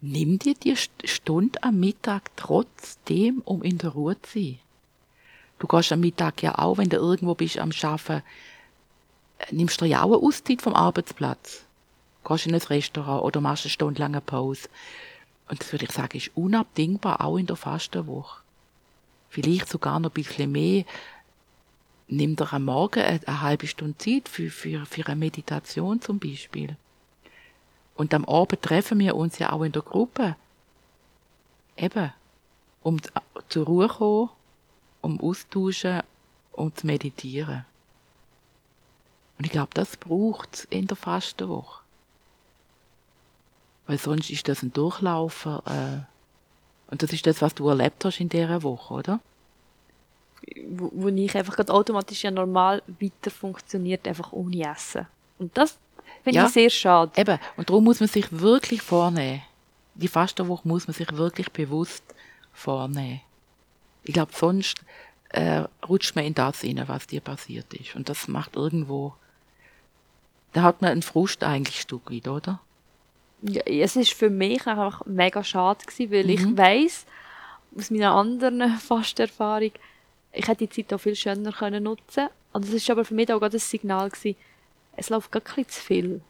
nimm 0.01 0.39
dir 0.39 0.55
die 0.55 0.77
Stunde 0.77 1.63
am 1.63 1.81
Mittag 1.81 2.31
trotzdem, 2.37 3.43
um 3.45 3.63
in 3.63 3.79
der 3.79 3.91
Ruhe 3.91 4.21
zu 4.23 4.39
sein. 4.39 4.59
Du 5.65 5.69
gehst 5.69 5.93
am 5.93 6.01
Mittag 6.01 6.43
ja 6.43 6.59
auch, 6.59 6.77
wenn 6.77 6.91
du 6.91 6.99
irgendwo 6.99 7.35
bist 7.35 7.59
am 7.59 7.71
Arbeiten, 7.83 8.23
nimmst 9.51 9.81
du 9.81 9.87
ja 9.87 10.03
auch 10.03 10.13
eine 10.13 10.17
Auszeit 10.17 10.61
vom 10.61 10.75
Arbeitsplatz. 10.75 11.65
Gehst 12.23 12.47
in 12.47 12.55
ein 12.55 12.61
Restaurant 12.61 13.25
oder 13.25 13.41
machst 13.41 13.65
eine 13.65 13.71
Stunde 13.71 13.99
lange 13.99 14.21
Pause. 14.21 14.69
Und 15.49 15.63
das 15.63 15.73
würde 15.73 15.87
ich 15.87 15.93
sagen, 15.93 16.19
ist 16.19 16.33
unabdingbar, 16.35 17.25
auch 17.25 17.39
in 17.39 17.47
der 17.47 17.57
Fastenwoche. 17.57 18.43
Vielleicht 19.31 19.71
sogar 19.71 20.01
noch 20.01 20.11
ein 20.11 20.13
bisschen 20.13 20.53
mehr. 20.53 20.85
Nimm 22.09 22.37
dir 22.37 22.53
am 22.53 22.67
Morgen 22.67 23.03
eine, 23.03 23.27
eine 23.27 23.41
halbe 23.41 23.67
Stunde 23.67 23.97
Zeit 23.97 24.29
für, 24.29 24.51
für, 24.51 24.85
für 24.85 25.07
eine 25.07 25.17
Meditation 25.17 26.03
zum 26.03 26.19
Beispiel. 26.19 26.77
Und 27.95 28.13
am 28.13 28.27
Abend 28.27 28.61
treffen 28.61 28.99
wir 28.99 29.17
uns 29.17 29.39
ja 29.39 29.51
auch 29.51 29.63
in 29.63 29.73
der 29.73 29.81
Gruppe. 29.81 30.37
Eben, 31.79 32.13
um 32.83 32.99
zur 33.49 33.65
Ruhe 33.65 33.89
zu 33.89 33.95
kommen 33.95 34.31
um 35.05 35.21
austauschen 35.21 36.03
und 36.53 36.79
zu 36.79 36.87
meditieren. 36.87 37.65
Und 39.39 39.45
ich 39.45 39.53
glaube, 39.53 39.71
das 39.75 39.97
braucht 39.97 40.55
es 40.55 40.65
in 40.65 40.87
der 40.87 40.97
Fastenwoche. 40.97 41.83
Weil 43.87 43.99
sonst 43.99 44.31
ist 44.31 44.49
das 44.49 44.63
ein 44.63 44.73
Durchlaufer. 44.73 45.63
Äh, 45.67 46.91
und 46.91 47.03
das 47.03 47.13
ist 47.13 47.27
das, 47.27 47.43
was 47.43 47.55
du 47.55 47.69
erlebt 47.69 48.05
hast 48.05 48.21
in 48.21 48.31
dieser 48.31 48.63
Woche, 48.63 48.95
oder? 48.95 49.21
Wo, 50.69 50.91
wo 50.95 51.09
ich 51.09 51.37
einfach 51.37 51.57
gerade 51.57 51.73
automatisch 51.73 52.23
ja 52.25 52.31
normal 52.31 52.83
weiter 53.01 53.31
funktioniert, 53.31 54.07
einfach 54.09 54.33
ohne 54.33 54.71
Essen. 54.71 55.07
Und 55.39 55.57
das 55.57 55.77
finde 56.23 56.39
ja, 56.39 56.47
ich 56.47 56.53
sehr 56.53 56.71
schade. 56.71 57.13
Eben. 57.17 57.39
Und 57.57 57.69
darum 57.69 57.85
muss 57.85 58.01
man 58.01 58.09
sich 58.09 58.31
wirklich 58.31 58.81
vornehmen. 58.81 59.43
Die 59.97 60.09
Fastenwoche 60.09 60.67
muss 60.67 60.87
man 60.87 60.95
sich 60.95 61.13
wirklich 61.15 61.51
bewusst 61.51 62.05
vornehmen. 62.53 63.21
Ich 64.05 64.15
glaube, 64.15 64.33
sonst 64.35 64.83
äh, 65.31 65.65
rutscht 65.89 66.15
man 66.15 66.25
in 66.25 66.35
das 66.35 66.63
rein, 66.63 66.83
was 66.87 67.07
dir 67.07 67.21
passiert 67.21 67.73
ist. 67.75 67.97
Und 67.97 68.09
das 68.09 68.29
macht 68.29 68.57
irgendwo, 68.57 69.15
da 70.53 70.63
hat 70.63 70.83
man 70.83 70.93
einen 70.93 71.03
Frust 71.03 71.43
eigentlich 71.43 71.79
ein 71.79 71.83
Stück 71.83 72.11
weit, 72.11 72.29
oder? 72.29 72.61
Ja, 73.43 73.63
es 73.63 73.97
ist 73.97 74.13
für 74.13 74.31
mich 74.31 74.67
einfach 74.67 75.05
mega 75.07 75.43
schade 75.43 75.85
gewesen, 75.85 76.11
weil 76.13 76.25
mhm. 76.25 76.31
ich 76.31 76.57
weiß 76.57 77.07
aus 77.77 77.91
meiner 77.91 78.13
anderen 78.13 78.69
Fasterfahrung, 78.79 79.73
ich 80.33 80.49
hätte 80.49 80.67
die 80.67 80.71
Zeit 80.71 80.93
auch 80.95 81.01
viel 81.01 81.17
schöner 81.17 81.53
können 81.53 81.85
nutzen. 81.85 82.29
Und 82.53 82.65
das 82.65 82.73
ist 82.73 82.89
aber 82.89 83.05
für 83.05 83.15
mich 83.15 83.33
auch 83.33 83.41
gerade 83.41 83.57
ein 83.57 83.61
Signal 83.61 84.11
gewesen, 84.11 84.37
es 84.97 85.11
läuft 85.11 85.33
gar 85.33 85.43
ein 85.57 85.69
zu 85.69 85.81
viel. 85.81 86.21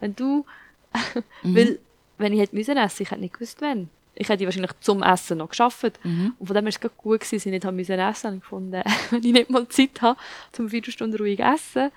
Wenn 0.00 0.16
du, 0.16 0.46
mhm. 1.42 1.56
weil, 1.56 1.78
wenn 2.18 2.32
ich 2.32 2.40
hätte 2.40 2.56
müssen 2.56 2.76
essen, 2.78 3.02
ich 3.02 3.10
hätte 3.10 3.20
nicht 3.20 3.34
gewusst, 3.34 3.60
wann. 3.60 3.90
Ich 4.16 4.28
hätte 4.28 4.44
wahrscheinlich 4.46 4.72
zum 4.80 5.02
Essen 5.02 5.38
noch 5.38 5.50
geschafft. 5.50 6.00
Mhm. 6.02 6.34
Und 6.38 6.46
von 6.46 6.54
dem 6.56 6.64
war 6.64 6.70
es 6.70 6.80
gut, 6.80 7.20
gewesen, 7.20 7.36
dass 7.36 7.46
ich 7.46 7.52
nicht 7.52 7.64
haben 7.64 7.76
müssen 7.76 7.98
essen 7.98 8.34
musste. 8.34 8.38
Ich 8.38 8.44
fand, 8.44 8.74
äh, 8.74 8.84
wenn 9.10 9.24
ich 9.24 9.32
nicht 9.32 9.50
mal 9.50 9.68
Zeit 9.68 10.02
habe, 10.02 10.18
um 10.58 10.68
vier 10.68 10.82
Stunden 10.84 11.16
ruhig 11.16 11.38
essen, 11.40 11.90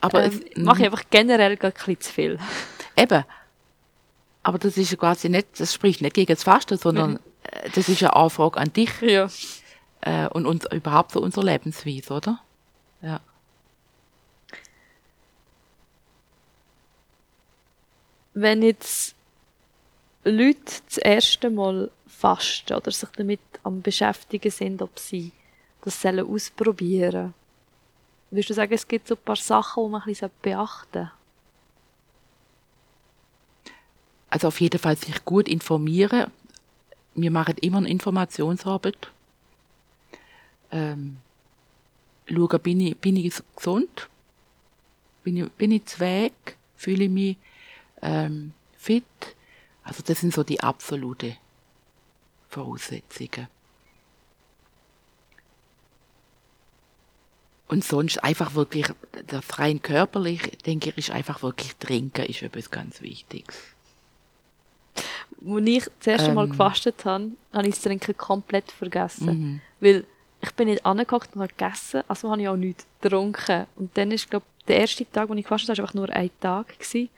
Aber 0.00 0.24
ähm, 0.24 0.42
es, 0.54 0.62
mache 0.62 0.80
ich 0.80 0.84
einfach 0.86 1.04
generell 1.08 1.52
ein 1.52 1.72
bisschen 1.72 2.00
zu 2.00 2.12
viel. 2.12 2.38
Eben. 2.96 3.24
Aber 4.42 4.58
das 4.58 4.76
ist 4.76 4.90
ja 4.90 4.96
quasi 4.96 5.28
nicht, 5.28 5.60
das 5.60 5.72
spricht 5.72 6.02
nicht 6.02 6.14
gegen 6.14 6.32
das 6.34 6.42
Fasten, 6.42 6.76
sondern 6.76 7.20
äh, 7.44 7.70
das 7.74 7.88
ist 7.88 8.02
eine 8.02 8.14
Anfrage 8.16 8.58
an 8.58 8.72
dich 8.72 8.90
Ja. 9.00 9.28
äh, 10.00 10.26
und 10.28 10.46
uns, 10.46 10.66
überhaupt 10.72 11.12
so 11.12 11.20
unsere 11.20 11.46
Lebensweise, 11.46 12.12
oder? 12.12 12.40
Ja. 13.02 13.20
Wenn 18.34 18.62
jetzt 18.62 19.14
Leute 20.24 20.82
das 20.86 20.98
erste 20.98 21.50
Mal 21.50 21.90
fasten 22.06 22.74
oder 22.74 22.90
sich 22.90 23.08
damit 23.16 23.40
am 23.62 23.82
beschäftigen 23.82 24.50
sind, 24.50 24.82
ob 24.82 24.98
sie 24.98 25.32
das 25.82 26.00
sollen 26.00 26.26
ausprobieren 26.26 27.34
würdest 28.32 28.50
du 28.50 28.54
sagen, 28.54 28.72
es 28.72 28.88
gibt 28.88 29.06
so 29.08 29.14
ein 29.14 29.20
paar 29.22 29.36
Sachen, 29.36 29.84
die 29.84 29.90
man 29.90 30.00
ein 30.00 30.06
bisschen 30.06 30.30
beachten? 30.40 31.10
Also 34.30 34.48
auf 34.48 34.60
jeden 34.60 34.78
Fall 34.78 34.96
sich 34.96 35.24
gut 35.24 35.46
informieren. 35.48 36.30
Wir 37.14 37.30
machen 37.30 37.56
immer 37.60 37.78
eine 37.78 37.90
Informationsarbeit. 37.90 39.10
Ähm, 40.70 41.18
schauen, 42.26 42.60
bin 42.62 42.80
ich, 42.80 42.96
bin 42.96 43.16
ich 43.16 43.34
gesund? 43.54 44.08
Bin 45.22 45.36
ich, 45.36 45.52
bin 45.52 45.72
ich 45.72 45.84
zu 45.84 46.00
Weg? 46.00 46.56
Fühle 46.76 47.04
ich 47.04 47.10
mich 47.10 47.36
ähm, 48.00 48.54
fit? 48.78 49.04
Also 49.84 50.02
das 50.04 50.20
sind 50.20 50.32
so 50.32 50.44
die 50.44 50.60
absolute 50.60 51.36
Voraussetzungen. 52.48 53.48
Und 57.68 57.84
sonst 57.84 58.22
einfach 58.22 58.54
wirklich, 58.54 58.86
das 59.28 59.58
rein 59.58 59.80
körperlich, 59.80 60.58
denke 60.66 60.90
ich, 60.90 60.98
ist 60.98 61.10
einfach 61.10 61.42
wirklich 61.42 61.74
trinken, 61.76 62.26
ist 62.26 62.42
etwas 62.42 62.70
ganz 62.70 63.00
Wichtiges. 63.00 63.56
Als 65.44 65.66
ich 65.66 65.84
das 65.98 66.06
erste 66.06 66.34
Mal 66.34 66.44
Ähm. 66.44 66.50
gefastet 66.50 67.04
habe, 67.06 67.30
habe 67.52 67.66
ich 67.66 67.74
das 67.74 67.82
Trinken 67.82 68.16
komplett 68.16 68.70
vergessen. 68.70 69.26
Mhm. 69.26 69.60
Weil 69.80 70.04
ich 70.42 70.52
bin 70.52 70.68
nicht 70.68 70.84
angehockt 70.84 71.34
und 71.34 71.40
habe 71.40 71.52
gegessen, 71.52 72.02
also 72.08 72.30
habe 72.30 72.42
ich 72.42 72.48
auch 72.48 72.56
nichts 72.56 72.86
getrunken. 73.00 73.66
Und 73.76 73.96
dann 73.96 74.10
ist, 74.10 74.28
glaube 74.28 74.44
der 74.68 74.78
erste 74.78 75.10
Tag, 75.10 75.28
wo 75.28 75.34
ich 75.34 75.42
gefastet 75.44 75.70
habe, 75.70 75.78
war 75.78 75.84
einfach 75.84 75.94
nur 75.94 76.10
ein 76.10 76.30
Tag. 76.40 76.78
Gewesen. 76.78 77.08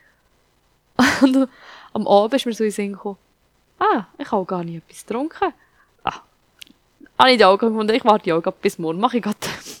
Und 1.21 1.49
am 1.93 2.07
Abend 2.07 2.33
ist 2.33 2.45
mir 2.45 2.53
so 2.53 2.63
in 2.63 2.69
den 2.69 2.73
Sinn 2.73 2.93
gekommen, 2.93 3.17
ah, 3.79 4.05
ich 4.17 4.31
habe 4.31 4.45
gar 4.45 4.63
nicht 4.63 4.77
etwas 4.77 5.05
getrunken. 5.05 5.53
Ah, 6.03 6.21
habe 7.17 7.31
ich 7.31 7.37
die 7.37 7.45
Augen 7.45 7.69
gefunden, 7.69 7.95
ich 7.95 8.05
warte 8.05 8.29
ja 8.29 8.39
bis 8.39 8.77
morgen, 8.77 8.99
mache 8.99 9.17
ich 9.17 9.23
gerade 9.23 9.37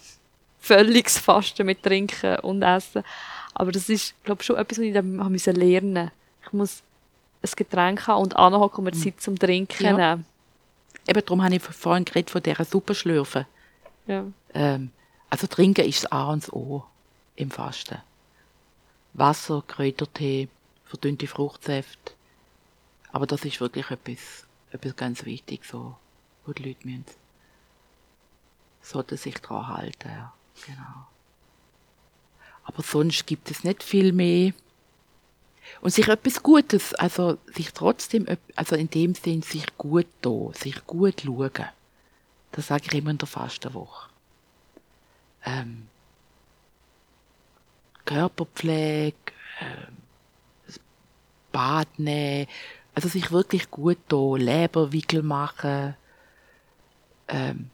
völliges 0.59 1.17
Fasten 1.17 1.65
mit 1.65 1.83
Trinken 1.83 2.39
und 2.39 2.61
Essen. 2.61 3.03
Aber 3.53 3.71
das 3.71 3.87
ist, 3.89 4.13
glaube 4.23 4.41
ich, 4.41 4.45
schon 4.47 4.57
etwas, 4.57 4.77
was 4.79 4.85
ich 4.85 4.93
dann 4.93 5.55
lernen 5.55 6.11
Ich 6.45 6.53
muss 6.53 6.81
ein 7.41 7.49
Getränk 7.55 8.07
haben 8.07 8.21
und 8.23 8.35
anhocken 8.35 8.79
und 8.79 8.85
mir 8.85 8.99
Zeit 8.99 9.21
zum 9.21 9.37
Trinken 9.37 9.83
Ja. 9.85 9.93
nehmen. 9.93 10.25
Eben 11.07 11.21
darum 11.25 11.43
habe 11.43 11.55
ich 11.55 11.61
vorhin 11.61 12.03
geredet 12.03 12.31
von 12.31 12.41
dieser 12.41 12.65
Suppe 12.65 12.95
schlürfen. 12.95 13.45
Ja. 14.07 14.23
Ähm, 14.53 14.91
also 15.29 15.47
trinken 15.47 15.85
ist 15.85 16.03
das 16.03 16.11
A 16.11 16.31
und 16.31 16.43
das 16.43 16.53
O 16.53 16.83
im 17.35 17.51
Fasten. 17.51 17.97
Wasser, 19.13 19.63
Kräutertee, 19.67 20.49
verdünnte 20.85 21.27
Fruchtsäfte. 21.27 22.13
Aber 23.11 23.27
das 23.27 23.45
ist 23.45 23.59
wirklich 23.61 23.89
etwas, 23.91 24.45
etwas 24.71 24.95
ganz 24.95 25.25
wichtig, 25.25 25.65
so, 25.65 25.95
wo 26.45 26.53
die 26.53 26.63
Leute 26.63 26.87
müssen, 26.87 27.05
sollten 28.81 29.17
sich 29.17 29.35
daran 29.35 29.67
halten, 29.67 30.09
ja. 30.09 30.33
Genau. 30.65 31.07
Aber 32.63 32.81
sonst 32.81 33.27
gibt 33.27 33.51
es 33.51 33.63
nicht 33.63 33.83
viel 33.83 34.11
mehr. 34.11 34.53
Und 35.81 35.91
sich 35.91 36.07
etwas 36.07 36.41
Gutes, 36.43 36.93
also 36.93 37.37
sich 37.47 37.73
trotzdem, 37.73 38.27
also 38.55 38.75
in 38.75 38.89
dem 38.89 39.15
Sinn, 39.15 39.41
sich 39.41 39.65
gut 39.77 40.07
tun, 40.21 40.53
sich 40.53 40.85
gut 40.85 41.21
schauen. 41.21 41.69
Das 42.51 42.67
sage 42.67 42.85
ich 42.87 42.93
immer 42.93 43.11
in 43.11 43.17
der 43.17 43.27
Fastenwoche. 43.27 44.09
Ähm, 45.43 45.87
Körperpflege, 48.05 49.15
ähm, 49.59 49.97
Bad 51.55 51.87
nehmen, 51.97 52.47
also 52.93 53.07
sich 53.07 53.31
wirklich 53.31 53.71
gut 53.71 53.97
tun, 54.09 54.41
Leberwickel 54.41 55.23
machen, 55.23 55.95
ähm, 57.29 57.69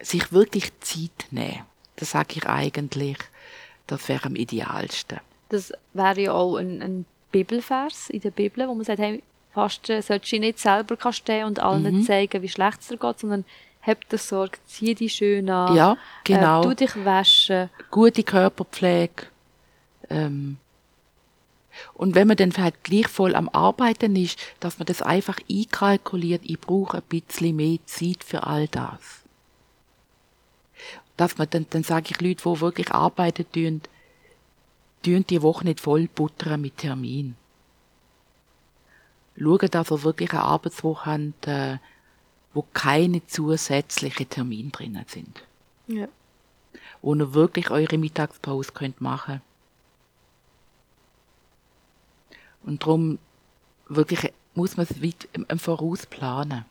sich 0.00 0.32
wirklich 0.32 0.78
Zeit 0.80 1.26
nehmen. 1.30 1.64
Das 1.96 2.10
sage 2.10 2.34
ich 2.36 2.46
eigentlich, 2.46 3.16
das 3.86 4.06
wäre 4.08 4.26
am 4.26 4.36
idealsten. 4.36 5.20
Das 5.48 5.72
wäre 5.94 6.20
ja 6.20 6.32
auch 6.32 6.56
ein, 6.56 6.82
ein 6.82 7.06
Bibelvers 7.32 8.10
in 8.10 8.20
der 8.20 8.32
Bibel, 8.32 8.68
wo 8.68 8.74
man 8.74 8.84
sagt, 8.84 8.98
hey, 8.98 9.22
Fasten 9.52 10.02
solltest 10.02 10.32
du 10.32 10.38
nicht 10.38 10.58
selber 10.58 11.12
stehen 11.12 11.46
und 11.46 11.60
allen 11.60 11.96
Mhm. 11.96 12.02
zeigen, 12.02 12.42
wie 12.42 12.48
schlecht 12.48 12.80
es 12.82 12.88
dir 12.88 12.98
geht, 12.98 13.18
sondern 13.20 13.44
hab 13.80 14.06
dir 14.10 14.18
Sorge, 14.18 14.58
zieh 14.66 14.94
dich 14.94 15.14
schön 15.14 15.48
an, 15.48 15.74
Ja, 15.74 15.96
genau. 16.24 16.60
äh, 16.60 16.68
tu 16.68 16.74
dich 16.74 17.04
waschen. 17.04 17.70
gute 17.90 18.22
Körperpflege. 18.22 19.26
Ähm, 20.10 20.58
und 21.94 22.14
wenn 22.14 22.28
man 22.28 22.36
dann 22.36 22.56
halt 22.56 22.82
gleich 22.84 23.08
voll 23.08 23.34
am 23.34 23.48
Arbeiten 23.48 24.16
ist, 24.16 24.38
dass 24.60 24.78
man 24.78 24.86
das 24.86 25.02
einfach 25.02 25.38
einkalkuliert, 25.50 26.42
ich 26.44 26.60
brauche 26.60 26.98
ein 26.98 27.02
bisschen 27.04 27.56
mehr 27.56 27.78
Zeit 27.86 28.24
für 28.24 28.44
all 28.44 28.68
das. 28.68 29.22
Dass 31.16 31.38
man 31.38 31.48
dann, 31.50 31.66
dann 31.70 31.82
sage 31.82 32.08
ich 32.10 32.20
Leute, 32.20 32.42
die 32.44 32.60
wirklich 32.60 32.90
arbeiten 32.92 33.46
tun, 33.52 33.80
tun 35.02 35.24
die 35.28 35.42
Woche 35.42 35.64
nicht 35.64 35.80
voll 35.80 36.08
buttern 36.08 36.60
mit 36.60 36.76
Termin. 36.78 37.36
Schauen, 39.38 39.70
dass 39.70 39.90
ihr 39.90 40.02
wirklich 40.02 40.32
eine 40.32 40.42
Arbeitswoche 40.42 41.10
habt, 41.10 41.46
äh, 41.46 41.78
wo 42.54 42.64
keine 42.72 43.26
zusätzlichen 43.26 44.28
Termine 44.30 44.70
drinnen 44.70 45.04
sind 45.08 45.42
Ja. 45.86 46.08
wo 47.02 47.14
ihr 47.14 47.34
wirklich 47.34 47.70
eure 47.70 47.98
Mittagspause 47.98 48.72
könnt 48.72 49.00
machen. 49.00 49.42
Und 52.66 52.82
darum 52.82 53.18
wirklich 53.88 54.32
muss 54.54 54.76
man 54.76 54.86
es 54.88 55.02
weit 55.02 55.28
im, 55.32 55.46
im 55.48 55.58
Voraus 55.58 56.06
planen. 56.06 56.64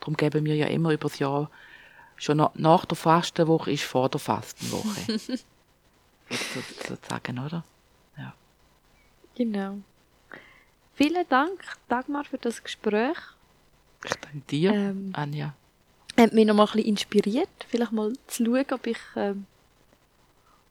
Darum 0.00 0.16
geben 0.16 0.44
wir 0.44 0.54
ja 0.56 0.66
immer 0.66 0.92
übers 0.92 1.18
Jahr, 1.18 1.50
schon 2.16 2.38
nach, 2.38 2.54
nach 2.54 2.84
der 2.86 2.96
Fastenwoche 2.96 3.72
ist 3.72 3.84
vor 3.84 4.08
der 4.08 4.20
Fastenwoche. 4.20 5.18
so, 5.18 6.60
sozusagen, 6.88 7.38
oder? 7.38 7.64
Genau. 9.36 9.78
Vielen 10.94 11.28
Dank, 11.28 11.60
Dagmar, 11.88 12.24
für 12.24 12.38
das 12.38 12.64
Gespräch. 12.64 13.18
Ich 14.02 14.14
danke 14.14 14.40
dir, 14.48 14.72
Ähm, 14.72 15.10
Anja. 15.12 15.54
hat 16.16 16.32
mich 16.32 16.46
noch 16.46 16.54
mal 16.54 16.64
ein 16.64 16.72
bisschen 16.72 16.88
inspiriert, 16.88 17.48
vielleicht 17.68 17.92
mal 17.92 18.14
zu 18.26 18.44
schauen, 18.46 18.64
ob 18.72 18.86
ich, 18.86 18.98
ähm, 19.14 19.44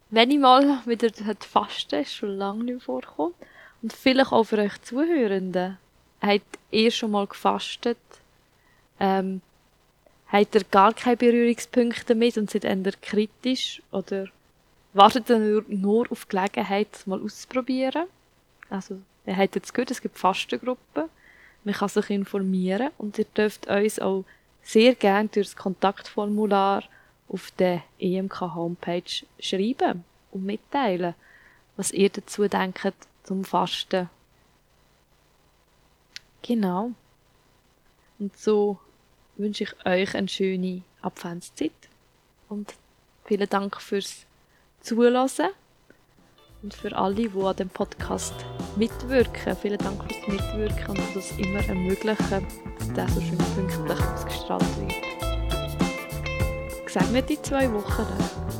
wenn 0.09 0.32
ich 0.32 0.39
mal 0.39 0.82
wieder 0.88 1.09
fasten, 1.39 2.01
ist 2.01 2.16
schon 2.16 2.38
lange 2.38 2.63
nicht 2.63 2.74
mehr 2.74 2.82
vorgekommen. 2.82 3.36
Und 3.86 3.94
vielleicht 3.94 4.32
auch 4.32 4.46
für 4.46 4.58
euch 4.58 4.82
Zuhörenden. 4.82 5.78
Habt 6.20 6.58
ihr 6.72 6.90
schon 6.90 7.12
mal 7.12 7.28
gefastet? 7.28 8.00
Ähm, 9.00 9.42
habt 10.28 10.56
ihr 10.56 10.64
gar 10.72 10.92
keine 10.92 11.18
Berührungspunkte 11.18 12.04
damit 12.04 12.36
und 12.36 12.50
seid 12.50 12.66
eher 12.66 12.92
kritisch? 13.00 13.84
Oder 13.92 14.26
wartet 14.94 15.30
ihr 15.30 15.38
nur, 15.38 15.66
nur 15.68 16.12
auf 16.12 16.28
Gelegenheit, 16.28 16.88
es 16.94 17.06
mal 17.06 17.22
auszuprobieren? 17.22 18.08
Also, 18.72 18.98
ihr 19.28 19.38
habt 19.38 19.54
jetzt 19.54 19.72
gehört, 19.72 19.92
es 19.92 20.02
gibt 20.02 20.18
Fastengruppen. 20.18 21.04
Man 21.64 21.76
kann 21.76 21.90
sich 21.90 22.10
informieren 22.10 22.90
und 22.98 23.20
ihr 23.20 23.26
dürft 23.38 23.68
uns 23.68 24.00
auch 24.00 24.26
sehr 24.64 24.96
gerne 24.96 25.30
durch 25.30 25.50
das 25.50 25.56
Kontaktformular 25.56 26.84
auf 27.28 27.52
der 27.60 27.84
EMK-Homepage 28.00 29.28
schreiben 29.38 30.04
und 30.32 30.44
mitteilen, 30.44 31.14
was 31.78 31.92
ihr 31.92 32.10
dazu 32.10 32.48
denkt 32.48 32.84
zum 33.26 33.44
Fasten. 33.44 34.10
Genau. 36.42 36.92
Und 38.20 38.38
so 38.38 38.80
wünsche 39.36 39.64
ich 39.64 39.86
euch 39.86 40.16
eine 40.16 40.28
schöne 40.28 40.84
Adventszeit 41.02 41.72
und 42.48 42.74
vielen 43.26 43.50
Dank 43.50 43.82
fürs 43.82 44.26
Zuhören 44.82 45.30
und 46.62 46.74
für 46.74 46.96
alle, 46.96 47.16
die 47.16 47.32
an 47.42 47.56
dem 47.56 47.70
Podcast 47.70 48.34
mitwirken. 48.76 49.56
Vielen 49.58 49.80
Dank 49.80 50.04
fürs 50.04 50.28
Mitwirken 50.28 50.98
und 50.98 51.16
das 51.16 51.32
immer 51.32 51.66
ermöglichen, 51.68 52.48
dass 52.96 53.14
so 53.14 53.22
schön 53.22 53.38
pünktlich 53.56 54.00
ausgestrahlt 54.00 54.64
wird. 54.78 54.94
Gesegnete 56.86 57.42
zwei 57.42 57.72
Wochen. 57.74 58.55